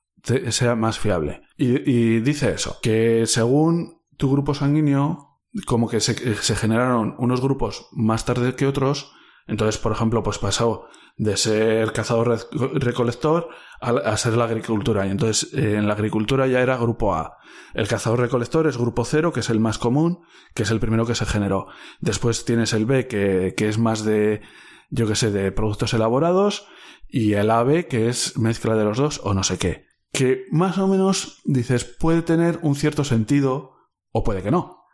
sea 0.50 0.76
más 0.76 1.00
fiable. 1.00 1.44
Y, 1.56 1.90
y, 1.90 2.20
dice 2.20 2.52
eso, 2.52 2.78
que 2.82 3.26
según 3.26 4.02
tu 4.18 4.30
grupo 4.30 4.54
sanguíneo, 4.54 5.40
como 5.66 5.88
que 5.88 6.02
se, 6.02 6.36
se 6.36 6.56
generaron 6.58 7.16
unos 7.20 7.40
grupos 7.40 7.88
más 7.94 8.26
tarde 8.26 8.54
que 8.56 8.68
otros, 8.68 9.14
Entonces, 9.48 9.78
por 9.78 9.94
ejemplo, 9.94 10.24
pues 10.24 10.40
pasó 10.40 10.90
de 11.20 11.36
ser 11.36 11.92
cazador-recolector 11.92 13.50
a, 13.82 14.18
ser 14.18 14.38
la 14.38 14.46
agricultura. 14.46 15.06
Y 15.06 15.12
entonces 15.12 15.54
eh, 15.54 15.76
en 15.76 15.86
la 15.86 15.94
agricultura 15.94 16.48
ya 16.48 16.62
era 16.62 16.78
grupo 16.78 17.14
A. 17.14 17.38
El 17.74 17.90
cazador-recolector 17.90 18.68
es 18.68 18.78
grupo 18.78 19.04
cero, 19.04 19.34
que 19.34 19.42
es 19.42 19.50
el 19.50 19.60
más 19.60 19.78
común, 19.78 20.22
que 20.56 20.64
es 20.64 20.72
el 20.72 20.80
primero 20.80 21.06
que 21.06 21.16
se 21.16 21.26
generó. 21.26 21.68
Después 22.00 22.46
tienes 22.46 22.72
el 22.72 22.86
B, 22.86 23.08
que, 23.08 23.54
que 23.58 23.68
es 23.68 23.78
más 23.78 24.06
de, 24.06 24.42
yo 24.90 25.08
que 25.08 25.16
sé, 25.16 25.30
de 25.30 25.52
productos 25.52 25.94
elaborados, 25.94 26.68
y 27.10 27.34
el 27.34 27.52
AB, 27.52 27.88
que 27.90 28.08
es 28.08 28.38
mezcla 28.38 28.76
de 28.76 28.86
los 28.86 28.98
dos 28.98 29.20
o 29.22 29.34
no 29.34 29.44
sé 29.44 29.58
qué. 29.58 29.88
Que 30.14 30.46
más 30.52 30.78
o 30.78 30.88
menos 30.88 31.42
dices, 31.44 31.84
puede 31.84 32.22
tener 32.22 32.60
un 32.62 32.76
cierto 32.76 33.04
sentido 33.04 33.74
o 34.12 34.24
puede 34.24 34.42
que 34.42 34.52
no. 34.52 34.86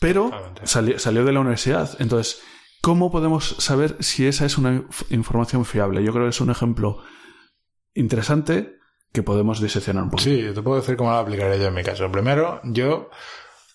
Pero 0.00 0.30
salió 0.64 1.24
de 1.24 1.32
la 1.32 1.40
universidad. 1.40 1.96
Entonces, 1.98 2.42
¿Cómo 2.86 3.10
podemos 3.10 3.56
saber 3.58 3.96
si 3.98 4.28
esa 4.28 4.46
es 4.46 4.58
una 4.58 4.84
información 5.10 5.64
fiable? 5.64 6.04
Yo 6.04 6.12
creo 6.12 6.26
que 6.26 6.30
es 6.30 6.40
un 6.40 6.50
ejemplo 6.50 7.02
interesante 7.94 8.76
que 9.12 9.24
podemos 9.24 9.60
diseccionar 9.60 10.04
un 10.04 10.10
poco. 10.10 10.22
Sí, 10.22 10.52
te 10.54 10.62
puedo 10.62 10.76
decir 10.76 10.96
cómo 10.96 11.10
lo 11.10 11.16
aplicaré 11.16 11.58
yo 11.58 11.66
en 11.66 11.74
mi 11.74 11.82
caso. 11.82 12.08
Primero, 12.12 12.60
yo, 12.62 13.10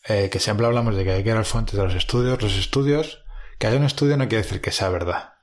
eh, 0.07 0.29
que 0.31 0.39
siempre 0.39 0.65
hablamos 0.65 0.95
de 0.95 1.03
que 1.03 1.11
hay 1.11 1.23
que 1.25 1.29
ir 1.31 1.35
al 1.35 1.43
fuente 1.43 1.75
de 1.75 1.83
los 1.83 1.93
estudios, 1.93 2.41
los 2.41 2.57
estudios, 2.57 3.25
que 3.59 3.67
haya 3.67 3.79
un 3.79 3.83
estudio 3.83 4.15
no 4.15 4.29
quiere 4.29 4.43
decir 4.43 4.61
que 4.61 4.71
sea 4.71 4.87
verdad. 4.87 5.33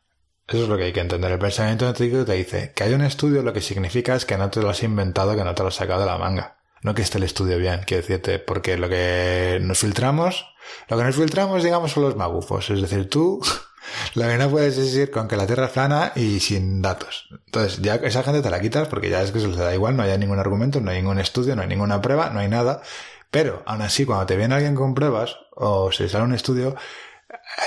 Eso 0.47 0.63
es 0.63 0.69
lo 0.71 0.79
que 0.79 0.85
hay 0.85 0.93
que 0.95 1.01
entender. 1.01 1.31
El 1.31 1.39
pensamiento 1.39 1.93
crítico 1.93 2.25
te 2.25 2.33
dice 2.33 2.73
que 2.75 2.85
hay 2.85 2.95
un 2.95 3.03
estudio 3.03 3.43
lo 3.43 3.53
que 3.53 3.61
significa 3.61 4.15
es 4.15 4.25
que 4.25 4.39
no 4.39 4.49
te 4.49 4.63
lo 4.63 4.71
has 4.71 4.83
inventado, 4.83 5.37
que 5.37 5.45
no 5.45 5.55
te 5.55 5.61
lo 5.61 5.69
has 5.69 5.75
sacado 5.75 6.01
de 6.01 6.07
la 6.07 6.17
manga. 6.17 6.58
No 6.83 6.95
que 6.95 7.03
esté 7.03 7.19
el 7.19 7.25
estudio 7.25 7.59
bien, 7.59 7.81
quiero 7.87 8.03
decirte, 8.03 8.39
porque 8.39 8.77
lo 8.77 8.89
que 8.89 9.59
nos 9.61 9.79
filtramos, 9.79 10.47
lo 10.89 10.97
que 10.97 11.05
nos 11.05 11.17
filtramos, 11.17 11.63
digamos, 11.63 11.93
son 11.93 12.05
los 12.05 12.17
magufos. 12.17 12.71
Es 12.71 12.81
decir, 12.81 13.09
tú, 13.09 13.41
lo 14.15 14.23
que 14.27 14.39
no 14.39 14.49
puedes 14.49 14.77
decir 14.77 15.11
con 15.11 15.29
que 15.29 15.37
la 15.37 15.47
Tierra 15.47 15.67
es 15.67 15.73
plana 15.73 16.13
y 16.15 16.41
sin 16.41 16.81
datos. 16.81 17.29
Entonces, 17.47 17.81
ya 17.83 17.97
esa 17.97 18.23
gente 18.23 18.43
te 18.43 18.51
la 18.51 18.61
quitas 18.61 18.89
porque 18.89 19.11
ya 19.11 19.23
es 19.23 19.33
que 19.33 19.41
se 19.41 19.49
les 19.49 19.57
da 19.57 19.75
igual, 19.75 19.97
no 19.97 20.03
hay 20.03 20.17
ningún 20.19 20.39
argumento, 20.39 20.81
no 20.81 20.91
hay 20.91 20.99
ningún 20.99 21.19
estudio, 21.19 21.57
no 21.57 21.63
hay 21.63 21.69
ninguna 21.69 22.01
prueba, 22.01 22.31
no 22.31 22.41
hay 22.41 22.49
nada. 22.49 22.83
Pero, 23.31 23.63
aún 23.67 23.83
así, 23.83 24.05
cuando 24.05 24.27
te 24.27 24.37
viene 24.37 24.55
alguien 24.55 24.75
con 24.75 24.95
pruebas, 24.95 25.37
o 25.55 25.93
se 25.93 26.09
sale 26.09 26.25
un 26.25 26.35
estudio, 26.35 26.77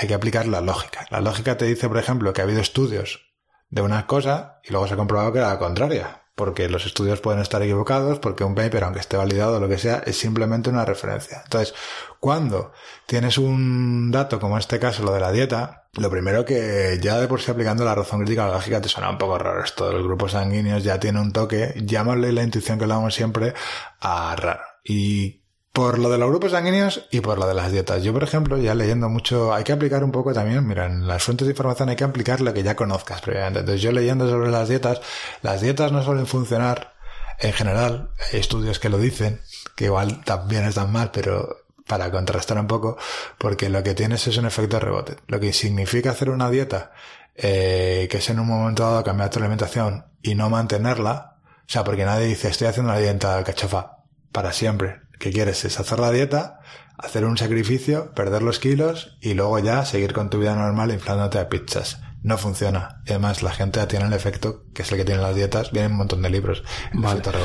hay 0.00 0.08
que 0.08 0.14
aplicar 0.14 0.46
la 0.48 0.60
lógica. 0.60 1.06
La 1.10 1.20
lógica 1.20 1.56
te 1.56 1.66
dice, 1.66 1.88
por 1.88 1.98
ejemplo, 1.98 2.32
que 2.32 2.40
ha 2.40 2.44
habido 2.44 2.60
estudios 2.60 3.32
de 3.70 3.82
una 3.82 4.06
cosa 4.06 4.60
y 4.64 4.70
luego 4.70 4.88
se 4.88 4.94
ha 4.94 4.96
comprobado 4.96 5.32
que 5.32 5.38
era 5.38 5.48
la 5.48 5.58
contraria 5.58 6.21
porque 6.34 6.68
los 6.68 6.86
estudios 6.86 7.20
pueden 7.20 7.40
estar 7.40 7.62
equivocados, 7.62 8.18
porque 8.18 8.44
un 8.44 8.54
paper, 8.54 8.84
aunque 8.84 9.00
esté 9.00 9.16
validado 9.16 9.56
o 9.56 9.60
lo 9.60 9.68
que 9.68 9.78
sea, 9.78 10.02
es 10.06 10.18
simplemente 10.18 10.70
una 10.70 10.84
referencia. 10.84 11.42
Entonces, 11.44 11.74
cuando 12.20 12.72
tienes 13.06 13.38
un 13.38 14.10
dato 14.10 14.40
como 14.40 14.54
en 14.54 14.60
este 14.60 14.78
caso, 14.78 15.02
lo 15.02 15.12
de 15.12 15.20
la 15.20 15.32
dieta, 15.32 15.88
lo 15.94 16.10
primero 16.10 16.44
que 16.44 16.98
ya 17.02 17.18
de 17.20 17.28
por 17.28 17.40
sí 17.42 17.50
aplicando 17.50 17.84
la 17.84 17.94
razón 17.94 18.20
crítica 18.20 18.46
lógica 18.46 18.80
te 18.80 18.88
suena 18.88 19.10
un 19.10 19.18
poco 19.18 19.38
raro 19.38 19.62
esto 19.62 19.86
de 19.88 19.94
los 19.94 20.04
grupos 20.04 20.32
sanguíneos, 20.32 20.84
ya 20.84 20.98
tiene 20.98 21.20
un 21.20 21.32
toque, 21.32 21.74
llámale 21.84 22.32
la 22.32 22.42
intuición 22.42 22.78
que 22.78 22.86
le 22.86 22.94
damos 22.94 23.14
siempre 23.14 23.52
a 24.00 24.34
raro. 24.36 24.62
Y 24.84 25.41
por 25.72 25.98
lo 25.98 26.10
de 26.10 26.18
los 26.18 26.28
grupos 26.28 26.52
sanguíneos 26.52 27.06
y 27.10 27.20
por 27.20 27.38
lo 27.38 27.46
de 27.46 27.54
las 27.54 27.72
dietas. 27.72 28.02
Yo, 28.02 28.12
por 28.12 28.22
ejemplo, 28.22 28.58
ya 28.58 28.74
leyendo 28.74 29.08
mucho, 29.08 29.54
hay 29.54 29.64
que 29.64 29.72
aplicar 29.72 30.04
un 30.04 30.12
poco 30.12 30.32
también, 30.34 30.66
mira, 30.66 30.86
en 30.86 31.06
las 31.06 31.22
fuentes 31.22 31.46
de 31.46 31.52
información 31.52 31.88
hay 31.88 31.96
que 31.96 32.04
aplicar 32.04 32.40
lo 32.40 32.52
que 32.52 32.62
ya 32.62 32.76
conozcas 32.76 33.22
previamente. 33.22 33.60
Entonces, 33.60 33.80
yo 33.80 33.90
leyendo 33.90 34.28
sobre 34.28 34.50
las 34.50 34.68
dietas, 34.68 35.00
las 35.40 35.62
dietas 35.62 35.90
no 35.90 36.02
suelen 36.02 36.26
funcionar 36.26 36.92
en 37.40 37.52
general, 37.54 38.10
hay 38.32 38.40
estudios 38.40 38.78
que 38.78 38.90
lo 38.90 38.98
dicen, 38.98 39.40
que 39.74 39.86
igual 39.86 40.22
también 40.24 40.64
están 40.64 40.92
mal, 40.92 41.10
pero 41.10 41.64
para 41.86 42.10
contrastar 42.10 42.58
un 42.58 42.66
poco, 42.66 42.98
porque 43.38 43.68
lo 43.68 43.82
que 43.82 43.94
tienes 43.94 44.26
es 44.26 44.36
un 44.36 44.46
efecto 44.46 44.78
rebote. 44.78 45.16
Lo 45.26 45.40
que 45.40 45.52
significa 45.52 46.10
hacer 46.10 46.30
una 46.30 46.50
dieta, 46.50 46.92
eh, 47.34 48.08
que 48.10 48.18
es 48.18 48.30
en 48.30 48.38
un 48.38 48.46
momento 48.46 48.82
dado 48.82 49.02
cambiar 49.02 49.30
tu 49.30 49.38
alimentación 49.38 50.04
y 50.22 50.34
no 50.34 50.50
mantenerla, 50.50 51.38
o 51.66 51.72
sea, 51.72 51.82
porque 51.82 52.04
nadie 52.04 52.26
dice, 52.26 52.48
estoy 52.48 52.68
haciendo 52.68 52.92
una 52.92 53.00
dieta 53.00 53.38
de 53.38 53.44
cachofa 53.44 53.96
para 54.30 54.52
siempre 54.52 55.00
que 55.22 55.30
quieres 55.30 55.64
es 55.64 55.78
hacer 55.78 56.00
la 56.00 56.10
dieta, 56.10 56.58
hacer 56.98 57.24
un 57.24 57.38
sacrificio, 57.38 58.12
perder 58.12 58.42
los 58.42 58.58
kilos 58.58 59.16
y 59.20 59.34
luego 59.34 59.56
ya 59.60 59.84
seguir 59.84 60.12
con 60.12 60.30
tu 60.30 60.40
vida 60.40 60.56
normal 60.56 60.90
inflándote 60.90 61.38
a 61.38 61.48
pizzas. 61.48 62.00
No 62.24 62.38
funciona. 62.38 63.00
además, 63.06 63.40
la 63.44 63.52
gente 63.52 63.78
ya 63.78 63.86
tiene 63.86 64.06
el 64.06 64.14
efecto, 64.14 64.64
que 64.74 64.82
es 64.82 64.90
el 64.90 64.98
que 64.98 65.04
tienen 65.04 65.22
las 65.22 65.36
dietas, 65.36 65.70
vienen 65.70 65.92
un 65.92 65.98
montón 65.98 66.22
de 66.22 66.30
libros. 66.30 66.64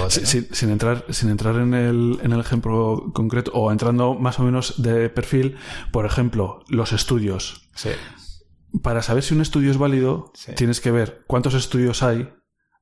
sin, 0.10 0.70
entrar, 0.72 1.06
sin 1.10 1.30
entrar 1.30 1.56
en 1.58 1.76
el, 1.76 2.20
en 2.24 2.32
el 2.32 2.40
ejemplo 2.40 3.12
concreto, 3.14 3.52
o 3.54 3.72
entrando 3.72 4.16
más 4.16 4.40
o 4.40 4.44
menos 4.44 4.82
de 4.82 5.10
perfil, 5.10 5.58
por 5.92 6.08
ejemplo, 6.08 6.64
los 6.70 6.94
estudios. 6.94 7.70
Sí. 7.76 7.90
Para 8.82 9.04
saber 9.04 9.22
si 9.22 9.36
un 9.36 9.42
estudio 9.42 9.70
es 9.70 9.78
válido, 9.78 10.32
tienes 10.56 10.82
que 10.82 10.90
ver 10.90 11.24
cuántos 11.28 11.54
estudios 11.54 12.02
hay, 12.02 12.28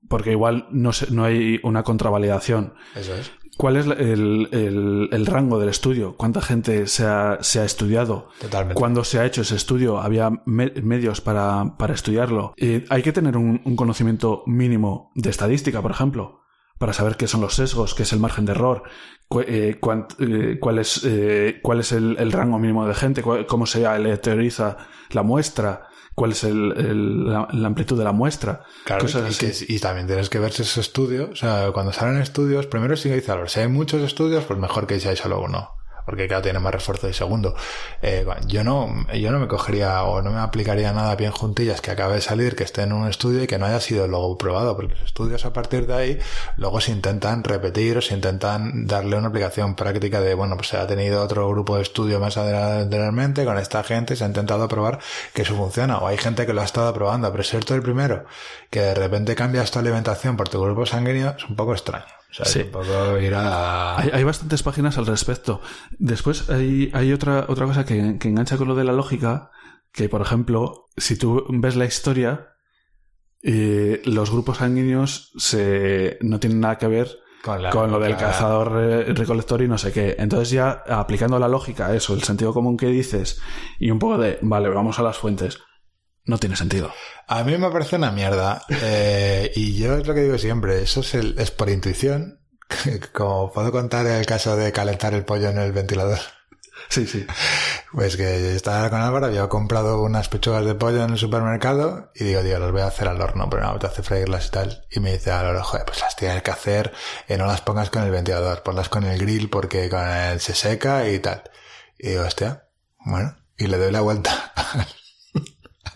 porque 0.08 0.32
igual 0.32 0.68
no, 0.72 0.92
no 1.12 1.26
hay 1.26 1.60
una 1.64 1.84
contravalidación. 1.84 2.76
Eso 2.96 3.14
es. 3.14 3.32
¿Cuál 3.58 3.78
es 3.78 3.86
el, 3.86 4.50
el, 5.12 5.26
rango 5.26 5.60
del 5.60 5.70
estudio? 5.70 6.16
¿Cuánta 6.18 6.42
gente 6.42 6.88
se 6.88 7.06
ha, 7.06 7.38
se 7.42 7.62
ha 7.62 7.66
estudiado? 7.66 8.28
Totalmente. 8.42 8.76
¿Cuándo 8.76 9.04
se 9.06 9.20
ha 9.20 9.26
hecho 9.26 9.42
ese 9.42 9.56
estudio? 9.56 10.00
¿Había 10.00 10.30
medios 10.46 11.22
para, 11.22 11.78
para 11.78 11.94
estudiarlo? 11.94 12.54
hay 12.90 13.02
que 13.02 13.14
tener 13.14 13.38
un, 13.38 13.60
conocimiento 13.76 14.44
mínimo 14.46 15.12
de 15.16 15.30
estadística, 15.30 15.82
por 15.82 15.92
ejemplo, 15.92 16.42
para 16.78 16.92
saber 16.92 17.16
qué 17.16 17.28
son 17.28 17.42
los 17.42 17.56
sesgos, 17.56 17.96
qué 17.96 18.04
es 18.04 18.12
el 18.12 18.20
margen 18.20 18.46
de 18.46 18.52
error, 18.52 18.84
eh, 19.48 19.78
eh, 20.20 20.58
cuál 20.60 20.80
es, 20.80 21.02
eh, 21.06 21.60
cuál 21.62 21.80
es 21.80 21.94
el, 21.94 22.18
el, 22.20 22.32
rango 22.34 22.60
mínimo 22.60 22.86
de 22.86 22.94
gente, 22.94 23.24
cómo 23.48 23.66
se 23.66 23.86
aleatoriza 23.86 24.78
la 25.12 25.24
muestra 25.24 25.88
cuál 26.16 26.32
es 26.32 26.44
el, 26.46 27.26
la, 27.26 27.48
amplitud 27.68 27.98
de 27.98 28.06
la 28.06 28.14
muestra. 28.14 28.64
Claro, 28.86 29.06
y, 29.68 29.80
también 29.80 30.08
tienes 30.08 30.30
que 30.30 30.40
ver 30.40 30.52
si 30.52 30.64
ese 30.64 30.80
estudio, 30.80 31.30
o 31.32 31.36
sea, 31.36 31.72
cuando 31.74 31.92
salen 31.94 32.22
estudios, 32.22 32.66
primero 32.66 32.96
sí 32.96 33.10
que 33.10 33.16
dice, 33.16 33.34
si 33.48 33.60
hay 33.60 33.68
muchos 33.68 34.02
estudios, 34.02 34.46
pues 34.46 34.58
mejor 34.58 34.88
que 34.88 35.00
seáis 35.00 35.20
solo 35.20 35.42
uno 35.42 35.70
porque 36.06 36.28
claro, 36.28 36.44
tiene 36.44 36.60
más 36.60 36.74
refuerzo 36.74 37.08
de 37.08 37.14
segundo. 37.14 37.56
Eh, 38.02 38.26
yo 38.48 38.64
no, 38.64 39.06
yo 39.14 39.32
no 39.32 39.40
me 39.40 39.48
cogería 39.48 40.04
o 40.04 40.22
no 40.22 40.32
me 40.32 40.40
aplicaría 40.40 40.94
nada 40.94 41.16
bien 41.16 41.32
juntillas 41.32 41.82
que 41.82 41.92
acabe 41.92 42.16
de 42.16 42.22
salir, 42.22 42.56
que 42.56 42.64
esté 42.64 42.84
en 42.84 42.94
un 42.94 43.08
estudio 43.08 43.44
y 43.44 43.48
que 43.48 43.58
no 43.58 43.66
haya 43.66 43.80
sido 43.80 44.08
luego 44.08 44.38
probado, 44.38 44.76
porque 44.76 44.94
los 44.94 45.04
estudios 45.04 45.46
a 45.46 45.54
partir 45.54 45.88
de 45.88 45.94
ahí 45.94 46.20
luego 46.58 46.82
se 46.82 46.92
intentan 46.92 47.44
repetir 47.44 47.98
o 47.98 48.02
se 48.02 48.14
intentan 48.14 48.86
darle 48.88 49.18
una 49.18 49.30
aplicación 49.30 49.76
práctica 49.76 50.22
de, 50.22 50.34
bueno, 50.34 50.56
pues 50.56 50.70
se 50.70 50.78
ha 50.78 50.88
tenido 50.88 51.24
otro 51.24 51.50
grupo 51.50 51.76
de 51.76 51.82
estudio 51.84 52.20
más 52.20 52.38
anteriormente 52.38 53.46
con 53.46 53.58
esta 53.58 53.84
gente, 53.84 54.16
se 54.16 54.24
ha 54.24 54.28
intentado 54.28 54.68
probar 54.68 55.00
que 55.34 55.42
eso 55.42 55.56
funciona, 55.56 55.98
o 55.98 56.08
hay 56.08 56.18
gente 56.18 56.46
que 56.46 56.54
lo 56.54 56.62
ha 56.62 56.66
estado 56.66 56.94
probando, 56.94 57.32
pero 57.32 57.44
ser 57.44 57.66
tú 57.66 57.74
el 57.74 57.82
primero 57.82 58.26
que 58.70 58.82
de 58.82 58.94
repente 58.94 59.36
cambias 59.36 59.72
tu 59.72 59.80
alimentación 59.80 60.38
por 60.38 60.50
tu 60.50 60.62
grupo 60.62 60.86
sanguíneo 60.86 61.36
es 61.38 61.46
un 61.46 61.56
poco 61.56 61.74
extraño 61.74 62.06
sí. 62.44 62.66
hay, 64.12 64.24
bastantes 64.24 64.64
páginas 64.64 64.98
al 64.98 65.06
respecto. 65.06 65.62
Después 65.98 66.50
hay, 66.50 66.92
hay 66.94 67.14
otra, 67.14 67.46
otra 67.48 67.66
cosa 67.66 67.86
que, 67.86 68.00
engancha 68.00 68.58
con 68.58 68.68
lo 68.68 68.76
de 68.76 68.84
la 68.84 68.94
lógica, 68.94 69.52
que 69.92 70.10
por 70.10 70.22
ejemplo, 70.22 70.88
si 70.98 71.18
tú 71.18 71.46
ves 71.50 71.76
la 71.76 71.86
historia, 71.86 72.50
eh, 73.42 74.02
los 74.06 74.32
grupos 74.32 74.58
sanguíneos 74.58 75.32
se, 75.38 76.18
no 76.22 76.40
tienen 76.40 76.60
nada 76.60 76.78
que 76.78 76.88
ver 76.88 77.20
con, 77.72 77.92
lo 77.92 78.00
del 78.00 78.18
cazador 78.18 78.72
recolector 79.16 79.62
y 79.62 79.68
no 79.68 79.78
sé 79.78 79.92
qué. 79.92 80.16
Entonces 80.18 80.50
ya 80.50 80.84
aplicando 80.88 81.40
la 81.40 81.48
lógica, 81.48 81.94
eso, 81.96 82.14
el 82.14 82.24
sentido 82.24 82.54
común 82.54 82.76
que 82.76 82.88
dices 82.88 83.40
y 83.80 83.92
un 83.92 84.00
poco 84.00 84.18
de, 84.18 84.40
vale, 84.42 84.70
vamos 84.70 85.00
a 85.00 85.04
las 85.04 85.18
fuentes 85.18 85.60
no 86.26 86.38
tiene 86.38 86.56
sentido. 86.56 86.92
A 87.28 87.44
mí 87.44 87.58
me 87.58 87.70
parece 87.70 87.96
una 87.96 88.12
mierda. 88.12 88.64
Eh, 88.70 89.52
y 89.56 89.78
yo 89.78 89.98
es 89.98 90.08
lo 90.08 90.14
que 90.14 90.22
digo 90.22 90.38
siempre, 90.38 90.82
eso 90.82 91.02
es, 91.02 91.14
es 91.14 91.52
por 91.52 91.70
intuición. 91.70 92.40
Como 93.14 93.52
puedo 93.52 93.72
contar 93.72 94.06
el 94.08 94.26
caso 94.26 94.56
de 94.56 94.72
calentar 94.72 95.14
el 95.14 95.26
pollo 95.26 95.50
en 95.50 95.60
el 95.60 95.72
ventilador. 95.72 96.20
Sí, 96.90 97.08
sí. 97.08 97.26
Pues 97.94 98.18
que 98.18 98.56
estaba 98.56 98.90
con 98.90 99.02
Álvaro, 99.02 99.28
había 99.28 99.48
comprado 99.48 100.02
unas 100.02 100.28
pechugas 100.30 100.66
de 100.66 100.76
pollo 100.76 101.04
en 101.04 101.12
el 101.12 101.18
supermercado 101.18 102.12
y 102.14 102.26
digo, 102.26 102.44
digo, 102.44 102.60
los 102.60 102.72
voy 102.72 102.82
a 102.82 102.88
hacer 102.88 103.08
al 103.08 103.22
horno, 103.22 103.50
pero 103.50 103.64
no 103.64 103.80
te 103.80 103.88
hace 103.88 104.04
freírlas 104.04 104.48
y 104.48 104.52
tal. 104.52 104.86
Y 104.92 105.00
me 105.00 105.14
dice 105.14 105.32
Álvaro, 105.32 105.64
joder, 105.64 105.86
pues 105.86 106.02
las 106.02 106.16
tienes 106.16 106.44
que 106.44 106.52
hacer, 106.52 106.94
y 107.28 107.36
no 107.38 107.48
las 107.48 107.62
pongas 107.62 107.90
con 107.90 108.04
el 108.04 108.12
ventilador, 108.12 108.62
ponlas 108.64 108.90
con 108.90 109.06
el 109.06 109.18
grill 109.18 109.50
porque 109.50 109.90
con 109.90 110.08
él 110.08 110.40
se 110.42 110.54
seca 110.54 111.08
y 111.08 111.20
tal. 111.20 111.44
Y 111.98 112.10
digo, 112.10 112.24
hostia, 112.24 112.68
bueno, 113.00 113.38
y 113.58 113.68
le 113.68 113.78
doy 113.78 113.92
la 113.92 114.02
vuelta 114.02 114.54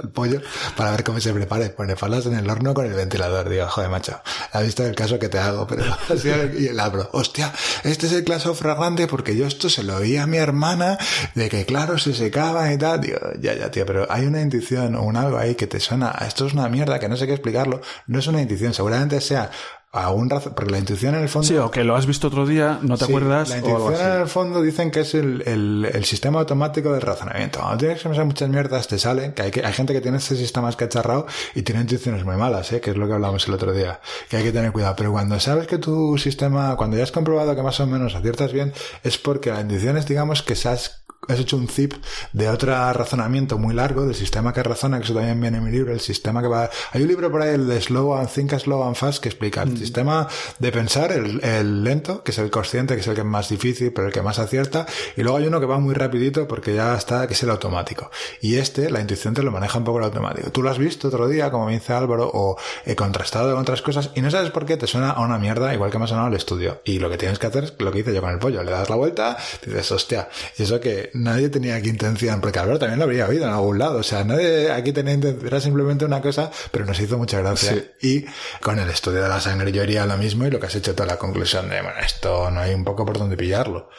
al 0.02 0.10
pollo 0.10 0.42
para 0.76 0.92
ver 0.92 1.04
cómo 1.04 1.20
se 1.20 1.34
prepara 1.34 1.70
pone 1.70 1.96
falas 1.96 2.26
en 2.26 2.36
el 2.36 2.50
horno 2.50 2.74
con 2.74 2.86
el 2.86 2.94
ventilador. 2.94 3.50
Digo, 3.50 3.68
joder, 3.68 3.90
macho, 3.90 4.20
has 4.52 4.64
visto 4.64 4.86
el 4.86 4.96
caso 4.96 5.20
que 5.20 5.30
te 5.30 5.40
hago, 5.40 5.68
pero 5.68 5.84
y 6.60 6.68
el 6.68 6.80
abro, 6.80 7.10
hostia, 7.14 7.54
este 7.84 8.08
es 8.08 8.14
el 8.14 8.24
caso 8.24 8.56
fragante 8.56 9.08
porque 9.08 9.36
yo 9.36 9.46
esto 9.46 9.70
se 9.70 9.84
lo 9.84 9.98
oí 9.98 10.18
a 10.18 10.28
mi 10.28 10.38
hermana 10.38 10.98
de 11.36 11.50
que 11.50 11.66
claro, 11.66 11.98
se 11.98 12.14
secaba 12.14 12.72
y 12.72 12.78
tal. 12.78 13.02
Digo, 13.02 13.20
ya, 13.40 13.54
ya, 13.54 13.72
tío, 13.72 13.86
pero 13.86 14.08
hay 14.10 14.26
una 14.26 14.42
intuición 14.42 14.96
o 14.96 15.04
un 15.04 15.18
algo 15.18 15.38
ahí 15.38 15.56
que 15.56 15.68
te 15.68 15.80
suena, 15.80 16.12
esto 16.26 16.48
es 16.48 16.54
una 16.54 16.70
mierda 16.70 17.00
que 17.00 17.10
no 17.10 17.18
sé 17.18 17.28
qué 17.28 17.34
explicarlo. 17.34 17.82
No 18.08 18.20
es 18.20 18.28
una 18.28 18.42
intuición, 18.42 18.74
seguramente 18.74 19.22
sea 19.22 19.52
razón, 19.92 20.54
porque 20.56 20.72
la 20.72 20.78
intuición 20.78 21.16
en 21.16 21.22
el 21.24 21.30
fondo... 21.30 21.48
Sí, 21.48 21.58
o 21.58 21.72
que 21.72 21.84
lo 21.84 21.96
has 21.96 22.06
visto 22.06 22.28
otro 22.28 22.46
día, 22.46 22.80
no 22.82 22.98
te 22.98 23.06
Sí, 23.06 23.12
acuerdas. 23.12 23.50
La 23.50 23.58
intuición 23.58 23.96
en 23.96 24.22
el 24.22 24.28
fondo 24.28 24.62
dicen 24.62 24.92
que 24.92 25.00
es 25.02 25.16
el, 25.16 25.42
el- 25.48 25.90
el 25.92 26.06
sistema 26.06 26.40
automático 26.40 26.92
del 26.94 27.02
razonamiento. 27.02 27.60
Cuando 27.60 27.78
tienes 27.78 28.02
que 28.02 28.08
pensar 28.10 28.26
muchas 28.26 28.50
mierdas, 28.50 28.88
te 28.88 29.00
sale, 29.00 29.34
que 29.34 29.42
hay, 29.42 29.52
que 29.52 29.66
hay 29.66 29.74
gente 29.74 29.94
que 29.94 30.02
tiene 30.02 30.18
este 30.18 30.36
sistema 30.36 30.70
escacharrado 30.70 31.26
y 31.56 31.64
tiene 31.64 31.82
intuiciones 31.82 32.24
muy 32.24 32.36
malas, 32.36 32.72
¿eh? 32.72 32.82
que 32.82 32.92
es 32.92 32.98
lo 32.98 33.08
que 33.08 33.14
hablamos 33.14 33.48
el 33.48 33.54
otro 33.54 33.74
día, 33.74 34.00
que 34.30 34.38
hay 34.38 34.44
que 34.44 34.52
tener 34.52 34.72
cuidado. 34.72 34.96
Pero 34.96 35.12
cuando 35.12 35.40
sabes 35.40 35.68
que 35.68 35.78
tu 35.80 36.18
sistema, 36.18 36.76
cuando 36.76 36.98
ya 36.98 37.04
has 37.04 37.12
comprobado 37.12 37.56
que 37.56 37.64
más 37.64 37.80
o 37.80 37.88
menos 37.88 38.14
aciertas 38.16 38.54
bien, 38.54 38.74
es 39.04 39.18
porque 39.18 39.52
la 39.52 39.62
intuición 39.62 39.98
es, 39.98 40.06
digamos, 40.06 40.44
que 40.44 40.56
se 40.56 40.70
has 40.70 41.04
has 41.34 41.40
hecho 41.40 41.58
un 41.58 41.68
zip 41.68 41.94
de 42.34 42.50
otro 42.50 42.70
razonamiento 42.94 43.58
muy 43.58 43.74
largo 43.74 44.06
del 44.06 44.16
sistema 44.16 44.54
que 44.54 44.64
razona, 44.64 44.98
que 44.98 45.06
eso 45.06 45.14
también 45.14 45.40
viene 45.40 45.58
en 45.58 45.64
mi 45.64 45.72
libro, 45.72 45.94
el 45.94 46.00
sistema 46.00 46.42
que 46.42 46.48
va... 46.48 46.70
Hay 46.92 47.02
un 47.02 47.08
libro 47.08 47.32
por 47.32 47.42
ahí, 47.42 47.56
el 47.56 47.68
de 47.68 47.82
Slow 47.82 48.16
and 48.16 48.30
Think 48.30 48.54
Slow 48.58 48.84
and 48.84 48.96
Fast, 48.96 49.22
que 49.22 49.30
explica 49.30 49.66
Mm. 49.66 49.70
el 49.72 49.78
sistema 49.78 50.28
de 50.60 50.72
pensar, 50.72 51.12
el, 51.12 51.44
el 51.44 51.84
lento, 51.84 52.24
que 52.24 52.32
es 52.32 52.38
el 52.38 52.50
consciente, 52.50 52.96
que 52.96 53.02
es 53.02 53.08
el 53.08 53.16
que 53.16 53.22
es 53.22 53.28
más 53.28 53.50
difícil, 53.50 53.92
pero 53.94 54.08
el 54.08 54.14
que 54.14 54.22
más 54.22 54.40
acierta, 54.40 54.86
y 55.16 55.22
luego 55.24 55.38
hay 55.38 55.48
uno 55.48 55.60
que 55.60 55.66
va 55.66 55.80
muy 55.80 55.94
rapidito 55.94 56.48
porque 56.48 56.74
ya 56.74 56.96
está, 56.96 57.28
que 57.28 57.34
es 57.34 57.44
el 57.44 57.50
automático. 57.50 58.10
Y 58.42 58.56
este, 58.56 58.90
la 58.90 59.02
intuición 59.02 59.34
te 59.34 59.44
lo 59.44 59.52
maneja 59.52 59.78
un 59.78 59.84
poco 59.84 60.00
el 60.00 60.06
automático. 60.06 60.52
Tú 60.52 60.62
lo 60.64 60.70
has 60.70 60.78
visto 60.78 61.08
otro 61.10 61.28
día, 61.28 61.52
como 61.52 61.66
me 61.66 61.74
dice 61.74 61.94
Álvaro, 61.94 62.30
o 62.34 62.58
he 62.86 62.96
contrastado 62.96 63.52
con 63.52 63.62
otras 63.62 63.82
cosas, 63.82 64.12
y 64.16 64.22
no 64.22 64.32
sabes 64.32 64.52
por 64.52 64.66
qué 64.66 64.78
te 64.78 64.88
suena 64.88 65.12
a 65.12 65.22
una 65.22 65.38
mierda, 65.38 65.74
igual 65.74 65.92
que 65.92 65.98
me 66.00 66.06
ha 66.06 66.08
sonado 66.08 66.28
el 66.28 66.36
estudio. 66.36 66.82
Y 66.86 67.00
lo 67.00 67.10
que 67.10 67.18
tienes 67.18 67.40
que 67.40 67.48
hacer 67.48 67.64
es 67.66 67.74
lo 67.78 67.92
que 67.92 68.00
hice 68.00 68.14
yo 68.14 68.22
con 68.22 68.32
el 68.32 68.40
pollo, 68.40 68.64
le 68.64 68.72
das 68.72 68.90
la 68.90 68.96
vuelta, 68.96 69.38
dices, 69.66 69.92
hostia, 69.92 70.30
y 70.58 70.64
eso 70.64 70.80
que 70.80 71.12
nadie 71.20 71.50
tenía 71.50 71.76
aquí 71.76 71.90
intención, 71.90 72.42
porque 72.42 72.60
Álvaro 72.60 72.80
también 72.80 73.00
lo 73.00 73.06
habría 73.06 73.28
oído 73.28 73.46
en 73.46 73.52
algún 73.52 73.78
lado, 73.80 74.00
o 74.00 74.04
sea, 74.04 74.24
nadie 74.24 74.72
aquí 74.72 74.92
tenía 74.94 75.14
intención, 75.14 75.46
era 75.48 75.60
simplemente 75.62 76.06
una 76.06 76.22
cosa, 76.22 76.52
pero 76.72 76.86
nos 76.86 77.00
hizo 77.00 77.18
mucha 77.18 77.40
gracia. 77.40 77.86
Sí. 78.00 78.08
Y 78.08 78.26
con 78.62 78.80
el 78.80 78.90
estudio 78.90 79.22
de 79.22 79.30
la 79.30 79.40
sangre 79.40 79.72
yo 79.72 79.82
haría 79.82 80.06
lo 80.06 80.18
mismo 80.18 80.46
y 80.46 80.52
lo 80.52 80.60
que 80.60 80.66
has 80.68 80.76
hecho 80.76 80.96
toda 80.96 81.08
la 81.08 81.18
conclusión 81.18 81.70
de, 81.70 81.82
bueno, 81.82 82.00
esto 82.04 82.50
no 82.52 82.60
hay 82.62 82.74
un 82.74 82.84
poco 82.84 83.06
por 83.06 83.18
donde 83.18 83.38
pillarlo. 83.38 83.90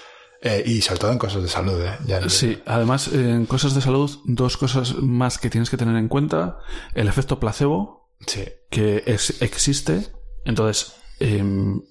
Eh, 0.43 0.63
y 0.65 0.81
sobre 0.81 1.01
todo 1.01 1.13
en 1.13 1.19
cosas 1.19 1.43
de 1.43 1.49
salud, 1.51 1.79
¿eh? 1.85 1.99
Ya- 2.07 2.27
Sí, 2.31 2.63
además, 2.65 3.09
en 3.13 3.45
cosas 3.45 3.75
de 3.75 3.83
salud, 3.83 4.11
dos 4.25 4.57
cosas 4.57 4.95
más 4.95 5.37
que 5.37 5.51
tienes 5.51 5.69
que 5.69 5.77
tener 5.77 5.97
en 5.97 6.09
cuenta. 6.09 6.57
El 6.95 7.09
efecto 7.09 7.39
placebo, 7.39 8.09
sí. 8.27 8.45
que 8.71 9.03
es- 9.07 9.43
existe. 9.43 10.09
Entonces, 10.47 10.95
em, 11.19 11.83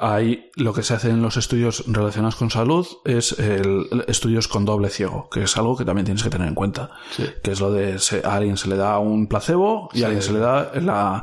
hay 0.00 0.50
lo 0.56 0.72
que 0.72 0.82
se 0.82 0.94
hace 0.94 1.10
en 1.10 1.22
los 1.22 1.36
estudios 1.36 1.84
relacionados 1.86 2.36
con 2.36 2.50
salud 2.50 2.86
es 3.04 3.38
el, 3.38 4.04
estudios 4.08 4.48
con 4.48 4.64
doble 4.64 4.88
ciego, 4.88 5.28
que 5.30 5.42
es 5.42 5.56
algo 5.56 5.76
que 5.76 5.84
también 5.84 6.04
tienes 6.06 6.22
que 6.22 6.30
tener 6.30 6.48
en 6.48 6.54
cuenta. 6.54 6.90
Sí. 7.10 7.24
Que 7.42 7.52
es 7.52 7.60
lo 7.60 7.70
de 7.72 7.98
se- 7.98 8.22
a 8.24 8.34
alguien 8.36 8.56
se 8.56 8.68
le 8.68 8.76
da 8.76 8.98
un 8.98 9.26
placebo 9.28 9.88
y 9.92 9.98
Sí. 9.98 10.02
a 10.04 10.06
alguien 10.06 10.22
se 10.22 10.32
le 10.32 10.38
da 10.38 10.72
la- 10.80 11.22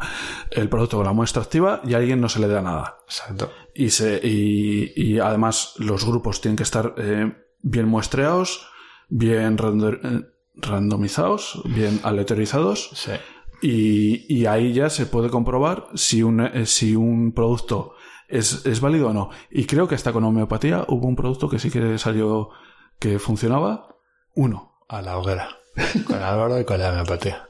el 0.52 0.70
producto 0.70 0.98
con 0.98 1.06
la 1.06 1.14
muestra 1.14 1.42
activa 1.42 1.82
y 1.86 1.94
a 1.94 1.98
alguien 1.98 2.22
no 2.22 2.30
se 2.30 2.40
le 2.40 2.48
da 2.48 2.62
nada. 2.62 2.98
Exacto. 3.08 3.52
Y, 3.74 3.90
se, 3.90 4.20
y, 4.24 4.94
y 4.96 5.20
además 5.20 5.74
los 5.78 6.06
grupos 6.06 6.42
tienen 6.42 6.56
que 6.58 6.64
estar 6.64 6.94
eh, 6.98 7.34
bien 7.62 7.88
muestreados, 7.88 8.68
bien 9.10 9.58
eh, 9.60 10.22
randomizados, 10.56 11.62
bien 11.66 12.00
aleatorizados. 12.04 12.90
Sí. 12.94 13.12
Y, 13.62 14.26
y 14.34 14.46
ahí 14.46 14.74
ya 14.74 14.90
se 14.90 15.08
puede 15.08 15.30
comprobar 15.30 15.88
si 15.96 16.22
un, 16.22 16.42
eh, 16.42 16.66
si 16.68 16.96
un 16.96 17.32
producto 17.34 17.94
es, 18.28 18.66
es 18.66 18.82
válido 18.82 19.10
o 19.10 19.14
no. 19.14 19.30
Y 19.50 19.66
creo 19.66 19.88
que 19.88 19.96
hasta 19.96 20.12
con 20.14 20.24
homeopatía 20.24 20.86
hubo 20.88 21.08
un 21.08 21.16
producto 21.16 21.50
que 21.50 21.60
sí 21.60 21.70
que 21.72 21.98
salió 21.98 22.50
que 23.00 23.20
funcionaba. 23.20 23.96
Uno. 24.36 24.74
A 24.90 25.02
la 25.02 25.18
hoguera. 25.18 25.50
Con 26.06 26.22
Álvaro 26.22 26.60
y 26.60 26.66
con 26.66 26.80
la 26.80 26.92
homeopatía. 26.92 27.48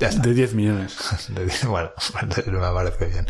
ya 0.00 0.08
está. 0.08 0.22
De 0.22 0.34
10 0.34 0.54
millones. 0.54 0.96
Bueno, 1.68 1.90
me 2.46 2.58
parece 2.74 3.06
bien. 3.06 3.26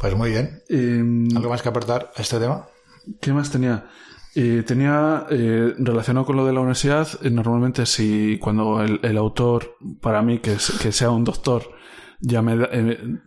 Pues 0.00 0.14
muy 0.16 0.30
bien. 0.30 0.62
Em, 0.68 1.28
¿Algo 1.36 1.50
más 1.50 1.62
que 1.62 1.68
aportar 1.68 2.10
a 2.16 2.22
este 2.22 2.38
tema? 2.38 2.66
¿Qué 3.20 3.32
más 3.32 3.50
tenía? 3.50 3.88
Eh, 4.34 4.62
tenía 4.66 5.26
eh, 5.30 5.74
relacionado 5.78 6.24
con 6.24 6.36
lo 6.36 6.46
de 6.46 6.52
la 6.52 6.60
universidad, 6.60 7.08
eh, 7.22 7.30
normalmente 7.30 7.84
si 7.84 8.38
cuando 8.40 8.80
el, 8.82 9.00
el 9.02 9.16
autor, 9.18 9.76
para 10.00 10.22
mí 10.22 10.38
que, 10.38 10.52
es- 10.54 10.78
que 10.80 10.92
sea 10.92 11.10
un 11.10 11.24
doctor, 11.24 11.64
ya 12.20 12.40
me 12.40 12.56
da- 12.56 12.70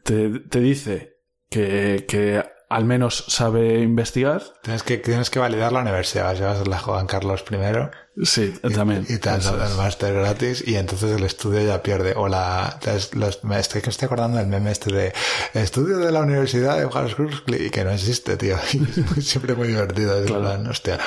te, 0.04 0.30
te 0.40 0.60
dice 0.62 1.13
que, 1.54 2.06
que 2.08 2.44
al 2.70 2.86
menos 2.86 3.26
sabe 3.28 3.80
investigar, 3.82 4.42
Tienes 4.64 4.82
que, 4.82 4.98
tienes 4.98 5.30
que 5.30 5.38
validar 5.38 5.72
la 5.72 5.82
universidad. 5.82 6.34
Vas 6.42 6.62
a 6.62 6.66
la 6.66 6.80
Juan 6.80 7.06
Carlos 7.06 7.44
I 7.52 8.26
sí, 8.26 8.54
también. 8.74 9.06
y 9.10 9.18
te 9.20 9.30
dan 9.30 9.42
el 9.42 9.62
es. 9.62 9.78
máster 9.78 10.14
gratis 10.16 10.64
y 10.66 10.76
entonces 10.76 11.16
el 11.16 11.24
estudio 11.24 11.62
ya 11.68 11.84
pierde. 11.84 12.14
O 12.16 12.28
la... 12.28 12.80
te- 12.82 13.16
Los, 13.18 13.44
me 13.44 13.60
estoy, 13.60 13.82
me 13.84 13.90
estoy 13.90 14.06
acordando 14.08 14.40
del 14.40 14.48
meme 14.48 14.72
este 14.72 14.92
de 14.92 15.14
estudio 15.54 15.98
de 16.00 16.12
la 16.12 16.22
Universidad 16.22 16.80
de 16.80 16.86
Juan 16.86 17.10
Cruz 17.10 17.44
y 17.48 17.70
que 17.70 17.84
no 17.84 17.92
existe, 17.92 18.38
tío. 18.38 18.56
Y 18.74 19.20
es 19.20 19.28
siempre 19.28 19.54
muy 19.54 19.68
divertido. 19.68 20.18
Es 20.20 20.26
Claro. 20.26 20.42
plan, 20.42 20.66
hostia. 20.68 20.98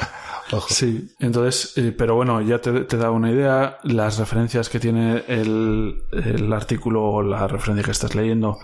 Ojo. 0.53 0.69
Sí, 0.73 1.13
entonces, 1.19 1.73
eh, 1.77 1.93
pero 1.97 2.15
bueno, 2.15 2.41
ya 2.43 2.61
te, 2.61 2.71
te 2.85 2.97
da 2.97 3.11
una 3.11 3.33
idea. 3.33 3.79
Las 3.83 4.19
referencias 4.19 4.69
que 4.69 4.79
tiene 4.79 5.25
el, 5.27 6.01
el 6.13 6.53
artículo 6.53 7.03
o 7.03 7.23
la 7.23 7.49
referencia 7.49 7.85
que 7.85 7.91
estás 7.91 8.15
leyendo 8.15 8.57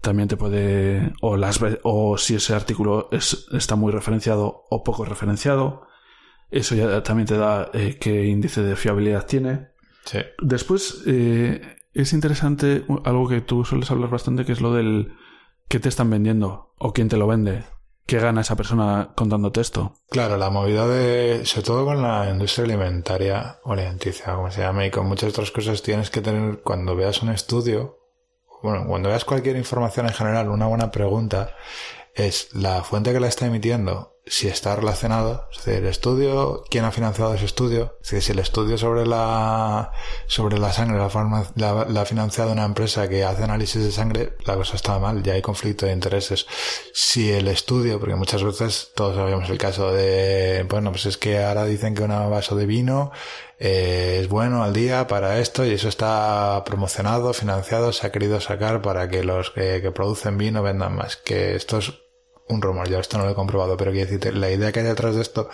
también 0.00 0.28
te 0.28 0.36
puede. 0.36 1.12
O, 1.20 1.36
las, 1.36 1.60
o 1.82 2.18
si 2.18 2.34
ese 2.36 2.54
artículo 2.54 3.08
es, 3.12 3.46
está 3.52 3.76
muy 3.76 3.92
referenciado 3.92 4.64
o 4.70 4.82
poco 4.82 5.04
referenciado. 5.04 5.82
Eso 6.50 6.74
ya 6.74 7.02
también 7.02 7.26
te 7.26 7.36
da 7.36 7.70
eh, 7.72 7.96
qué 8.00 8.26
índice 8.26 8.62
de 8.62 8.76
fiabilidad 8.76 9.26
tiene. 9.26 9.68
Sí. 10.04 10.18
Después, 10.40 11.02
eh, 11.06 11.76
es 11.94 12.12
interesante 12.12 12.84
algo 13.04 13.28
que 13.28 13.40
tú 13.40 13.64
sueles 13.64 13.90
hablar 13.90 14.10
bastante, 14.10 14.44
que 14.44 14.52
es 14.52 14.60
lo 14.60 14.72
del 14.72 15.14
qué 15.68 15.78
te 15.78 15.88
están 15.88 16.10
vendiendo 16.10 16.74
o 16.78 16.92
quién 16.92 17.08
te 17.08 17.16
lo 17.16 17.26
vende. 17.26 17.64
¿Qué 18.06 18.18
gana 18.18 18.40
esa 18.40 18.56
persona 18.56 19.12
contándote 19.14 19.60
esto? 19.60 19.94
Claro, 20.10 20.36
la 20.36 20.50
movida 20.50 20.88
de, 20.88 21.46
sobre 21.46 21.64
todo 21.64 21.84
con 21.84 22.02
la 22.02 22.28
industria 22.28 22.64
alimentaria 22.64 23.60
o 23.62 23.72
alimenticia, 23.72 24.34
como 24.34 24.50
se 24.50 24.62
llama, 24.62 24.84
y 24.84 24.90
con 24.90 25.06
muchas 25.06 25.30
otras 25.30 25.52
cosas, 25.52 25.80
tienes 25.82 26.10
que 26.10 26.20
tener, 26.20 26.60
cuando 26.62 26.96
veas 26.96 27.22
un 27.22 27.28
estudio, 27.28 27.99
bueno, 28.62 28.84
cuando 28.86 29.08
veas 29.08 29.24
cualquier 29.24 29.56
información 29.56 30.06
en 30.06 30.12
general, 30.12 30.48
una 30.48 30.66
buena 30.66 30.90
pregunta 30.90 31.54
es 32.14 32.48
la 32.54 32.82
fuente 32.82 33.12
que 33.12 33.20
la 33.20 33.28
está 33.28 33.46
emitiendo, 33.46 34.18
si 34.26 34.48
está 34.48 34.76
relacionado, 34.76 35.48
es 35.50 35.64
decir, 35.64 35.82
el 35.82 35.86
estudio, 35.88 36.64
quién 36.68 36.84
ha 36.84 36.90
financiado 36.90 37.32
ese 37.34 37.44
estudio, 37.46 37.96
es 38.02 38.10
decir, 38.10 38.22
si 38.22 38.32
el 38.32 38.40
estudio 38.40 38.76
sobre 38.78 39.06
la, 39.06 39.92
sobre 40.26 40.58
la 40.58 40.72
sangre 40.72 40.98
la, 40.98 41.08
farma- 41.08 41.50
la, 41.54 41.86
la 41.88 42.00
ha 42.02 42.04
financiado 42.04 42.52
una 42.52 42.64
empresa 42.64 43.08
que 43.08 43.24
hace 43.24 43.44
análisis 43.44 43.82
de 43.82 43.92
sangre, 43.92 44.36
la 44.44 44.56
cosa 44.56 44.76
está 44.76 44.98
mal, 44.98 45.22
ya 45.22 45.32
hay 45.34 45.42
conflicto 45.42 45.86
de 45.86 45.92
intereses. 45.92 46.46
Si 46.92 47.30
el 47.32 47.48
estudio, 47.48 47.98
porque 47.98 48.16
muchas 48.16 48.42
veces 48.42 48.90
todos 48.94 49.16
sabemos 49.16 49.48
el 49.48 49.58
caso 49.58 49.90
de, 49.92 50.66
bueno, 50.68 50.90
pues 50.90 51.06
es 51.06 51.16
que 51.16 51.42
ahora 51.42 51.64
dicen 51.64 51.94
que 51.94 52.02
un 52.02 52.10
vaso 52.30 52.56
de 52.56 52.66
vino 52.66 53.12
eh, 53.62 54.20
es 54.22 54.28
bueno 54.28 54.64
al 54.64 54.72
día 54.72 55.06
para 55.06 55.38
esto 55.38 55.66
y 55.66 55.72
eso 55.72 55.88
está 55.88 56.62
promocionado, 56.64 57.34
financiado, 57.34 57.92
se 57.92 58.06
ha 58.06 58.10
querido 58.10 58.40
sacar 58.40 58.80
para 58.80 59.08
que 59.10 59.22
los 59.22 59.50
que, 59.50 59.82
que 59.82 59.90
producen 59.92 60.38
vino 60.38 60.62
vendan 60.62 60.96
más. 60.96 61.18
Que 61.18 61.54
esto 61.56 61.76
es 61.78 61.92
un 62.48 62.62
rumor, 62.62 62.88
yo 62.88 62.98
esto 62.98 63.18
no 63.18 63.24
lo 63.26 63.32
he 63.32 63.34
comprobado, 63.34 63.76
pero 63.76 63.92
quiero 63.92 64.06
decirte, 64.06 64.32
la 64.32 64.50
idea 64.50 64.72
que 64.72 64.80
hay 64.80 64.86
detrás 64.86 65.14
de 65.14 65.20
esto 65.20 65.50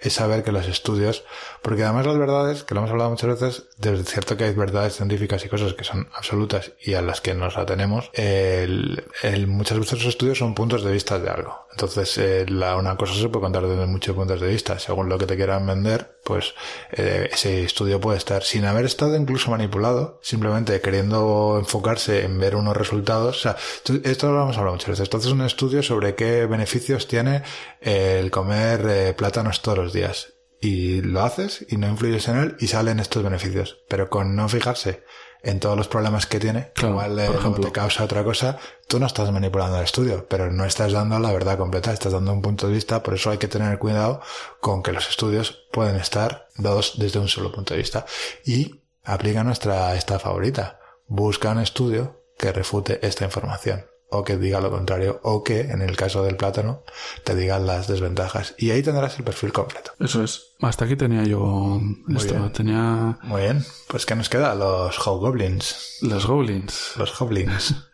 es 0.00 0.12
saber 0.14 0.42
que 0.42 0.52
los 0.52 0.66
estudios, 0.66 1.24
porque 1.62 1.84
además 1.84 2.06
las 2.06 2.18
verdades, 2.18 2.64
que 2.64 2.74
lo 2.74 2.80
hemos 2.80 2.90
hablado 2.90 3.10
muchas 3.10 3.40
veces, 3.40 3.64
es 3.82 4.04
cierto 4.08 4.36
que 4.36 4.44
hay 4.44 4.54
verdades 4.54 4.96
científicas 4.96 5.44
y 5.44 5.48
cosas 5.48 5.74
que 5.74 5.84
son 5.84 6.08
absolutas 6.14 6.72
y 6.80 6.94
a 6.94 7.02
las 7.02 7.20
que 7.20 7.34
nos 7.34 7.56
atenemos, 7.58 8.10
el, 8.14 9.04
el- 9.22 9.46
muchas 9.46 9.78
veces 9.78 9.98
los 9.98 10.08
estudios 10.08 10.38
son 10.38 10.54
puntos 10.54 10.84
de 10.84 10.92
vista 10.92 11.18
de 11.18 11.28
algo. 11.30 11.66
Entonces, 11.72 12.18
eh, 12.18 12.46
la, 12.48 12.76
una 12.76 12.96
cosa 12.96 13.14
se 13.14 13.28
puede 13.28 13.42
contar 13.42 13.66
desde 13.66 13.86
muchos 13.86 14.14
puntos 14.16 14.40
de 14.40 14.48
vista. 14.48 14.78
Según 14.78 15.08
lo 15.08 15.18
que 15.18 15.26
te 15.26 15.36
quieran 15.36 15.66
vender, 15.66 16.18
pues 16.24 16.54
eh, 16.92 17.30
ese 17.32 17.62
estudio 17.64 18.00
puede 18.00 18.18
estar 18.18 18.42
sin 18.42 18.64
haber 18.64 18.84
estado 18.84 19.16
incluso 19.16 19.50
manipulado, 19.50 20.18
simplemente 20.22 20.80
queriendo 20.80 21.56
enfocarse 21.58 22.24
en 22.24 22.38
ver 22.40 22.56
unos 22.56 22.76
resultados. 22.76 23.36
O 23.36 23.40
sea, 23.40 23.56
esto 24.04 24.32
lo 24.32 24.42
hemos 24.42 24.58
hablado 24.58 24.74
muchas 24.74 24.90
veces. 24.90 25.06
Entonces, 25.06 25.30
un 25.32 25.42
estudio 25.42 25.82
sobre 25.82 26.14
qué 26.16 26.46
beneficios 26.46 27.06
tiene 27.06 27.42
el 27.80 28.30
comer 28.30 28.86
eh, 28.88 29.14
plátanos 29.16 29.62
todos 29.62 29.89
los 29.90 29.92
días. 29.92 30.34
Y 30.60 31.00
lo 31.00 31.22
haces 31.22 31.64
y 31.68 31.76
no 31.76 31.88
influyes 31.88 32.28
en 32.28 32.36
él 32.36 32.56
y 32.60 32.66
salen 32.66 33.00
estos 33.00 33.22
beneficios. 33.22 33.78
Pero 33.88 34.10
con 34.10 34.36
no 34.36 34.48
fijarse 34.48 35.04
en 35.42 35.58
todos 35.58 35.76
los 35.76 35.88
problemas 35.88 36.26
que 36.26 36.38
tiene, 36.38 36.70
Claro, 36.74 36.90
igual 36.94 37.18
eh, 37.18 37.26
por 37.26 37.36
ejemplo. 37.36 37.64
te 37.64 37.72
causa 37.72 38.04
otra 38.04 38.22
cosa, 38.22 38.58
tú 38.86 39.00
no 39.00 39.06
estás 39.06 39.32
manipulando 39.32 39.78
el 39.78 39.84
estudio, 39.84 40.26
pero 40.28 40.50
no 40.52 40.66
estás 40.66 40.92
dando 40.92 41.18
la 41.18 41.32
verdad 41.32 41.56
completa, 41.56 41.94
estás 41.94 42.12
dando 42.12 42.34
un 42.34 42.42
punto 42.42 42.66
de 42.66 42.74
vista, 42.74 43.02
por 43.02 43.14
eso 43.14 43.30
hay 43.30 43.38
que 43.38 43.48
tener 43.48 43.78
cuidado 43.78 44.20
con 44.60 44.82
que 44.82 44.92
los 44.92 45.08
estudios 45.08 45.66
pueden 45.72 45.96
estar 45.96 46.48
dados 46.58 46.98
desde 46.98 47.20
un 47.20 47.28
solo 47.28 47.50
punto 47.50 47.72
de 47.72 47.78
vista. 47.78 48.04
Y 48.44 48.82
aplica 49.02 49.42
nuestra 49.42 49.94
esta 49.94 50.18
favorita. 50.18 50.78
Busca 51.06 51.52
un 51.52 51.60
estudio 51.60 52.22
que 52.36 52.52
refute 52.52 53.04
esta 53.06 53.24
información 53.24 53.89
o 54.10 54.24
que 54.24 54.36
diga 54.36 54.60
lo 54.60 54.70
contrario 54.70 55.20
o 55.22 55.42
que 55.42 55.60
en 55.60 55.82
el 55.82 55.96
caso 55.96 56.22
del 56.22 56.36
plátano 56.36 56.82
te 57.24 57.34
digan 57.34 57.66
las 57.66 57.86
desventajas 57.86 58.54
y 58.58 58.70
ahí 58.70 58.82
tendrás 58.82 59.18
el 59.18 59.24
perfil 59.24 59.52
completo. 59.52 59.92
Eso 59.98 60.22
es. 60.22 60.54
Hasta 60.60 60.84
aquí 60.84 60.96
tenía 60.96 61.22
yo 61.24 61.80
esto. 62.14 62.34
bien. 62.34 62.52
Tenía 62.52 63.18
Muy 63.22 63.42
bien. 63.42 63.64
Pues 63.88 64.06
¿qué 64.06 64.14
nos 64.14 64.28
queda? 64.28 64.54
Los 64.54 64.98
Hobgoblins. 65.06 65.98
los 66.02 66.26
goblins. 66.26 66.92
Los 66.96 67.18
Goblins. 67.18 67.74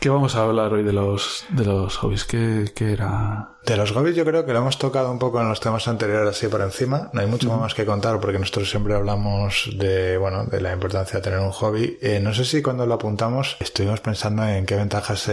¿Qué 0.00 0.08
vamos 0.08 0.36
a 0.36 0.44
hablar 0.44 0.72
hoy 0.72 0.82
de 0.82 0.92
los, 0.92 1.44
de 1.50 1.64
los 1.64 1.96
hobbies? 1.96 2.24
¿Qué, 2.24 2.70
qué 2.74 2.92
era? 2.92 3.56
De 3.66 3.76
los 3.76 3.92
goblins 3.92 4.16
yo 4.16 4.24
creo 4.24 4.46
que 4.46 4.52
lo 4.52 4.60
hemos 4.60 4.78
tocado 4.78 5.10
un 5.10 5.18
poco 5.18 5.40
en 5.40 5.48
los 5.48 5.58
temas 5.58 5.88
anteriores 5.88 6.28
así 6.28 6.46
por 6.46 6.60
encima. 6.60 7.10
No 7.12 7.20
hay 7.20 7.26
mucho 7.26 7.56
más 7.56 7.74
que 7.74 7.84
contar 7.84 8.20
porque 8.20 8.38
nosotros 8.38 8.70
siempre 8.70 8.94
hablamos 8.94 9.70
de, 9.76 10.16
bueno, 10.18 10.44
de 10.44 10.60
la 10.60 10.72
importancia 10.72 11.18
de 11.18 11.24
tener 11.24 11.40
un 11.40 11.50
hobby. 11.50 11.98
Eh, 12.00 12.20
no 12.20 12.32
sé 12.32 12.44
si 12.44 12.62
cuando 12.62 12.86
lo 12.86 12.94
apuntamos 12.94 13.56
estuvimos 13.58 14.00
pensando 14.00 14.46
en 14.46 14.66
qué 14.66 14.76
ventajas 14.76 15.28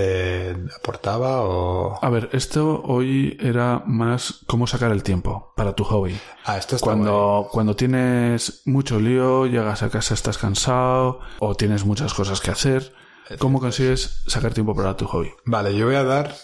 aportaba 0.75 1.43
o... 1.43 1.99
A 2.03 2.09
ver, 2.09 2.29
esto 2.31 2.81
hoy 2.83 3.37
era 3.39 3.83
más 3.85 4.43
cómo 4.47 4.65
sacar 4.65 4.91
el 4.91 5.03
tiempo 5.03 5.53
para 5.55 5.73
tu 5.73 5.83
hobby. 5.83 6.17
Ah, 6.45 6.57
esto 6.57 6.77
está. 6.77 6.85
Cuando, 6.85 7.49
cuando 7.51 7.75
tienes 7.75 8.63
mucho 8.65 8.99
lío, 8.99 9.45
llegas 9.45 9.83
a 9.83 9.89
casa, 9.91 10.15
estás 10.15 10.39
cansado 10.39 11.19
o 11.37 11.53
tienes 11.53 11.85
muchas 11.85 12.15
cosas 12.15 12.41
que 12.41 12.49
hacer, 12.49 12.93
¿cómo 13.39 13.59
consigues 13.59 14.23
sacar 14.27 14.53
tiempo 14.53 14.75
para 14.75 14.95
tu 14.95 15.05
hobby? 15.05 15.31
Vale, 15.45 15.75
yo 15.75 15.85
voy 15.85 15.95
a 15.95 16.03
dar, 16.03 16.35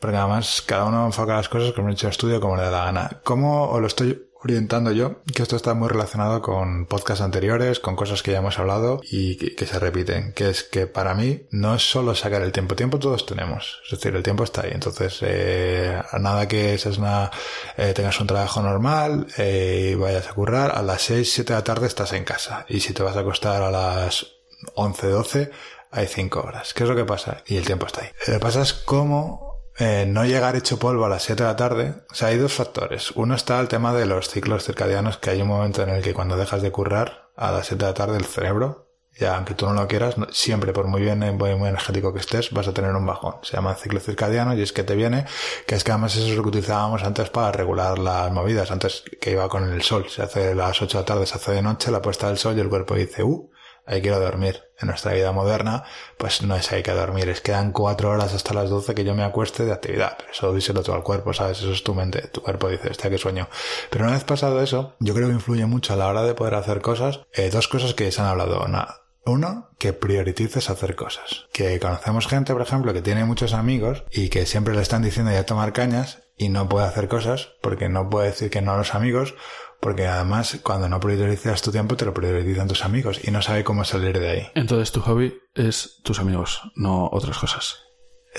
porque 0.00 0.16
además 0.16 0.62
cada 0.66 0.84
uno 0.84 1.06
enfoca 1.06 1.36
las 1.36 1.48
cosas 1.48 1.72
como 1.72 1.88
he 1.88 1.92
hecho 1.92 2.08
estudio 2.08 2.40
como 2.40 2.56
le 2.56 2.62
da 2.62 2.70
la 2.70 2.84
gana. 2.84 3.20
¿Cómo 3.24 3.70
os 3.70 3.80
lo 3.80 3.86
estoy 3.86 4.30
orientando 4.44 4.92
yo? 4.92 5.22
Que 5.34 5.42
esto 5.42 5.56
está 5.56 5.72
muy 5.72 5.88
relacionado 5.88 6.42
con 6.42 6.86
podcasts 6.86 7.22
anteriores, 7.22 7.80
con 7.80 7.96
cosas 7.96 8.22
que 8.22 8.32
ya 8.32 8.38
hemos 8.38 8.58
hablado 8.58 9.00
y 9.02 9.36
que, 9.36 9.54
que 9.54 9.66
se 9.66 9.78
repiten. 9.78 10.32
Que 10.34 10.50
es 10.50 10.62
que 10.62 10.86
para 10.86 11.14
mí 11.14 11.46
no 11.50 11.74
es 11.74 11.90
solo 11.90 12.14
sacar 12.14 12.42
el 12.42 12.52
tiempo. 12.52 12.76
Tiempo 12.76 12.98
todos 12.98 13.24
tenemos. 13.24 13.80
Es 13.84 13.92
decir, 13.92 14.14
el 14.14 14.22
tiempo 14.22 14.44
está 14.44 14.62
ahí. 14.62 14.72
Entonces, 14.72 15.18
eh, 15.22 16.00
nada 16.20 16.46
que 16.46 16.76
seas 16.76 16.98
una, 16.98 17.30
eh, 17.76 17.94
tengas 17.94 18.20
un 18.20 18.26
trabajo 18.26 18.60
normal 18.60 19.26
eh, 19.38 19.92
y 19.92 19.94
vayas 19.94 20.28
a 20.28 20.34
currar, 20.34 20.76
a 20.76 20.82
las 20.82 21.02
6, 21.02 21.32
7 21.32 21.52
de 21.54 21.58
la 21.58 21.64
tarde 21.64 21.86
estás 21.86 22.12
en 22.12 22.24
casa. 22.24 22.66
Y 22.68 22.80
si 22.80 22.92
te 22.92 23.02
vas 23.02 23.16
a 23.16 23.20
acostar 23.20 23.62
a 23.62 23.70
las 23.70 24.26
11, 24.74 25.08
12, 25.08 25.50
hay 25.94 26.06
5 26.06 26.40
horas. 26.40 26.74
¿Qué 26.74 26.82
es 26.84 26.88
lo 26.88 26.96
que 26.96 27.04
pasa? 27.04 27.42
Y 27.46 27.56
el 27.56 27.64
tiempo 27.66 27.86
está 27.86 28.02
ahí. 28.02 28.08
Lo 28.26 28.34
que 28.34 28.40
pasa 28.40 28.62
es 28.62 28.72
cómo 28.74 29.62
eh, 29.78 30.04
no 30.06 30.24
llegar 30.24 30.56
hecho 30.56 30.78
polvo 30.78 31.04
a 31.04 31.08
las 31.08 31.22
7 31.22 31.42
de 31.42 31.48
la 31.48 31.56
tarde. 31.56 31.94
O 32.10 32.14
sea, 32.14 32.28
hay 32.28 32.36
dos 32.38 32.52
factores. 32.52 33.10
Uno 33.12 33.34
está 33.34 33.58
el 33.60 33.68
tema 33.68 33.92
de 33.94 34.06
los 34.06 34.28
ciclos 34.28 34.64
circadianos, 34.64 35.18
que 35.18 35.30
hay 35.30 35.42
un 35.42 35.48
momento 35.48 35.82
en 35.82 35.90
el 35.90 36.02
que 36.02 36.14
cuando 36.14 36.36
dejas 36.36 36.62
de 36.62 36.70
currar 36.70 37.30
a 37.36 37.50
las 37.52 37.66
7 37.66 37.84
de 37.84 37.90
la 37.90 37.94
tarde 37.94 38.16
el 38.18 38.24
cerebro, 38.24 38.82
ya 39.16 39.36
aunque 39.36 39.54
tú 39.54 39.66
no 39.66 39.74
lo 39.74 39.86
quieras, 39.86 40.18
no- 40.18 40.26
siempre 40.32 40.72
por 40.72 40.86
muy 40.88 41.00
bien, 41.00 41.18
muy, 41.36 41.54
muy 41.54 41.68
energético 41.68 42.12
que 42.12 42.18
estés, 42.18 42.50
vas 42.50 42.66
a 42.66 42.72
tener 42.74 42.90
un 42.96 43.06
bajón. 43.06 43.36
Se 43.42 43.54
llama 43.56 43.74
ciclo 43.76 44.00
circadiano 44.00 44.54
y 44.54 44.62
es 44.62 44.72
que 44.72 44.82
te 44.82 44.96
viene, 44.96 45.24
que 45.66 45.76
es 45.76 45.84
que 45.84 45.92
además 45.92 46.16
eso 46.16 46.26
es 46.26 46.34
lo 46.36 46.42
que 46.42 46.48
utilizábamos 46.48 47.04
antes 47.04 47.30
para 47.30 47.52
regular 47.52 47.98
las 48.00 48.32
movidas. 48.32 48.72
Antes 48.72 49.04
que 49.20 49.30
iba 49.32 49.48
con 49.48 49.72
el 49.72 49.82
sol, 49.82 50.06
se 50.08 50.22
hace 50.22 50.50
a 50.50 50.54
las 50.56 50.82
8 50.82 50.98
de 50.98 51.02
la 51.02 51.06
tarde, 51.06 51.26
se 51.26 51.34
hace 51.36 51.52
de 51.52 51.62
noche, 51.62 51.92
la 51.92 52.02
puesta 52.02 52.26
del 52.28 52.38
sol 52.38 52.56
y 52.56 52.60
el 52.60 52.68
cuerpo 52.68 52.94
dice, 52.96 53.22
uh, 53.22 53.50
hay 53.86 54.02
que 54.02 54.08
ir 54.08 54.14
a 54.14 54.18
dormir. 54.18 54.62
En 54.80 54.88
nuestra 54.88 55.12
vida 55.12 55.30
moderna, 55.30 55.84
pues 56.18 56.42
no 56.42 56.56
es 56.56 56.72
hay 56.72 56.82
que 56.82 56.90
dormir, 56.90 57.28
es 57.28 57.40
que 57.40 57.52
dan 57.52 57.70
cuatro 57.70 58.10
horas 58.10 58.34
hasta 58.34 58.54
las 58.54 58.70
12 58.70 58.94
que 58.94 59.04
yo 59.04 59.14
me 59.14 59.22
acueste 59.22 59.64
de 59.64 59.72
actividad. 59.72 60.16
Pero 60.18 60.32
eso 60.32 60.52
díselo 60.52 60.82
todo 60.82 60.96
al 60.96 61.04
cuerpo, 61.04 61.32
¿sabes? 61.32 61.58
Eso 61.58 61.72
es 61.72 61.84
tu 61.84 61.94
mente. 61.94 62.22
Tu 62.28 62.42
cuerpo 62.42 62.68
dice, 62.68 62.90
está 62.90 63.08
que 63.08 63.18
sueño. 63.18 63.48
Pero 63.90 64.04
una 64.04 64.14
vez 64.14 64.24
pasado 64.24 64.60
eso, 64.60 64.94
yo 64.98 65.14
creo 65.14 65.28
que 65.28 65.34
influye 65.34 65.64
mucho 65.66 65.92
a 65.92 65.96
la 65.96 66.08
hora 66.08 66.22
de 66.22 66.34
poder 66.34 66.54
hacer 66.54 66.80
cosas. 66.80 67.20
Eh, 67.32 67.50
dos 67.50 67.68
cosas 67.68 67.94
que 67.94 68.10
se 68.10 68.20
han 68.20 68.28
hablado. 68.28 68.66
Nada. 68.66 69.04
Uno, 69.26 69.70
que 69.78 69.94
priorices 69.94 70.68
hacer 70.68 70.96
cosas. 70.96 71.46
Que 71.52 71.80
conocemos 71.80 72.26
gente, 72.26 72.52
por 72.52 72.60
ejemplo, 72.60 72.92
que 72.92 73.00
tiene 73.00 73.24
muchos 73.24 73.54
amigos 73.54 74.04
y 74.10 74.28
que 74.28 74.44
siempre 74.44 74.74
le 74.74 74.82
están 74.82 75.02
diciendo 75.02 75.32
ya 75.32 75.46
tomar 75.46 75.72
cañas 75.72 76.24
y 76.36 76.50
no 76.50 76.68
puede 76.68 76.86
hacer 76.86 77.08
cosas 77.08 77.52
porque 77.62 77.88
no 77.88 78.10
puede 78.10 78.28
decir 78.28 78.50
que 78.50 78.60
no 78.60 78.72
a 78.72 78.76
los 78.76 78.94
amigos 78.94 79.34
porque 79.80 80.06
además 80.06 80.58
cuando 80.62 80.88
no 80.88 81.00
priorizas 81.00 81.62
tu 81.62 81.70
tiempo 81.70 81.96
te 81.96 82.04
lo 82.04 82.14
priorizan 82.14 82.68
tus 82.68 82.84
amigos 82.84 83.20
y 83.22 83.30
no 83.30 83.42
sabe 83.42 83.64
cómo 83.64 83.84
salir 83.84 84.18
de 84.18 84.30
ahí. 84.30 84.46
Entonces 84.54 84.92
tu 84.92 85.00
hobby 85.00 85.38
es 85.54 86.00
tus 86.02 86.18
amigos, 86.20 86.60
no 86.74 87.08
otras 87.12 87.38
cosas. 87.38 87.78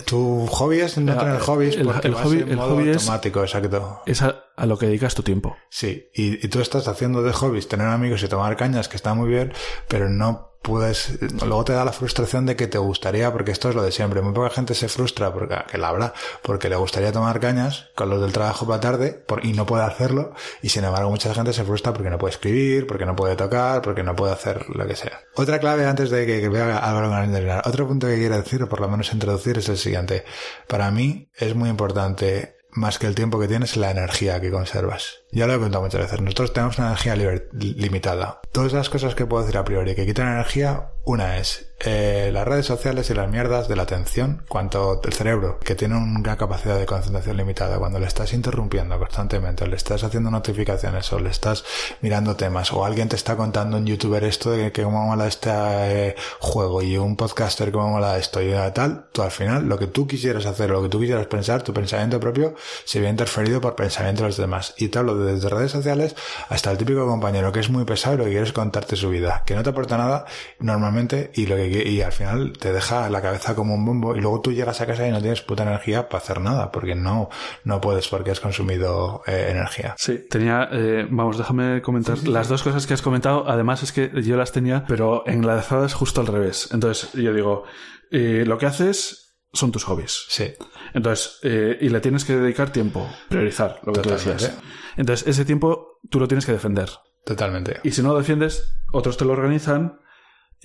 Tu 0.05 0.45
hobby 0.47 0.81
es 0.81 0.97
no 0.97 1.13
Ah, 1.13 1.19
tener 1.19 1.39
hobbies 1.39 1.77
el- 1.77 1.85
porque 1.85 2.07
el 2.09 2.15
hobby- 2.15 2.41
en 2.41 2.49
el 2.49 2.55
modo 2.57 2.75
hobby 2.75 2.89
es- 2.89 2.97
automático, 2.97 3.41
exacto. 3.43 4.01
Es 4.05 4.21
a, 4.23 4.43
a 4.57 4.65
lo 4.65 4.77
que 4.77 4.87
dedicas 4.87 5.15
tu 5.15 5.23
tiempo. 5.23 5.55
Sí, 5.69 6.09
y, 6.13 6.45
y 6.45 6.49
tú 6.49 6.59
estás 6.59 6.87
haciendo 6.89 7.21
de 7.23 7.31
hobbies 7.31 7.69
tener 7.69 7.87
amigos 7.87 8.21
y 8.23 8.27
tomar 8.27 8.57
cañas, 8.57 8.89
que 8.89 8.97
está 8.97 9.13
muy 9.13 9.29
bien, 9.29 9.53
pero 9.87 10.09
no 10.09 10.54
puedes, 10.65 11.19
luego 11.43 11.63
te 11.63 11.73
da 11.73 11.85
la 11.85 11.91
frustración 11.91 12.45
de 12.45 12.55
que 12.55 12.67
te 12.67 12.79
gustaría, 12.79 13.31
porque 13.31 13.51
esto 13.51 13.69
es 13.69 13.75
lo 13.75 13.83
de 13.83 13.91
siempre, 13.91 14.21
muy 14.21 14.33
poca 14.33 14.49
gente 14.49 14.73
se 14.73 14.89
frustra, 14.89 15.31
porque, 15.31 15.55
que 15.69 15.77
la 15.77 15.89
habrá, 15.89 16.13
porque 16.41 16.69
le 16.69 16.75
gustaría 16.75 17.11
tomar 17.11 17.39
cañas 17.39 17.91
con 17.95 18.09
los 18.09 18.19
del 18.19 18.33
trabajo 18.33 18.65
por 18.65 18.75
la 18.75 18.81
tarde 18.81 19.23
y 19.43 19.53
no 19.53 19.65
puede 19.65 19.83
hacerlo, 19.83 20.33
y 20.61 20.69
sin 20.69 20.83
embargo 20.83 21.09
mucha 21.11 21.33
gente 21.33 21.53
se 21.53 21.63
frustra 21.63 21.93
porque 21.93 22.09
no 22.09 22.17
puede 22.17 22.33
escribir, 22.33 22.87
porque 22.87 23.05
no 23.05 23.15
puede 23.15 23.35
tocar, 23.35 23.83
porque 23.83 24.03
no 24.03 24.15
puede 24.15 24.33
hacer 24.33 24.65
lo 24.69 24.87
que 24.87 24.95
sea. 24.95 25.21
Otra 25.35 25.59
clave 25.59 25.85
antes 25.85 26.09
de 26.09 26.25
que, 26.25 26.41
que 26.41 26.49
vea 26.49 26.77
Álvaro 26.79 27.11
terminar, 27.31 27.61
otro 27.65 27.87
punto 27.87 28.07
que 28.07 28.17
quiero 28.17 28.35
decir, 28.35 28.63
o 28.63 28.67
por 28.67 28.81
lo 28.81 28.89
menos 28.89 29.13
introducir, 29.13 29.59
es 29.59 29.69
el 29.69 29.77
siguiente. 29.77 30.25
Para 30.67 30.89
mí 30.89 31.29
es 31.35 31.53
muy 31.53 31.69
importante 31.69 32.54
más 32.75 32.99
que 32.99 33.07
el 33.07 33.15
tiempo 33.15 33.39
que 33.39 33.47
tienes, 33.47 33.77
la 33.77 33.91
energía 33.91 34.39
que 34.41 34.51
conservas. 34.51 35.23
Ya 35.31 35.47
lo 35.47 35.55
he 35.55 35.59
contado 35.59 35.83
muchas 35.83 36.01
veces. 36.01 36.21
Nosotros 36.21 36.53
tenemos 36.53 36.77
una 36.77 36.87
energía 36.87 37.15
limitada. 37.15 38.41
Todas 38.51 38.73
las 38.73 38.89
cosas 38.89 39.15
que 39.15 39.25
puedo 39.25 39.43
decir 39.43 39.57
a 39.57 39.65
priori 39.65 39.95
que 39.95 40.05
quitan 40.05 40.33
energía, 40.33 40.91
una 41.03 41.37
es 41.37 41.73
eh, 41.79 42.29
las 42.31 42.47
redes 42.47 42.65
sociales 42.65 43.09
y 43.09 43.13
las 43.13 43.29
mierdas 43.29 43.67
de 43.67 43.75
la 43.75 43.83
atención. 43.83 44.43
Cuanto 44.47 45.01
el 45.03 45.13
cerebro, 45.13 45.59
que 45.59 45.75
tiene 45.75 45.97
una 45.97 46.37
capacidad 46.37 46.79
de 46.79 46.85
concentración 46.85 47.37
limitada, 47.37 47.77
cuando 47.77 47.99
le 47.99 48.07
estás 48.07 48.33
interrumpiendo 48.33 48.97
constantemente, 48.97 49.65
o 49.65 49.67
le 49.67 49.75
estás 49.75 50.03
haciendo 50.03 50.31
notificaciones, 50.31 51.11
o 51.13 51.19
le 51.19 51.29
estás 51.29 51.63
mirando 52.01 52.35
temas, 52.35 52.71
o 52.71 52.85
alguien 52.85 53.09
te 53.09 53.15
está 53.15 53.35
contando 53.35 53.77
un 53.77 53.85
youtuber 53.85 54.23
esto 54.23 54.51
de 54.51 54.71
que 54.71 54.83
cómo 54.83 55.05
mola 55.05 55.27
este 55.27 55.49
eh, 55.51 56.15
juego, 56.39 56.81
y 56.81 56.97
un 56.97 57.15
podcaster 57.15 57.71
cómo 57.71 57.89
mola 57.89 58.17
esto, 58.17 58.41
y 58.41 58.53
tal, 58.73 59.07
tú 59.11 59.21
al 59.21 59.31
final, 59.31 59.67
lo 59.67 59.77
que 59.77 59.87
tú 59.87 60.07
quisieras 60.07 60.45
hacer, 60.45 60.69
lo 60.69 60.81
que 60.81 60.89
tú 60.89 60.99
quisieras 60.99 61.27
pensar, 61.27 61.61
tu 61.61 61.73
pensamiento 61.73 62.19
propio, 62.19 62.55
se 62.85 62.99
ve 62.99 63.09
interferido 63.09 63.61
por 63.61 63.75
pensamiento 63.75 64.23
de 64.23 64.29
los 64.29 64.37
demás. 64.37 64.73
Y 64.77 64.87
te 64.87 64.99
hablo 64.99 65.17
desde 65.17 65.49
redes 65.49 65.71
sociales 65.71 66.15
hasta 66.49 66.71
el 66.71 66.77
típico 66.77 67.05
compañero 67.05 67.51
que 67.51 67.59
es 67.59 67.69
muy 67.69 67.85
pesado 67.85 68.15
y 68.15 68.17
lo 68.17 68.23
que 68.25 68.31
quiere 68.31 68.45
es 68.45 68.53
contarte 68.53 68.95
su 68.95 69.09
vida, 69.09 69.43
que 69.45 69.55
no 69.55 69.63
te 69.63 69.69
aporta 69.69 69.97
nada 69.97 70.25
normalmente 70.59 71.31
y 71.33 71.45
lo 71.45 71.55
que 71.55 71.74
y 71.83 72.01
al 72.01 72.11
final 72.11 72.53
te 72.57 72.71
deja 72.71 73.09
la 73.09 73.21
cabeza 73.21 73.55
como 73.55 73.73
un 73.75 73.85
bombo 73.85 74.15
y 74.15 74.21
luego 74.21 74.41
tú 74.41 74.51
llegas 74.51 74.81
a 74.81 74.85
casa 74.85 75.07
y 75.07 75.11
no 75.11 75.19
tienes 75.19 75.41
puta 75.41 75.63
energía 75.63 76.09
para 76.09 76.23
hacer 76.23 76.39
nada 76.41 76.71
porque 76.71 76.95
no 76.95 77.29
no 77.63 77.81
puedes 77.81 78.07
porque 78.07 78.31
has 78.31 78.39
consumido 78.39 79.21
eh, 79.27 79.47
energía. 79.51 79.95
Sí, 79.97 80.19
tenía, 80.29 80.69
eh, 80.71 81.07
vamos, 81.09 81.37
déjame 81.37 81.81
comentar 81.81 82.17
las 82.27 82.47
dos 82.47 82.63
cosas 82.63 82.85
que 82.87 82.93
has 82.93 83.01
comentado. 83.01 83.49
Además 83.49 83.83
es 83.83 83.91
que 83.91 84.11
yo 84.23 84.37
las 84.37 84.51
tenía, 84.51 84.85
pero 84.87 85.23
enlazadas 85.25 85.93
justo 85.93 86.21
al 86.21 86.27
revés. 86.27 86.69
Entonces 86.71 87.11
yo 87.13 87.33
digo, 87.33 87.63
eh, 88.11 88.43
lo 88.45 88.57
que 88.57 88.65
haces 88.65 89.37
son 89.53 89.71
tus 89.71 89.85
hobbies. 89.85 90.25
Sí, 90.27 90.53
Entonces, 90.93 91.39
eh, 91.43 91.77
y 91.79 91.89
le 91.89 92.01
tienes 92.01 92.25
que 92.25 92.35
dedicar 92.35 92.71
tiempo, 92.71 93.09
priorizar 93.29 93.79
lo 93.83 93.93
que 93.93 94.01
tú 94.01 94.09
Totalmente. 94.09 94.43
decías. 94.43 94.61
Entonces, 94.97 95.27
ese 95.27 95.45
tiempo 95.45 95.99
tú 96.09 96.19
lo 96.19 96.27
tienes 96.27 96.45
que 96.45 96.51
defender. 96.51 96.89
totalmente. 97.25 97.79
Y 97.83 97.91
si 97.91 98.01
no 98.01 98.09
lo 98.13 98.17
defiendes, 98.19 98.75
otros 98.91 99.17
te 99.17 99.25
lo 99.25 99.31
organizan. 99.33 99.99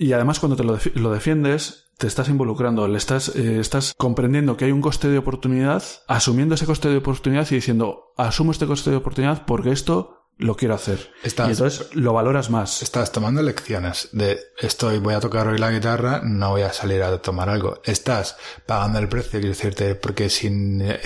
Y 0.01 0.13
además, 0.13 0.39
cuando 0.39 0.55
te 0.55 0.63
lo, 0.63 0.79
lo 0.95 1.11
defiendes, 1.11 1.91
te 1.99 2.07
estás 2.07 2.27
involucrando, 2.27 2.87
le 2.87 2.97
estás, 2.97 3.35
eh, 3.35 3.59
estás 3.59 3.93
comprendiendo 3.95 4.57
que 4.57 4.65
hay 4.65 4.71
un 4.71 4.81
coste 4.81 5.09
de 5.09 5.19
oportunidad, 5.19 5.83
asumiendo 6.07 6.55
ese 6.55 6.65
coste 6.65 6.89
de 6.89 6.97
oportunidad 6.97 7.45
y 7.51 7.53
diciendo, 7.53 8.11
asumo 8.17 8.51
este 8.51 8.65
coste 8.65 8.89
de 8.89 8.95
oportunidad 8.95 9.45
porque 9.45 9.69
esto 9.69 10.20
lo 10.41 10.55
quiero 10.55 10.73
hacer. 10.75 11.11
Estás- 11.23 11.47
Y 11.47 11.51
entonces 11.51 11.95
lo 11.95 12.13
valoras 12.13 12.49
más. 12.49 12.81
Estás 12.81 13.11
tomando 13.11 13.41
lecciones 13.43 14.09
de 14.11 14.39
estoy, 14.59 14.97
voy 14.97 15.13
a 15.13 15.19
tocar 15.19 15.47
hoy 15.47 15.57
la 15.59 15.69
guitarra, 15.71 16.21
no 16.23 16.49
voy 16.49 16.63
a 16.63 16.73
salir 16.73 17.03
a 17.03 17.15
tomar 17.21 17.47
algo. 17.47 17.79
Estás 17.85 18.37
pagando 18.65 18.97
el 18.99 19.07
precio, 19.07 19.39
quiero 19.39 19.49
decirte, 19.49 19.95
porque 19.95 20.29
si, 20.29 20.49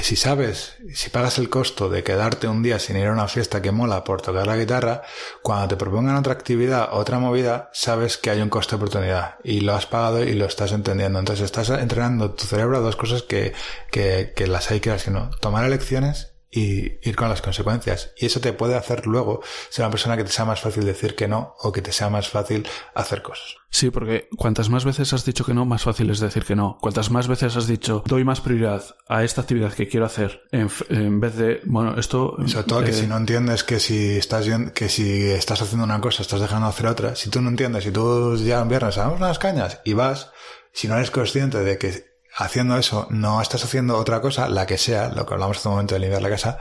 si 0.01 0.15
sabes, 0.15 0.77
si 0.93 1.09
pagas 1.09 1.37
el 1.37 1.49
costo 1.49 1.89
de 1.89 2.01
quedarte 2.03 2.47
un 2.47 2.63
día 2.63 2.79
sin 2.79 2.95
ir 2.97 3.07
a 3.07 3.11
una 3.11 3.27
fiesta 3.27 3.61
que 3.61 3.71
mola 3.71 4.03
por 4.03 4.21
tocar 4.21 4.47
la 4.47 4.55
guitarra, 4.57 5.01
cuando 5.41 5.67
te 5.67 5.75
propongan 5.75 6.15
otra 6.15 6.33
actividad, 6.33 6.89
otra 6.93 7.19
movida, 7.19 7.69
sabes 7.73 8.17
que 8.17 8.29
hay 8.29 8.41
un 8.41 8.49
coste 8.49 8.71
de 8.71 8.75
oportunidad 8.77 9.35
y 9.43 9.59
lo 9.61 9.75
has 9.75 9.85
pagado 9.85 10.23
y 10.23 10.33
lo 10.33 10.45
estás 10.45 10.71
entendiendo. 10.71 11.19
Entonces 11.19 11.43
estás 11.45 11.69
entrenando 11.71 12.31
tu 12.31 12.45
cerebro 12.45 12.77
a 12.77 12.81
dos 12.81 12.95
cosas 12.95 13.21
que, 13.23 13.53
que, 13.91 14.33
que 14.35 14.47
las 14.47 14.71
hay 14.71 14.79
que 14.79 14.91
las 14.91 15.03
que 15.03 15.11
no. 15.11 15.29
Tomar 15.41 15.65
elecciones 15.65 16.31
y 16.55 16.99
ir 17.07 17.15
con 17.15 17.27
las 17.27 17.41
consecuencias. 17.41 18.13
Y 18.17 18.25
eso 18.25 18.39
te 18.39 18.53
puede 18.53 18.75
hacer 18.75 19.05
luego 19.05 19.41
ser 19.69 19.83
una 19.83 19.91
persona 19.91 20.15
que 20.15 20.23
te 20.23 20.31
sea 20.31 20.45
más 20.45 20.61
fácil 20.61 20.85
decir 20.85 21.15
que 21.15 21.27
no 21.27 21.53
o 21.59 21.71
que 21.71 21.81
te 21.81 21.91
sea 21.91 22.09
más 22.09 22.29
fácil 22.29 22.65
hacer 22.93 23.21
cosas. 23.21 23.57
Sí, 23.69 23.89
porque 23.89 24.29
cuantas 24.37 24.69
más 24.69 24.85
veces 24.85 25.11
has 25.11 25.25
dicho 25.25 25.43
que 25.43 25.53
no, 25.53 25.65
más 25.65 25.83
fácil 25.83 26.09
es 26.09 26.21
decir 26.21 26.45
que 26.45 26.55
no. 26.55 26.77
Cuantas 26.79 27.11
más 27.11 27.27
veces 27.27 27.57
has 27.57 27.67
dicho, 27.67 28.03
doy 28.05 28.23
más 28.23 28.39
prioridad 28.39 28.83
a 29.09 29.25
esta 29.25 29.41
actividad 29.41 29.73
que 29.73 29.89
quiero 29.89 30.05
hacer, 30.05 30.43
en, 30.51 30.69
en 30.87 31.19
vez 31.19 31.35
de, 31.35 31.59
bueno, 31.65 31.99
esto... 31.99 32.37
Sobre 32.45 32.63
todo 32.63 32.83
que 32.85 32.91
eh, 32.91 32.93
si 32.93 33.07
no 33.07 33.17
entiendes 33.17 33.65
que 33.65 33.81
si 33.81 34.15
estás 34.15 34.47
que 34.73 34.87
si 34.87 35.25
estás 35.25 35.61
haciendo 35.61 35.83
una 35.83 35.99
cosa, 35.99 36.21
estás 36.21 36.39
dejando 36.39 36.67
de 36.67 36.69
hacer 36.69 36.87
otra, 36.87 37.15
si 37.17 37.29
tú 37.29 37.41
no 37.41 37.49
entiendes, 37.49 37.83
si 37.83 37.91
tú 37.91 38.37
ya 38.37 38.61
un 38.61 38.69
viernes 38.69 38.97
hagamos 38.97 39.19
unas 39.19 39.39
cañas 39.39 39.81
y 39.83 39.91
vas, 39.91 40.31
si 40.71 40.87
no 40.87 40.95
eres 40.95 41.11
consciente 41.11 41.59
de 41.59 41.77
que 41.77 42.14
haciendo 42.35 42.77
eso 42.77 43.07
no 43.09 43.41
estás 43.41 43.63
haciendo 43.63 43.97
otra 43.97 44.21
cosa, 44.21 44.49
la 44.49 44.65
que 44.65 44.77
sea, 44.77 45.09
lo 45.09 45.25
que 45.25 45.33
hablamos 45.33 45.57
hace 45.57 45.67
un 45.67 45.75
momento 45.75 45.95
de 45.95 46.01
limpiar 46.01 46.21
la 46.21 46.29
casa, 46.29 46.59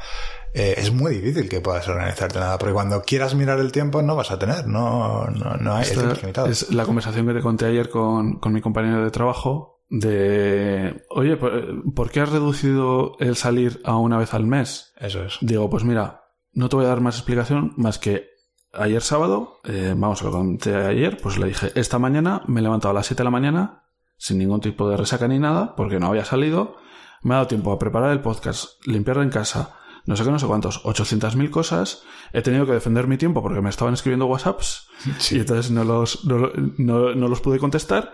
eh, 0.53 0.75
es 0.77 0.93
muy 0.93 1.17
difícil 1.17 1.49
que 1.49 1.61
puedas 1.61 1.87
organizarte 1.89 2.39
nada, 2.39 2.59
porque 2.59 2.75
cuando 2.75 3.03
quieras 3.03 3.35
mirar 3.35 3.59
el 3.59 3.73
tiempo 3.73 4.01
no 4.03 4.15
vas 4.15 4.31
a 4.31 4.39
tener, 4.39 4.67
no, 4.67 5.27
no, 5.27 5.57
no 5.57 5.75
hay, 5.75 5.83
Esta 5.83 5.95
el 5.95 6.01
tiempo 6.01 6.15
es 6.15 6.23
limitado. 6.23 6.47
es 6.47 6.73
la 6.73 6.85
conversación 6.85 7.27
que 7.27 7.35
te 7.35 7.41
conté 7.41 7.67
ayer 7.67 7.91
con, 7.91 8.39
con 8.39 8.53
mi 8.53 8.61
compañero 8.61 9.03
de 9.03 9.11
trabajo 9.11 9.83
de, 9.91 11.05
oye, 11.11 11.37
¿por 11.37 11.93
por 11.95 12.11
qué 12.11 12.21
has 12.21 12.31
reducido 12.31 13.17
el 13.19 13.37
salir 13.37 13.81
a 13.85 13.97
una 13.97 14.17
vez 14.17 14.33
al 14.33 14.47
mes? 14.47 14.93
Eso 14.97 15.25
es. 15.25 15.39
Digo, 15.41 15.69
pues 15.69 15.85
mira, 15.85 16.25
no 16.53 16.69
te 16.69 16.77
voy 16.77 16.85
a 16.85 16.89
dar 16.89 17.01
más 17.01 17.17
explicación 17.17 17.73
más 17.77 17.99
que 17.99 18.29
ayer 18.73 19.03
sábado, 19.03 19.61
eh, 19.65 19.95
vamos, 19.97 20.23
lo 20.23 20.31
conté 20.31 20.75
ayer, 20.75 21.19
pues 21.23 21.39
le 21.39 21.47
dije, 21.47 21.73
esta 21.75 21.99
mañana 21.99 22.43
me 22.47 22.61
he 22.61 22.63
levantado 22.63 22.91
a 22.91 22.95
las 22.95 23.07
7 23.07 23.21
de 23.21 23.25
la 23.25 23.31
mañana 23.31 23.84
sin 24.17 24.39
ningún 24.39 24.61
tipo 24.61 24.89
de 24.89 24.97
resaca 24.97 25.29
ni 25.29 25.39
nada, 25.39 25.75
porque 25.77 25.99
no 26.01 26.07
había 26.09 26.25
salido, 26.25 26.77
me 27.23 27.35
ha 27.35 27.39
dado 27.39 27.49
tiempo 27.49 27.73
a 27.73 27.79
preparar 27.79 28.13
el 28.13 28.21
podcast, 28.21 28.85
limpiarlo 28.87 29.23
en 29.23 29.31
casa, 29.31 29.77
no 30.07 30.17
sé 30.17 30.25
qué, 30.25 30.31
no 30.31 30.39
sé 30.39 30.47
cuántos, 30.47 30.83
800.000 30.85 31.51
cosas, 31.51 32.03
he 32.33 32.43
tenido 32.43 32.67
que 32.67 32.73
defender 32.73 33.07
mi 33.07 33.17
tiempo 33.17 33.43
porque 33.43 33.61
me 33.63 33.71
estaban 33.71 33.95
escribiendo 33.95 34.27
WhatsApps 34.27 34.89
y 35.31 35.39
entonces 35.39 35.71
no 35.71 35.85
los, 35.85 36.25
no, 36.27 36.51
no- 36.79 37.15
no 37.15 37.29
los 37.29 37.41
pude 37.41 37.59
contestar, 37.59 38.13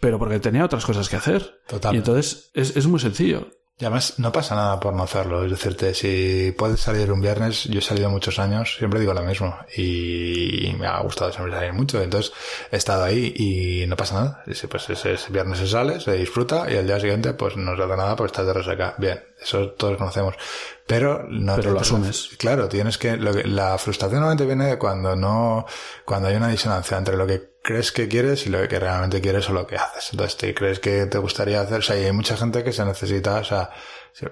pero 0.00 0.18
porque 0.18 0.38
tenía 0.40 0.64
otras 0.64 0.84
cosas 0.86 1.08
que 1.08 1.16
hacer. 1.16 1.60
Total. 1.68 1.94
Y 1.94 1.98
entonces 1.98 2.50
es, 2.54 2.76
es 2.76 2.86
muy 2.86 3.00
sencillo. 3.00 3.48
Y 3.80 3.84
además 3.86 4.18
no 4.18 4.30
pasa 4.30 4.54
nada 4.54 4.78
por 4.78 4.92
no 4.92 5.04
hacerlo. 5.04 5.42
Es 5.44 5.50
decirte, 5.50 5.94
si 5.94 6.52
puedes 6.56 6.80
salir 6.80 7.10
un 7.10 7.22
viernes, 7.22 7.64
yo 7.64 7.78
he 7.78 7.82
salido 7.82 8.10
muchos 8.10 8.38
años, 8.38 8.76
siempre 8.76 9.00
digo 9.00 9.14
lo 9.14 9.22
mismo. 9.22 9.56
Y 9.74 10.74
me 10.78 10.86
ha 10.86 11.00
gustado 11.00 11.32
siempre 11.32 11.54
salir 11.54 11.72
mucho. 11.72 12.00
Entonces 12.02 12.30
he 12.70 12.76
estado 12.76 13.04
ahí 13.04 13.32
y 13.34 13.86
no 13.86 13.96
pasa 13.96 14.16
nada. 14.16 14.42
Dice, 14.46 14.68
Pues 14.68 14.90
ese, 14.90 15.14
ese 15.14 15.32
viernes 15.32 15.58
se 15.58 15.66
sale, 15.66 15.98
se 15.98 16.12
disfruta 16.12 16.70
y 16.70 16.76
el 16.76 16.86
día 16.86 17.00
siguiente 17.00 17.32
pues 17.32 17.56
no 17.56 17.74
se 17.74 17.82
hace 17.82 17.96
nada 17.96 18.16
porque 18.16 18.32
estás 18.32 18.46
de 18.46 18.52
resaca. 18.52 18.94
Bien, 18.98 19.18
eso 19.42 19.70
todos 19.70 19.96
conocemos. 19.96 20.34
Pero 20.86 21.24
no 21.28 21.54
Pero 21.56 21.68
te- 21.68 21.74
lo 21.74 21.80
asumes. 21.80 22.30
Claro, 22.38 22.68
tienes 22.68 22.98
que, 22.98 23.16
lo 23.16 23.32
que- 23.32 23.44
la 23.44 23.78
frustración 23.78 24.20
normalmente 24.20 24.46
viene 24.46 24.76
cuando 24.78 25.14
no, 25.16 25.66
cuando 26.04 26.28
hay 26.28 26.36
una 26.36 26.48
disonancia 26.48 26.98
entre 26.98 27.16
lo 27.16 27.26
que 27.26 27.50
crees 27.62 27.92
que 27.92 28.08
quieres 28.08 28.46
y 28.46 28.50
lo 28.50 28.66
que 28.66 28.78
realmente 28.78 29.20
quieres 29.20 29.48
o 29.48 29.52
lo 29.52 29.66
que 29.66 29.76
haces. 29.76 30.08
Entonces, 30.12 30.36
te 30.36 30.54
crees 30.54 30.80
que 30.80 31.06
te 31.06 31.18
gustaría 31.18 31.60
hacer, 31.60 31.78
o 31.78 31.82
sea, 31.82 31.96
y 31.98 32.04
hay 32.04 32.12
mucha 32.12 32.36
gente 32.36 32.64
que 32.64 32.72
se 32.72 32.84
necesita, 32.84 33.36
o 33.38 33.44
sea, 33.44 33.70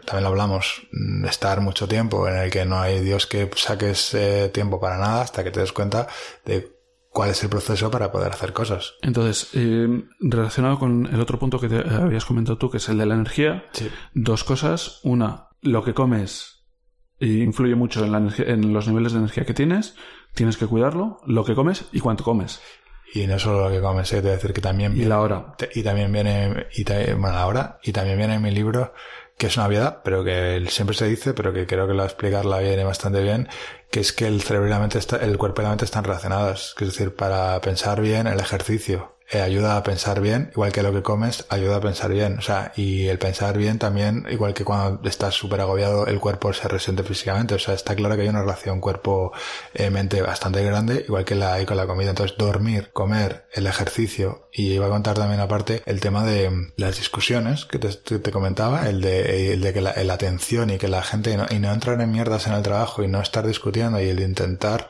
también 0.04 0.22
lo 0.24 0.28
hablamos, 0.30 0.82
mm, 0.90 1.26
estar 1.26 1.60
mucho 1.60 1.86
tiempo 1.86 2.26
en 2.26 2.36
el 2.38 2.50
que 2.50 2.64
no 2.64 2.80
hay 2.80 3.00
Dios 3.00 3.26
que 3.26 3.48
saques 3.54 4.14
eh, 4.14 4.50
tiempo 4.52 4.80
para 4.80 4.96
nada 4.98 5.22
hasta 5.22 5.44
que 5.44 5.50
te 5.50 5.60
des 5.60 5.72
cuenta 5.72 6.08
de 6.44 6.77
cuál 7.10 7.30
es 7.30 7.42
el 7.42 7.48
proceso 7.50 7.90
para 7.90 8.12
poder 8.12 8.32
hacer 8.32 8.52
cosas. 8.52 8.94
Entonces, 9.02 9.50
eh, 9.54 9.88
relacionado 10.20 10.78
con 10.78 11.06
el 11.12 11.20
otro 11.20 11.38
punto 11.38 11.58
que 11.58 11.68
te 11.68 11.78
habías 11.88 12.24
comentado 12.24 12.58
tú, 12.58 12.70
que 12.70 12.76
es 12.78 12.88
el 12.88 12.98
de 12.98 13.06
la 13.06 13.14
energía, 13.14 13.64
Sí. 13.72 13.88
dos 14.14 14.44
cosas. 14.44 15.00
Una, 15.02 15.48
lo 15.62 15.82
que 15.84 15.94
comes 15.94 16.64
influye 17.20 17.74
mucho 17.74 18.04
en, 18.04 18.12
la 18.12 18.18
en 18.38 18.72
los 18.72 18.86
niveles 18.86 19.12
de 19.12 19.18
energía 19.18 19.44
que 19.44 19.54
tienes. 19.54 19.96
Tienes 20.34 20.56
que 20.56 20.66
cuidarlo, 20.66 21.18
lo 21.26 21.44
que 21.44 21.54
comes 21.54 21.86
y 21.92 22.00
cuánto 22.00 22.22
comes. 22.22 22.60
Y 23.14 23.26
no 23.26 23.38
solo 23.38 23.64
lo 23.68 23.74
que 23.74 23.80
comes, 23.80 24.12
eh, 24.12 24.16
te 24.16 24.22
voy 24.22 24.30
a 24.30 24.34
decir 24.34 24.52
que 24.52 24.60
también 24.60 24.94
Y 24.96 25.04
la 25.06 25.20
hora. 25.20 25.54
Te- 25.56 25.70
Y 25.74 25.82
también 25.82 26.12
viene, 26.12 26.66
y 26.76 26.84
bueno, 27.14 27.36
ahora, 27.38 27.78
y 27.82 27.90
también 27.92 28.18
viene 28.18 28.34
en 28.34 28.42
mi 28.42 28.50
libro, 28.50 28.92
que 29.38 29.46
es 29.46 29.56
una 29.56 29.66
obviedad, 29.66 30.02
pero 30.04 30.22
que 30.22 30.62
siempre 30.68 30.94
se 30.94 31.06
dice, 31.08 31.32
pero 31.32 31.52
que 31.52 31.66
creo 31.66 31.86
que 31.86 31.92
lo 31.94 31.98
va 31.98 32.02
a 32.04 32.06
explicarla 32.08 32.58
viene 32.58 32.84
bastante 32.84 33.22
bien, 33.22 33.48
que 33.90 34.00
es 34.00 34.12
que 34.12 34.26
el 34.26 34.42
cerebro 34.42 34.68
y 34.68 34.70
la 34.70 34.78
mente, 34.78 34.98
está, 34.98 35.16
el 35.16 35.38
cuerpo 35.38 35.62
y 35.62 35.64
la 35.64 35.70
mente 35.70 35.84
están 35.84 36.04
relacionados. 36.04 36.74
Que 36.76 36.84
es 36.84 36.92
decir, 36.92 37.14
para 37.14 37.60
pensar 37.60 38.00
bien, 38.00 38.26
el 38.26 38.40
ejercicio 38.40 39.17
eh, 39.30 39.42
ayuda 39.42 39.76
a 39.76 39.82
pensar 39.82 40.20
bien, 40.22 40.50
igual 40.52 40.72
que 40.72 40.82
lo 40.82 40.92
que 40.92 41.02
comes 41.02 41.44
ayuda 41.50 41.76
a 41.76 41.80
pensar 41.80 42.10
bien. 42.10 42.38
O 42.38 42.42
sea, 42.42 42.72
y 42.76 43.08
el 43.08 43.18
pensar 43.18 43.58
bien 43.58 43.78
también, 43.78 44.26
igual 44.30 44.54
que 44.54 44.64
cuando 44.64 45.06
estás 45.08 45.34
súper 45.34 45.60
agobiado, 45.60 46.06
el 46.06 46.18
cuerpo 46.18 46.52
se 46.54 46.66
resiente 46.66 47.02
físicamente. 47.02 47.54
O 47.54 47.58
sea, 47.58 47.74
está 47.74 47.94
claro 47.94 48.16
que 48.16 48.22
hay 48.22 48.28
una 48.28 48.40
relación 48.40 48.80
cuerpo-mente 48.80 50.22
bastante 50.22 50.64
grande, 50.64 51.04
igual 51.06 51.26
que 51.26 51.34
la 51.34 51.52
hay 51.54 51.66
con 51.66 51.76
la 51.76 51.86
comida. 51.86 52.10
Entonces, 52.10 52.38
dormir, 52.38 52.90
comer, 52.92 53.46
el 53.52 53.66
ejercicio, 53.66 54.48
y 54.52 54.72
iba 54.72 54.86
a 54.86 54.90
contar 54.90 55.16
también 55.16 55.40
aparte 55.40 55.82
el 55.84 56.00
tema 56.00 56.24
de 56.24 56.48
mm, 56.48 56.72
las 56.76 56.96
discusiones 56.96 57.66
que 57.66 57.78
te, 57.78 57.90
te 58.18 58.30
comentaba, 58.32 58.88
el 58.88 59.00
de, 59.02 59.52
el 59.52 59.60
de 59.60 59.72
que 59.74 59.80
la, 59.82 59.92
la 60.04 60.14
atención 60.14 60.70
y 60.70 60.78
que 60.78 60.88
la 60.88 61.02
gente 61.02 61.36
no, 61.36 61.46
y 61.50 61.58
no 61.58 61.72
entrar 61.72 62.00
en 62.00 62.10
mierdas 62.10 62.46
en 62.46 62.54
el 62.54 62.62
trabajo 62.62 63.02
y 63.02 63.08
no 63.08 63.20
estar 63.20 63.46
discutiendo 63.46 64.00
y 64.00 64.08
el 64.08 64.20
intentar 64.20 64.88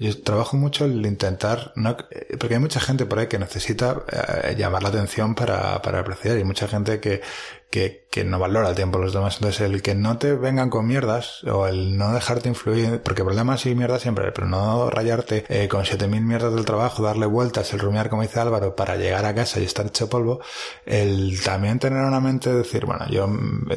yo 0.00 0.22
trabajo 0.22 0.56
mucho 0.56 0.86
el 0.86 1.04
intentar, 1.04 1.72
no, 1.76 1.94
eh, 2.10 2.36
porque 2.38 2.54
hay 2.54 2.60
mucha 2.60 2.80
gente 2.80 3.04
por 3.04 3.18
ahí 3.18 3.26
que 3.26 3.38
necesita 3.38 4.02
eh, 4.10 4.54
llamar 4.56 4.82
la 4.82 4.88
atención 4.88 5.34
para, 5.34 5.82
para 5.82 6.00
apreciar 6.00 6.38
y 6.38 6.44
mucha 6.44 6.66
gente 6.66 7.00
que, 7.00 7.20
que, 7.68 8.06
que 8.10 8.24
no 8.24 8.38
valora 8.38 8.70
el 8.70 8.74
tiempo 8.74 8.96
de 8.96 9.04
los 9.04 9.12
demás. 9.12 9.36
Entonces, 9.36 9.60
el 9.60 9.82
que 9.82 9.94
no 9.94 10.16
te 10.16 10.32
vengan 10.32 10.70
con 10.70 10.86
mierdas 10.86 11.44
o 11.44 11.66
el 11.66 11.98
no 11.98 12.14
dejarte 12.14 12.48
influir, 12.48 13.02
porque 13.02 13.22
problemas 13.24 13.66
y 13.66 13.74
mierdas 13.74 14.00
siempre 14.00 14.32
pero 14.32 14.46
no 14.46 14.88
rayarte 14.88 15.44
eh, 15.50 15.68
con 15.68 15.84
7000 15.84 16.22
mierdas 16.22 16.54
del 16.54 16.64
trabajo, 16.64 17.02
darle 17.02 17.26
vueltas, 17.26 17.72
el 17.74 17.80
rumiar, 17.80 18.08
como 18.08 18.22
dice 18.22 18.40
Álvaro, 18.40 18.74
para 18.74 18.96
llegar 18.96 19.26
a 19.26 19.34
casa 19.34 19.60
y 19.60 19.64
estar 19.64 19.86
hecho 19.86 20.08
polvo, 20.08 20.40
el 20.86 21.42
también 21.42 21.78
tener 21.78 22.02
una 22.02 22.20
mente 22.20 22.48
de 22.48 22.56
decir, 22.56 22.86
bueno, 22.86 23.06
yo 23.10 23.28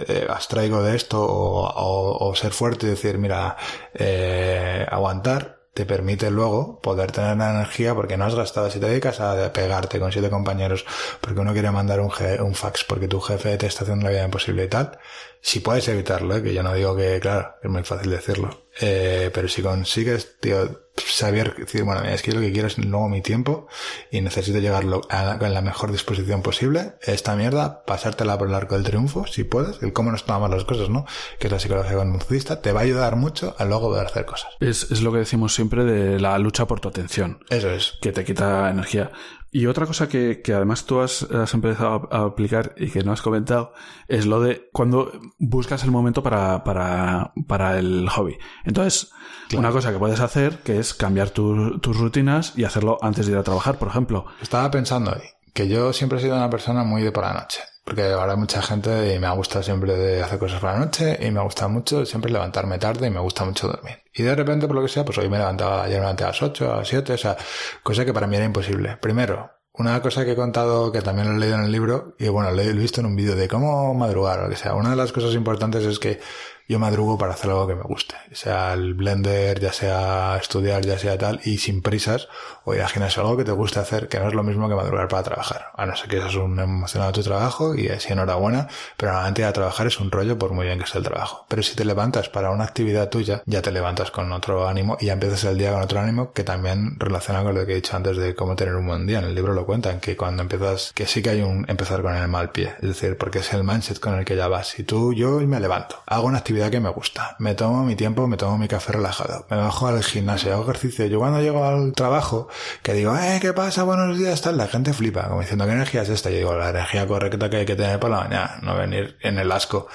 eh, 0.08 0.26
abstraigo 0.30 0.82
de 0.82 0.96
esto 0.96 1.22
o, 1.22 1.68
o, 1.68 2.30
o 2.30 2.36
ser 2.36 2.54
fuerte 2.54 2.88
y 2.88 2.92
decir, 2.92 3.18
mira, 3.18 3.58
eh, 3.94 4.86
aguantar 4.90 5.63
te 5.74 5.86
permite 5.86 6.30
luego 6.30 6.80
poder 6.82 7.12
tener 7.12 7.38
la 7.38 7.52
energía 7.52 7.96
porque 7.96 8.18
no 8.18 8.26
has 8.26 8.36
gastado. 8.36 8.70
Si 8.70 8.80
te 8.80 8.88
dedicas 8.88 9.20
a 9.20 9.52
pegarte 9.54 10.00
con 10.00 10.12
siete 10.12 10.30
compañeros 10.30 10.86
porque 11.22 11.40
uno 11.40 11.54
quiere 11.54 11.72
mandar 11.72 12.00
un, 12.00 12.12
un 12.40 12.56
fax 12.56 12.84
porque 12.84 13.08
tu 13.08 13.20
jefe 13.20 13.58
te 13.58 13.68
está 13.68 13.84
haciendo 13.84 14.06
la 14.06 14.12
vida 14.12 14.26
imposible 14.26 14.66
y 14.66 14.68
tal, 14.68 15.00
si 15.46 15.60
puedes 15.60 15.86
evitarlo, 15.90 16.38
¿eh? 16.38 16.42
que 16.42 16.54
yo 16.54 16.64
no 16.64 16.74
digo 16.74 16.96
que, 16.96 17.20
claro, 17.20 17.56
es 17.62 17.70
muy 17.70 17.84
fácil 17.84 18.10
decirlo, 18.10 18.66
eh, 18.80 19.30
pero 19.34 19.50
si 19.50 19.62
consigues, 19.62 20.40
tío, 20.40 20.84
saber 20.96 21.54
decir, 21.58 21.84
bueno, 21.84 22.00
mira, 22.00 22.14
es 22.14 22.22
que 22.22 22.32
lo 22.32 22.40
que 22.40 22.54
quiero 22.54 22.70
es 22.70 22.78
luego 22.78 23.10
mi 23.10 23.22
tiempo 23.22 23.68
y 24.10 24.22
necesito 24.22 24.60
llegarlo 24.60 25.02
a 25.10 25.38
con 25.38 25.54
la 25.54 25.62
mejor 25.62 25.92
disposición 25.92 26.44
posible, 26.44 26.94
esta 27.02 27.36
mierda, 27.36 27.84
pasártela 27.84 28.38
por 28.38 28.48
el 28.48 28.56
arco 28.56 28.76
del 28.76 28.86
triunfo, 28.86 29.28
si 29.28 29.44
puedes, 29.44 29.84
el 29.84 29.92
cómo 29.92 30.12
nos 30.12 30.26
tomamos 30.26 30.50
las 30.50 30.64
cosas, 30.64 30.90
¿no? 30.90 31.06
Que 31.40 31.48
es 31.48 31.52
la 31.52 31.60
psicología 31.60 31.98
conductista, 31.98 32.62
te 32.62 32.72
va 32.72 32.80
a 32.80 32.84
ayudar 32.84 33.18
mucho 33.18 33.54
a 33.60 33.66
luego 33.66 33.90
poder 33.90 34.08
hacer 34.08 34.26
cosas. 34.26 34.50
Es, 34.62 34.92
es 34.92 35.02
lo 35.02 35.12
que 35.12 35.18
decimos 35.20 35.54
siempre 35.54 35.84
de 35.84 36.22
la 36.22 36.40
lucha 36.40 36.66
por 36.68 36.80
tu 36.80 36.88
atención, 36.88 37.44
Eso 37.50 37.70
es. 37.70 37.98
que 38.02 38.14
te 38.14 38.24
quita 38.24 38.70
energía. 38.70 39.12
Y 39.56 39.68
otra 39.68 39.86
cosa 39.86 40.10
que, 40.10 40.42
que 40.42 40.52
además 40.54 40.86
tú 40.86 41.00
has, 41.00 41.22
has 41.32 41.54
empezado 41.54 42.10
a, 42.12 42.18
a 42.18 42.26
aplicar 42.26 42.74
y 42.76 42.90
que 42.90 43.04
no 43.04 43.12
has 43.12 43.22
comentado 43.22 43.72
es 44.08 44.26
lo 44.26 44.42
de 44.42 44.68
cuando 44.74 45.12
buscas 45.38 45.84
el 45.84 45.92
momento 45.92 46.24
para, 46.24 46.64
para, 46.64 47.34
para 47.48 47.78
el 47.78 48.10
hobby. 48.10 48.36
Entonces, 48.66 49.12
una 49.56 49.70
cosa 49.72 49.94
que 49.94 50.00
puedes 50.00 50.20
hacer 50.22 50.58
que 50.64 50.80
es 50.80 50.96
cambiar 50.96 51.30
tu- 51.30 51.78
tus 51.80 51.96
rutinas 51.98 52.54
y 52.58 52.64
hacerlo 52.64 52.98
antes 53.04 53.28
de 53.28 53.34
ir 53.34 53.38
a 53.38 53.44
trabajar, 53.44 53.78
por 53.78 53.90
ejemplo. 53.90 54.26
Estaba 54.42 54.72
pensando 54.72 55.12
hoy 55.12 55.22
que 55.54 55.68
yo 55.68 55.94
siempre 55.94 56.18
he 56.18 56.22
sido 56.22 56.36
una 56.36 56.50
persona 56.50 56.84
muy 56.84 57.04
de 57.04 57.12
por 57.12 57.24
la 57.24 57.34
noche. 57.34 57.60
Porque 57.84 58.14
ahora 58.14 58.36
mucha 58.36 58.62
gente 58.62 59.14
y 59.14 59.20
me 59.20 59.28
ha 59.28 59.32
gustado 59.32 59.62
siempre 59.62 59.94
de 59.94 60.24
hacer 60.24 60.40
cosas 60.40 60.62
por 60.62 60.72
la 60.72 60.80
noche 60.80 61.18
y 61.22 61.32
me 61.32 61.42
gusta 61.42 61.68
mucho 61.68 62.06
siempre 62.06 62.32
levantarme 62.32 62.78
tarde 62.78 63.08
y 63.08 63.10
me 63.10 63.20
gusta 63.20 63.44
mucho 63.44 63.68
dormir. 63.68 64.04
Y 64.14 64.24
de 64.24 64.36
repente, 64.36 64.68
por 64.68 64.76
lo 64.76 64.82
que 64.82 64.88
sea, 64.88 65.04
pues 65.04 65.18
hoy 65.18 65.30
me 65.30 65.38
levantaba, 65.38 65.84
ayer 65.84 66.00
me 66.00 66.08
a 66.08 66.14
las 66.14 66.42
8, 66.42 66.74
a 66.74 66.78
las 66.78 66.88
7, 66.88 67.14
o 67.14 67.18
sea, 67.18 67.36
cosa 67.84 68.06
que 68.06 68.14
para 68.14 68.28
mí 68.28 68.38
era 68.38 68.46
imposible. 68.46 68.98
Primero, 69.02 69.52
una 69.74 70.02
cosa 70.02 70.24
que 70.24 70.32
he 70.32 70.36
contado, 70.36 70.92
que 70.92 71.02
también 71.02 71.28
lo 71.28 71.36
he 71.36 71.40
leído 71.40 71.56
en 71.56 71.64
el 71.64 71.72
libro, 71.72 72.16
y 72.20 72.28
bueno, 72.28 72.52
lo 72.52 72.62
he 72.62 72.72
visto 72.74 73.02
en 73.02 73.08
un 73.08 73.16
vídeo 73.16 73.36
de 73.36 73.48
cómo 73.48 73.94
madrugar 73.96 74.40
o 74.40 74.44
lo 74.44 74.50
que 74.50 74.56
sea. 74.56 74.76
Una 74.76 74.92
de 74.92 74.96
las 74.96 75.12
cosas 75.12 75.34
importantes 75.34 75.84
es 75.84 76.00
que 76.00 76.20
yo 76.68 76.80
madrugo 76.80 77.18
para 77.18 77.34
hacer 77.34 77.50
algo 77.50 77.68
que 77.68 77.76
me 77.76 77.84
guste. 77.84 78.16
Sea 78.32 78.74
el 78.74 78.94
blender, 78.94 79.60
ya 79.60 79.74
sea 79.74 80.38
estudiar, 80.40 80.86
ya 80.86 80.98
sea 80.98 81.18
tal, 81.18 81.42
y 81.44 81.58
sin 81.58 81.82
prisas, 81.82 82.28
o 82.64 82.74
ir 82.74 82.82
algo 82.82 83.38
que 83.38 83.44
te 83.44 83.52
guste 83.52 83.80
hacer, 83.80 84.08
que 84.08 84.20
no 84.20 84.28
es 84.28 84.34
lo 84.34 84.44
mismo 84.44 84.70
que 84.70 84.76
madrugar 84.76 85.08
para 85.08 85.24
trabajar. 85.24 85.72
A 85.76 85.86
no 85.86 85.96
ser 85.96 86.10
que 86.10 86.18
seas 86.18 86.36
un 86.36 86.60
emocionado 86.60 87.12
de 87.12 87.16
tu 87.16 87.24
trabajo, 87.24 87.76
y 87.76 87.90
así 87.90 88.14
enhorabuena, 88.14 88.68
pero 88.98 89.12
normalmente 89.12 89.46
a 89.46 89.54
trabajar 89.54 89.88
es 89.88 90.00
un 90.00 90.12
rollo 90.12 90.38
por 90.38 90.54
muy 90.54 90.66
bien 90.66 90.80
que 90.80 90.88
sea 90.88 91.00
el 91.00 91.06
trabajo. 91.06 91.46
Pero 91.50 91.64
si 91.64 91.76
te 91.76 91.86
levantas 91.86 92.30
para 92.30 92.52
una 92.52 92.64
actividad 92.64 93.10
tuya, 93.10 93.44
ya 93.46 93.62
te 93.62 93.72
levantas 93.72 94.12
con 94.12 94.32
otro 94.32 94.68
ánimo 94.68 94.98
y 95.00 95.08
ya 95.08 95.14
empiezas 95.14 95.44
el 95.46 95.58
día 95.58 95.74
con 95.74 95.82
otro 95.82 96.00
ánimo 96.00 96.32
que 96.32 96.44
también 96.44 97.00
relaciona 97.00 97.44
con 97.44 97.56
lo 97.56 97.66
que 97.66 97.74
he 97.74 97.76
dicho 97.76 97.96
antes 97.96 98.18
de 98.18 98.36
cómo 98.36 98.56
tener 98.56 98.76
un 98.76 98.88
buen 98.88 99.06
día. 99.06 99.20
En 99.20 99.26
el 99.26 99.36
libro 99.36 99.54
lo 99.54 99.66
cuentan, 99.66 100.00
que 100.00 100.16
cuando 100.16 100.44
empiezas, 100.44 100.94
que 100.94 101.06
sí 101.08 101.22
que 101.22 101.32
hay 101.32 101.42
un 101.42 101.66
empezar 101.68 102.02
con 102.02 102.16
el 102.16 102.28
mal 102.28 102.52
pie. 102.52 102.74
Es 102.82 102.90
decir, 102.90 103.18
porque 103.18 103.40
es 103.40 103.54
el 103.54 103.64
mindset 103.64 104.00
con 104.00 104.18
el 104.18 104.26
que 104.26 104.36
ya 104.36 104.48
vas. 104.48 104.68
Si 104.68 104.84
tú, 104.84 105.14
yo 105.14 105.40
me 105.42 105.60
levanto, 105.60 106.02
hago 106.06 106.28
una 106.28 106.38
actividad 106.40 106.53
que 106.54 106.80
me 106.80 106.90
gusta, 106.90 107.36
me 107.40 107.56
tomo 107.56 107.84
mi 107.84 107.96
tiempo, 107.96 108.28
me 108.28 108.38
tomo 108.38 108.58
mi 108.58 108.68
café 108.68 108.94
relajado, 108.94 109.46
me 109.50 109.58
bajo 109.58 109.88
al 109.88 110.04
gimnasio, 110.04 110.54
hago 110.54 110.64
ejercicio. 110.64 111.06
Yo 111.08 111.20
cuando 111.20 111.42
llego 111.42 111.64
al 111.66 111.94
trabajo, 111.94 112.48
que 112.82 112.94
digo, 112.94 113.16
eh, 113.18 113.40
¿qué 113.42 113.54
pasa? 113.54 113.84
Buenos 113.84 114.18
días, 114.18 114.42
tal, 114.42 114.58
la 114.58 114.68
gente 114.68 114.94
flipa, 114.94 115.28
como 115.28 115.42
diciendo, 115.42 115.66
¿qué 115.66 115.72
energía 115.72 116.04
es 116.04 116.10
esta? 116.10 116.30
Yo 116.30 116.38
digo, 116.38 116.56
la 116.56 116.70
energía 116.70 117.08
correcta 117.08 117.50
que 117.50 117.58
hay 117.58 117.66
que 117.66 117.76
tener 117.76 118.00
por 118.00 118.10
la 118.10 118.22
mañana, 118.22 118.60
no 118.62 118.76
venir 118.76 119.18
en 119.22 119.40
el 119.40 119.52
asco 119.52 119.88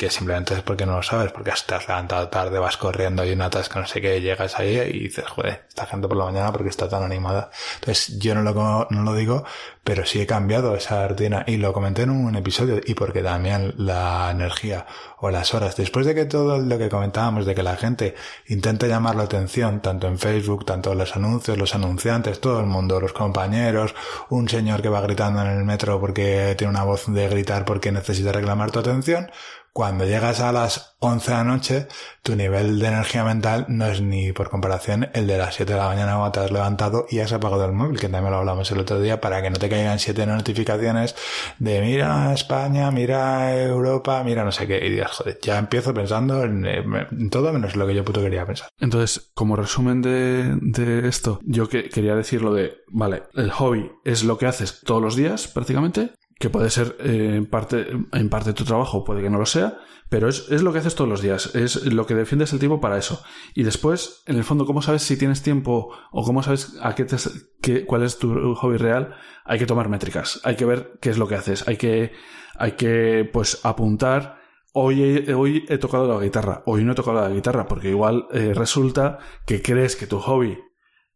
que 0.00 0.08
simplemente 0.08 0.54
es 0.54 0.62
porque 0.62 0.86
no 0.86 0.96
lo 0.96 1.02
sabes, 1.02 1.30
porque 1.30 1.52
te 1.66 1.74
has 1.74 1.86
levantado 1.86 2.26
tarde, 2.28 2.58
vas 2.58 2.78
corriendo 2.78 3.22
y 3.22 3.32
una 3.32 3.50
tasca, 3.50 3.80
no 3.80 3.86
sé 3.86 4.00
qué, 4.00 4.18
llegas 4.22 4.58
ahí 4.58 4.78
y 4.78 4.98
dices, 5.00 5.26
joder, 5.26 5.66
esta 5.68 5.84
gente 5.84 6.08
por 6.08 6.16
la 6.16 6.24
mañana 6.24 6.50
porque 6.50 6.70
está 6.70 6.88
tan 6.88 7.02
animada. 7.02 7.50
Entonces, 7.74 8.18
yo 8.18 8.34
no 8.34 8.40
lo, 8.40 8.86
no 8.88 9.02
lo 9.02 9.14
digo, 9.14 9.44
pero 9.84 10.06
sí 10.06 10.22
he 10.22 10.26
cambiado 10.26 10.74
esa 10.74 11.06
rutina 11.06 11.44
y 11.46 11.58
lo 11.58 11.74
comenté 11.74 12.02
en 12.02 12.10
un 12.10 12.34
episodio 12.34 12.80
y 12.82 12.94
porque 12.94 13.22
también 13.22 13.74
la 13.76 14.30
energía 14.30 14.86
o 15.18 15.30
las 15.30 15.52
horas, 15.52 15.76
después 15.76 16.06
de 16.06 16.14
que 16.14 16.24
todo 16.24 16.56
lo 16.56 16.78
que 16.78 16.88
comentábamos, 16.88 17.44
de 17.44 17.54
que 17.54 17.62
la 17.62 17.76
gente 17.76 18.14
intente 18.46 18.88
llamar 18.88 19.16
la 19.16 19.24
atención, 19.24 19.80
tanto 19.80 20.06
en 20.06 20.18
Facebook, 20.18 20.64
tanto 20.64 20.94
los 20.94 21.14
anuncios, 21.14 21.58
los 21.58 21.74
anunciantes, 21.74 22.40
todo 22.40 22.60
el 22.60 22.66
mundo, 22.66 23.00
los 23.00 23.12
compañeros, 23.12 23.94
un 24.30 24.48
señor 24.48 24.80
que 24.80 24.88
va 24.88 25.02
gritando 25.02 25.42
en 25.42 25.48
el 25.48 25.64
metro 25.64 26.00
porque 26.00 26.54
tiene 26.56 26.70
una 26.70 26.84
voz 26.84 27.04
de 27.06 27.28
gritar 27.28 27.66
porque 27.66 27.92
necesita 27.92 28.32
reclamar 28.32 28.70
tu 28.70 28.78
atención, 28.78 29.30
cuando 29.72 30.04
llegas 30.04 30.40
a 30.40 30.52
las 30.52 30.96
11 31.00 31.30
de 31.30 31.36
la 31.36 31.44
noche, 31.44 31.88
tu 32.22 32.36
nivel 32.36 32.78
de 32.78 32.88
energía 32.88 33.24
mental 33.24 33.66
no 33.68 33.86
es 33.86 34.00
ni 34.00 34.32
por 34.32 34.50
comparación 34.50 35.08
el 35.14 35.26
de 35.26 35.38
las 35.38 35.54
7 35.54 35.72
de 35.72 35.78
la 35.78 35.86
mañana 35.86 36.16
cuando 36.16 36.32
te 36.32 36.40
has 36.40 36.50
levantado 36.50 37.06
y 37.08 37.20
has 37.20 37.32
apagado 37.32 37.64
el 37.64 37.72
móvil, 37.72 37.98
que 37.98 38.08
también 38.08 38.32
lo 38.32 38.38
hablamos 38.38 38.70
el 38.70 38.80
otro 38.80 39.00
día, 39.00 39.20
para 39.20 39.42
que 39.42 39.50
no 39.50 39.56
te 39.56 39.68
caigan 39.68 39.98
7 39.98 40.26
notificaciones 40.26 41.14
de 41.58 41.80
mira 41.80 42.32
España, 42.32 42.90
mira 42.90 43.56
Europa, 43.56 44.22
mira 44.24 44.44
no 44.44 44.52
sé 44.52 44.66
qué, 44.66 44.84
y 44.84 44.90
digas, 44.90 45.12
joder, 45.12 45.38
ya 45.40 45.58
empiezo 45.58 45.94
pensando 45.94 46.42
en, 46.42 46.66
en 46.66 47.30
todo 47.30 47.52
menos 47.52 47.76
lo 47.76 47.86
que 47.86 47.94
yo 47.94 48.04
puto 48.04 48.20
quería 48.20 48.46
pensar. 48.46 48.68
Entonces, 48.78 49.30
como 49.34 49.56
resumen 49.56 50.02
de, 50.02 50.56
de 50.60 51.08
esto, 51.08 51.40
yo 51.44 51.68
que, 51.68 51.88
quería 51.88 52.14
decir 52.14 52.42
lo 52.42 52.52
de, 52.54 52.78
vale, 52.88 53.22
el 53.34 53.50
hobby 53.50 53.90
es 54.04 54.24
lo 54.24 54.38
que 54.38 54.46
haces 54.46 54.80
todos 54.84 55.02
los 55.02 55.16
días 55.16 55.48
prácticamente, 55.48 56.12
que 56.40 56.48
puede 56.48 56.70
ser 56.70 56.96
eh, 57.00 57.34
en, 57.36 57.44
parte, 57.44 57.86
en 58.12 58.28
parte 58.30 58.54
tu 58.54 58.64
trabajo, 58.64 59.04
puede 59.04 59.20
que 59.20 59.28
no 59.28 59.38
lo 59.38 59.44
sea, 59.44 59.76
pero 60.08 60.26
es, 60.26 60.50
es, 60.50 60.62
lo 60.62 60.72
que 60.72 60.78
haces 60.78 60.94
todos 60.94 61.08
los 61.08 61.20
días, 61.20 61.54
es 61.54 61.84
lo 61.84 62.06
que 62.06 62.14
defiendes 62.14 62.54
el 62.54 62.58
tiempo 62.58 62.80
para 62.80 62.96
eso. 62.96 63.22
Y 63.54 63.62
después, 63.62 64.22
en 64.24 64.36
el 64.36 64.44
fondo, 64.44 64.64
¿cómo 64.64 64.80
sabes 64.80 65.02
si 65.02 65.18
tienes 65.18 65.42
tiempo 65.42 65.90
o 66.10 66.24
cómo 66.24 66.42
sabes 66.42 66.78
a 66.80 66.94
qué, 66.94 67.04
te, 67.04 67.16
qué 67.60 67.84
cuál 67.84 68.04
es 68.04 68.18
tu 68.18 68.54
hobby 68.54 68.78
real? 68.78 69.14
Hay 69.44 69.58
que 69.58 69.66
tomar 69.66 69.90
métricas, 69.90 70.40
hay 70.42 70.56
que 70.56 70.64
ver 70.64 70.98
qué 71.02 71.10
es 71.10 71.18
lo 71.18 71.28
que 71.28 71.34
haces, 71.34 71.68
hay 71.68 71.76
que, 71.76 72.12
hay 72.56 72.72
que 72.72 73.28
pues 73.30 73.60
apuntar. 73.62 74.40
Hoy 74.72 75.02
he, 75.02 75.34
hoy 75.34 75.66
he 75.68 75.76
tocado 75.76 76.08
la 76.08 76.24
guitarra, 76.24 76.62
hoy 76.64 76.84
no 76.84 76.92
he 76.92 76.94
tocado 76.94 77.20
la 77.20 77.28
guitarra, 77.28 77.68
porque 77.68 77.90
igual 77.90 78.28
eh, 78.32 78.54
resulta 78.54 79.18
que 79.44 79.60
crees 79.60 79.94
que 79.94 80.06
tu 80.06 80.18
hobby 80.20 80.56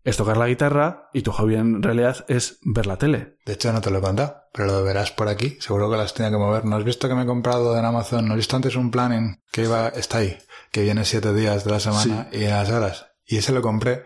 es 0.05 0.17
tocar 0.19 0.37
la 0.37 0.47
guitarra 0.47 1.09
y 1.13 1.23
tu 1.23 1.33
hobby 1.33 1.57
en 1.57 1.83
realidad 1.83 2.25
es 2.29 2.59
ver 2.63 2.87
la 2.87 2.99
tele. 2.99 3.39
De 3.47 3.55
hecho, 3.55 3.73
no 3.73 3.81
te 3.81 3.91
lo 3.91 3.99
he 3.99 4.03
contado, 4.03 4.37
pero 4.53 4.67
lo 4.67 4.85
verás 4.85 5.11
por 5.11 5.29
aquí. 5.29 5.57
Seguro 5.61 5.91
que 5.91 5.97
las 5.97 6.13
tenía 6.15 6.31
que 6.31 6.37
mover. 6.37 6.67
¿No 6.67 6.77
has 6.77 6.85
visto 6.85 7.09
que 7.09 7.15
me 7.15 7.23
he 7.23 7.27
comprado 7.27 7.77
en 7.77 7.85
Amazon? 7.85 8.27
¿No 8.27 8.35
has 8.35 8.39
visto 8.39 8.55
antes 8.55 8.77
un 8.77 8.91
planning 8.91 9.43
que 9.51 9.63
iba, 9.63 9.89
está 9.89 10.19
ahí, 10.19 10.39
que 10.71 10.83
viene 10.83 11.05
siete 11.05 11.33
días 11.33 11.65
de 11.65 11.71
la 11.71 11.81
semana 11.81 12.29
sí. 12.31 12.39
y 12.39 12.45
las 12.47 12.71
horas? 12.71 13.07
Y 13.27 13.39
ese 13.39 13.53
lo 13.53 13.63
compré 13.63 14.05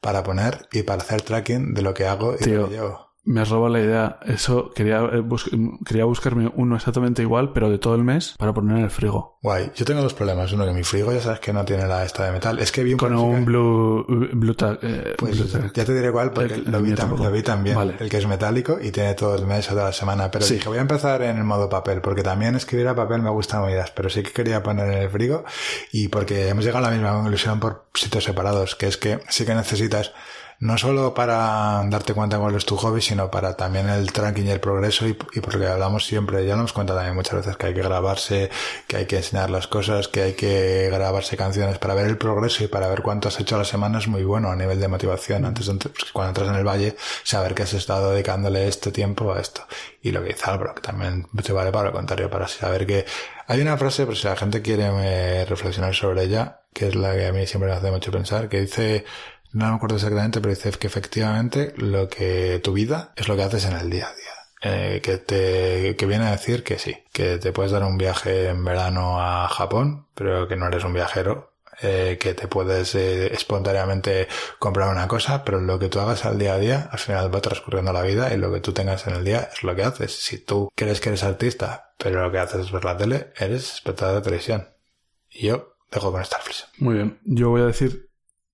para 0.00 0.22
poner 0.22 0.68
y 0.72 0.84
para 0.84 1.02
hacer 1.02 1.22
tracking 1.22 1.74
de 1.74 1.82
lo 1.82 1.92
que 1.94 2.06
hago 2.06 2.36
y 2.38 2.44
Tío, 2.44 2.62
lo 2.62 2.68
que 2.68 2.74
llevo. 2.74 3.09
Me 3.22 3.42
has 3.42 3.50
robado 3.50 3.68
la 3.74 3.80
idea. 3.80 4.18
Eso 4.24 4.70
quería, 4.74 4.98
eh, 5.12 5.20
bus 5.20 5.50
quería 5.84 6.06
buscarme 6.06 6.50
uno 6.56 6.74
exactamente 6.76 7.20
igual, 7.20 7.52
pero 7.52 7.68
de 7.70 7.78
todo 7.78 7.94
el 7.94 8.02
mes, 8.02 8.34
para 8.38 8.54
poner 8.54 8.78
en 8.78 8.84
el 8.84 8.90
frigo. 8.90 9.38
Guay. 9.42 9.72
Yo 9.76 9.84
tengo 9.84 10.00
dos 10.00 10.14
problemas. 10.14 10.50
Uno, 10.52 10.64
que 10.64 10.72
mi 10.72 10.82
frigo 10.84 11.12
ya 11.12 11.20
sabes 11.20 11.38
que 11.40 11.52
no 11.52 11.64
tiene 11.66 11.86
la 11.86 12.04
esta 12.04 12.24
de 12.24 12.32
metal. 12.32 12.58
Es 12.58 12.72
que 12.72 12.82
vi 12.82 12.92
un 12.94 12.98
Con 12.98 13.14
un 13.14 13.44
blue, 13.44 14.04
blue 14.32 14.54
tag, 14.54 14.78
eh, 14.82 15.14
pues 15.18 15.38
blue 15.38 15.48
tag. 15.50 15.72
ya 15.74 15.84
te 15.84 15.94
diré 15.94 16.10
cuál, 16.10 16.32
porque 16.32 16.54
El- 16.54 16.70
lo, 16.70 16.78
vi 16.78 16.84
mío 16.88 16.94
tam- 16.94 17.00
tampoco. 17.00 17.24
lo 17.24 17.30
vi 17.30 17.42
también. 17.42 17.76
Vale. 17.76 17.96
El 18.00 18.08
que 18.08 18.16
es 18.16 18.26
metálico 18.26 18.78
y 18.82 18.90
tiene 18.90 19.14
todo 19.14 19.34
el 19.36 19.46
mes 19.46 19.66
o 19.68 19.72
toda 19.74 19.84
la 19.86 19.92
semana. 19.92 20.30
Pero 20.30 20.46
Sí. 20.46 20.54
dije, 20.54 20.68
voy 20.70 20.78
a 20.78 20.82
empezar 20.82 21.20
en 21.22 21.36
el 21.36 21.44
modo 21.44 21.68
papel, 21.68 22.00
porque 22.00 22.22
también 22.22 22.54
escribir 22.56 22.88
a 22.88 22.94
papel 22.94 23.20
me 23.20 23.30
gusta 23.30 23.60
movidas, 23.60 23.90
pero 23.90 24.08
sí 24.08 24.22
que 24.22 24.32
quería 24.32 24.62
poner 24.62 24.88
en 24.90 25.02
el 25.02 25.10
frigo 25.10 25.44
y 25.92 26.08
porque 26.08 26.48
hemos 26.48 26.64
llegado 26.64 26.86
a 26.86 26.90
la 26.90 26.96
misma 26.96 27.12
conclusión 27.12 27.60
por 27.60 27.84
sitios 27.94 28.24
separados, 28.24 28.76
que 28.76 28.86
es 28.86 28.96
que 28.96 29.20
sí 29.28 29.44
que 29.44 29.54
necesitas 29.54 30.12
no 30.60 30.76
solo 30.76 31.14
para 31.14 31.82
darte 31.86 32.12
cuenta 32.12 32.38
cuál 32.38 32.54
es 32.54 32.66
tu 32.66 32.76
hobby, 32.76 33.00
sino 33.00 33.30
para 33.30 33.56
también 33.56 33.88
el 33.88 34.12
tracking 34.12 34.46
y 34.46 34.50
el 34.50 34.60
progreso 34.60 35.08
y, 35.08 35.16
y 35.32 35.40
porque 35.40 35.66
hablamos 35.66 36.04
siempre, 36.04 36.44
ya 36.44 36.52
lo 36.52 36.60
hemos 36.60 36.74
contado 36.74 36.98
también 36.98 37.16
muchas 37.16 37.36
veces, 37.36 37.56
que 37.56 37.66
hay 37.66 37.74
que 37.74 37.82
grabarse, 37.82 38.50
que 38.86 38.98
hay 38.98 39.06
que 39.06 39.16
enseñar 39.16 39.48
las 39.48 39.66
cosas, 39.66 40.08
que 40.08 40.20
hay 40.20 40.32
que 40.34 40.88
grabarse 40.92 41.36
canciones 41.38 41.78
para 41.78 41.94
ver 41.94 42.06
el 42.06 42.18
progreso 42.18 42.62
y 42.62 42.66
para 42.66 42.88
ver 42.88 43.00
cuánto 43.00 43.28
has 43.28 43.40
hecho 43.40 43.54
a 43.56 43.58
la 43.58 43.64
semana 43.64 43.98
es 43.98 44.08
muy 44.08 44.22
bueno 44.22 44.50
a 44.50 44.56
nivel 44.56 44.78
de 44.78 44.88
motivación. 44.88 45.46
Antes 45.46 45.66
pues, 45.66 46.12
cuando 46.12 46.28
entras 46.28 46.48
en 46.48 46.56
el 46.56 46.66
valle, 46.66 46.94
saber 47.24 47.54
que 47.54 47.62
has 47.62 47.72
estado 47.72 48.12
dedicándole 48.12 48.68
este 48.68 48.92
tiempo 48.92 49.32
a 49.32 49.40
esto. 49.40 49.62
Y 50.02 50.12
lo 50.12 50.22
que 50.22 50.28
dice 50.28 50.44
que 50.74 50.80
también 50.82 51.26
te 51.42 51.52
vale 51.52 51.72
para 51.72 51.88
lo 51.88 51.92
contrario, 51.92 52.28
para 52.28 52.48
saber 52.48 52.86
que 52.86 53.06
hay 53.46 53.60
una 53.62 53.78
frase, 53.78 54.04
por 54.04 54.16
si 54.16 54.28
la 54.28 54.36
gente 54.36 54.60
quiere 54.60 54.90
eh, 54.92 55.44
reflexionar 55.46 55.94
sobre 55.94 56.24
ella, 56.24 56.60
que 56.72 56.88
es 56.88 56.94
la 56.94 57.14
que 57.14 57.26
a 57.26 57.32
mí 57.32 57.46
siempre 57.46 57.70
me 57.70 57.76
hace 57.76 57.90
mucho 57.90 58.12
pensar, 58.12 58.48
que 58.48 58.60
dice, 58.60 59.04
no 59.52 59.68
me 59.68 59.74
acuerdo 59.74 59.96
exactamente, 59.96 60.40
pero 60.40 60.54
dice 60.54 60.70
que 60.72 60.86
efectivamente 60.86 61.72
lo 61.76 62.08
que 62.08 62.60
tu 62.62 62.72
vida 62.72 63.12
es 63.16 63.28
lo 63.28 63.36
que 63.36 63.42
haces 63.42 63.64
en 63.66 63.74
el 63.74 63.90
día 63.90 64.08
a 64.08 64.14
día. 64.14 64.40
Eh, 64.62 65.00
que 65.02 65.16
te 65.16 65.96
que 65.96 66.06
viene 66.06 66.26
a 66.26 66.32
decir 66.32 66.62
que 66.62 66.78
sí, 66.78 66.94
que 67.12 67.38
te 67.38 67.50
puedes 67.50 67.72
dar 67.72 67.82
un 67.82 67.96
viaje 67.96 68.48
en 68.48 68.62
verano 68.62 69.18
a 69.20 69.48
Japón, 69.48 70.06
pero 70.14 70.46
que 70.48 70.56
no 70.56 70.66
eres 70.66 70.84
un 70.84 70.92
viajero, 70.92 71.54
eh, 71.80 72.18
que 72.20 72.34
te 72.34 72.46
puedes 72.46 72.94
eh, 72.94 73.32
espontáneamente 73.32 74.28
comprar 74.58 74.90
una 74.90 75.08
cosa, 75.08 75.44
pero 75.44 75.60
lo 75.60 75.78
que 75.78 75.88
tú 75.88 75.98
hagas 75.98 76.26
al 76.26 76.38
día 76.38 76.54
a 76.54 76.58
día, 76.58 76.88
al 76.92 76.98
final 76.98 77.34
va 77.34 77.40
transcurriendo 77.40 77.90
la 77.92 78.02
vida 78.02 78.34
y 78.34 78.36
lo 78.36 78.52
que 78.52 78.60
tú 78.60 78.72
tengas 78.72 79.06
en 79.06 79.14
el 79.14 79.24
día 79.24 79.48
es 79.50 79.62
lo 79.62 79.74
que 79.74 79.84
haces. 79.84 80.12
Si 80.12 80.38
tú 80.38 80.70
crees 80.74 81.00
que 81.00 81.08
eres 81.08 81.24
artista, 81.24 81.94
pero 81.96 82.22
lo 82.22 82.30
que 82.30 82.38
haces 82.38 82.66
es 82.66 82.72
ver 82.72 82.84
la 82.84 82.98
tele, 82.98 83.32
eres 83.38 83.74
espectador 83.74 84.16
de 84.16 84.22
televisión. 84.22 84.68
Y 85.30 85.46
yo 85.46 85.76
dejo 85.90 86.12
con 86.12 86.20
esta. 86.20 86.38
Muy 86.78 86.96
bien. 86.96 87.18
Yo 87.24 87.48
voy 87.48 87.62
a 87.62 87.66
decir 87.66 88.09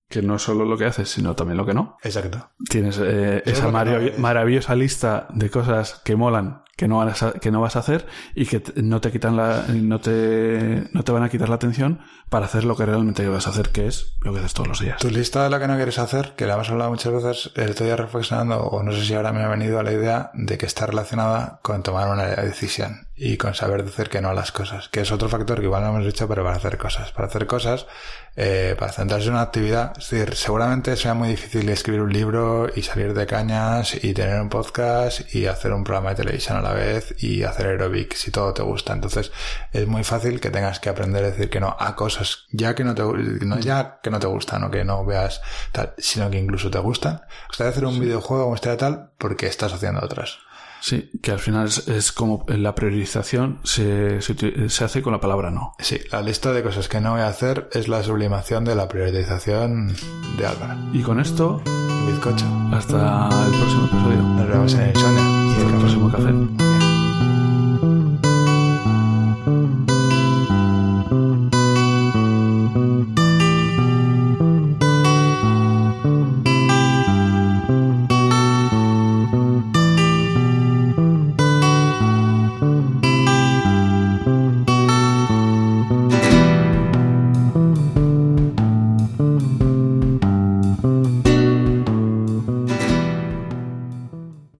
que 0.09 0.21
no 0.21 0.39
solo 0.39 0.65
lo 0.65 0.77
que 0.77 0.85
haces, 0.85 1.09
sino 1.09 1.35
también 1.35 1.57
lo 1.57 1.65
que 1.65 1.73
no. 1.73 1.97
Exacto. 2.03 2.49
Tienes 2.69 2.99
eh, 3.01 3.43
esa 3.45 3.65
no 3.65 3.71
maravillosa 4.17 4.75
lista 4.75 5.27
de 5.33 5.49
cosas 5.49 6.01
que 6.03 6.15
molan, 6.15 6.63
que 6.77 6.87
no 6.87 6.97
vas 6.97 7.23
a, 7.23 7.33
que 7.33 7.51
no 7.51 7.59
vas 7.59 7.75
a 7.75 7.79
hacer 7.79 8.05
y 8.33 8.45
que 8.45 8.63
no 8.75 9.01
te 9.01 9.11
quitan 9.11 9.35
la, 9.35 9.65
no 9.67 9.99
te, 9.99 10.87
no 10.93 11.03
te 11.03 11.11
van 11.11 11.23
a 11.23 11.29
quitar 11.29 11.49
la 11.49 11.55
atención 11.55 11.99
para 12.29 12.45
hacer 12.45 12.63
lo 12.63 12.77
que 12.77 12.85
realmente 12.85 13.27
vas 13.27 13.47
a 13.47 13.49
hacer, 13.49 13.69
que 13.69 13.87
es 13.87 14.17
lo 14.21 14.31
que 14.31 14.39
haces 14.39 14.53
todos 14.53 14.69
los 14.69 14.79
días. 14.79 14.99
Tu 14.99 15.09
lista 15.09 15.43
de 15.43 15.49
lo 15.49 15.59
que 15.59 15.67
no 15.67 15.75
quieres 15.75 15.99
hacer, 15.99 16.33
que 16.37 16.45
la 16.45 16.53
hemos 16.53 16.69
hablado 16.69 16.91
muchas 16.91 17.11
veces, 17.11 17.51
día 17.77 17.95
reflexionando, 17.95 18.59
o 18.59 18.83
no 18.83 18.91
sé 18.91 19.03
si 19.03 19.13
ahora 19.13 19.33
me 19.33 19.41
ha 19.41 19.47
venido 19.47 19.79
a 19.79 19.83
la 19.83 19.91
idea 19.91 20.31
de 20.33 20.57
que 20.57 20.65
está 20.65 20.85
relacionada 20.85 21.59
con 21.63 21.83
tomar 21.83 22.09
una 22.09 22.23
decisión 22.25 23.06
y 23.17 23.37
con 23.37 23.55
saber 23.55 23.83
decir 23.83 24.09
que 24.09 24.21
no 24.21 24.29
a 24.29 24.33
las 24.33 24.51
cosas, 24.51 24.89
que 24.89 25.01
es 25.01 25.11
otro 25.11 25.27
factor 25.27 25.59
que 25.59 25.65
igual 25.65 25.81
no 25.81 25.89
hemos 25.89 26.05
dicho, 26.05 26.27
pero 26.27 26.43
para 26.43 26.55
hacer 26.55 26.77
cosas. 26.77 27.11
Para 27.11 27.27
hacer 27.27 27.47
cosas, 27.47 27.87
eh, 28.35 28.75
para 28.77 28.91
centrarse 28.91 29.27
en 29.27 29.33
una 29.33 29.41
actividad, 29.41 29.93
es 29.97 30.11
decir, 30.11 30.35
seguramente 30.35 30.95
sea 30.95 31.15
muy 31.15 31.29
difícil 31.29 31.67
escribir 31.69 32.01
un 32.01 32.13
libro 32.13 32.67
y 32.75 32.83
salir 32.83 33.15
de 33.15 33.25
cañas 33.25 34.03
y 34.03 34.13
tener 34.13 34.39
un 34.39 34.49
podcast 34.49 35.33
y 35.33 35.47
hacer 35.47 35.73
un 35.73 35.83
programa 35.83 36.11
de 36.11 36.17
televisión 36.17 36.57
a 36.57 36.61
la 36.61 36.73
vez 36.73 37.15
y 37.17 37.41
hacer 37.41 37.65
aerobic 37.65 38.13
si 38.13 38.29
todo 38.29 38.53
te 38.53 38.61
gusta. 38.61 38.93
Entonces, 38.93 39.31
es 39.73 39.87
muy 39.87 40.03
fácil 40.03 40.39
que 40.39 40.51
tengas 40.51 40.79
que 40.79 40.89
aprender 40.89 41.23
a 41.23 41.31
decir 41.31 41.49
que 41.49 41.59
no 41.59 41.75
a 41.79 41.95
cosas 41.95 42.45
ya 42.51 42.75
que 42.75 42.83
no 42.83 42.93
te, 42.93 43.01
no 43.01 43.59
ya 43.59 43.99
que 44.03 44.11
no 44.11 44.19
te 44.19 44.27
gustan 44.27 44.63
o 44.63 44.69
que 44.69 44.83
no 44.83 45.03
veas 45.03 45.41
tal, 45.71 45.95
sino 45.97 46.29
que 46.29 46.37
incluso 46.37 46.69
te 46.69 46.79
gustan. 46.79 47.21
Gustaría 47.47 47.71
hacer 47.71 47.85
un 47.85 47.99
videojuego 47.99 48.47
o 48.47 48.55
de 48.55 48.77
tal 48.77 49.11
porque 49.17 49.47
estás 49.47 49.73
haciendo 49.73 50.01
otras. 50.03 50.37
Sí, 50.81 51.09
que 51.21 51.31
al 51.31 51.39
final 51.39 51.67
es, 51.67 51.87
es 51.87 52.11
como 52.11 52.45
la 52.47 52.75
priorización 52.75 53.59
se, 53.63 54.21
se, 54.21 54.83
hace 54.83 55.01
con 55.01 55.13
la 55.13 55.19
palabra 55.19 55.51
no. 55.51 55.73
Sí, 55.79 55.99
la 56.11 56.21
lista 56.21 56.53
de 56.53 56.63
cosas 56.63 56.87
que 56.87 57.01
no 57.01 57.11
voy 57.11 57.21
a 57.21 57.27
hacer 57.27 57.69
es 57.73 57.87
la 57.87 58.03
sublimación 58.03 58.63
de 58.65 58.75
la 58.75 58.87
priorización 58.87 59.95
de 60.37 60.45
Álvaro. 60.45 60.79
Y 60.93 61.01
con 61.01 61.19
esto, 61.19 61.61
Bizcocho. 62.07 62.45
hasta 62.71 63.29
el 63.45 63.51
próximo 63.57 63.85
episodio. 63.85 64.21
Nos 64.21 64.47
vemos 64.47 64.73
en 64.73 64.81
el 64.81 64.89
Insomnia 64.89 65.57
y 65.57 65.61
el 65.61 65.79
próximo 65.79 66.11
café. 66.11 66.76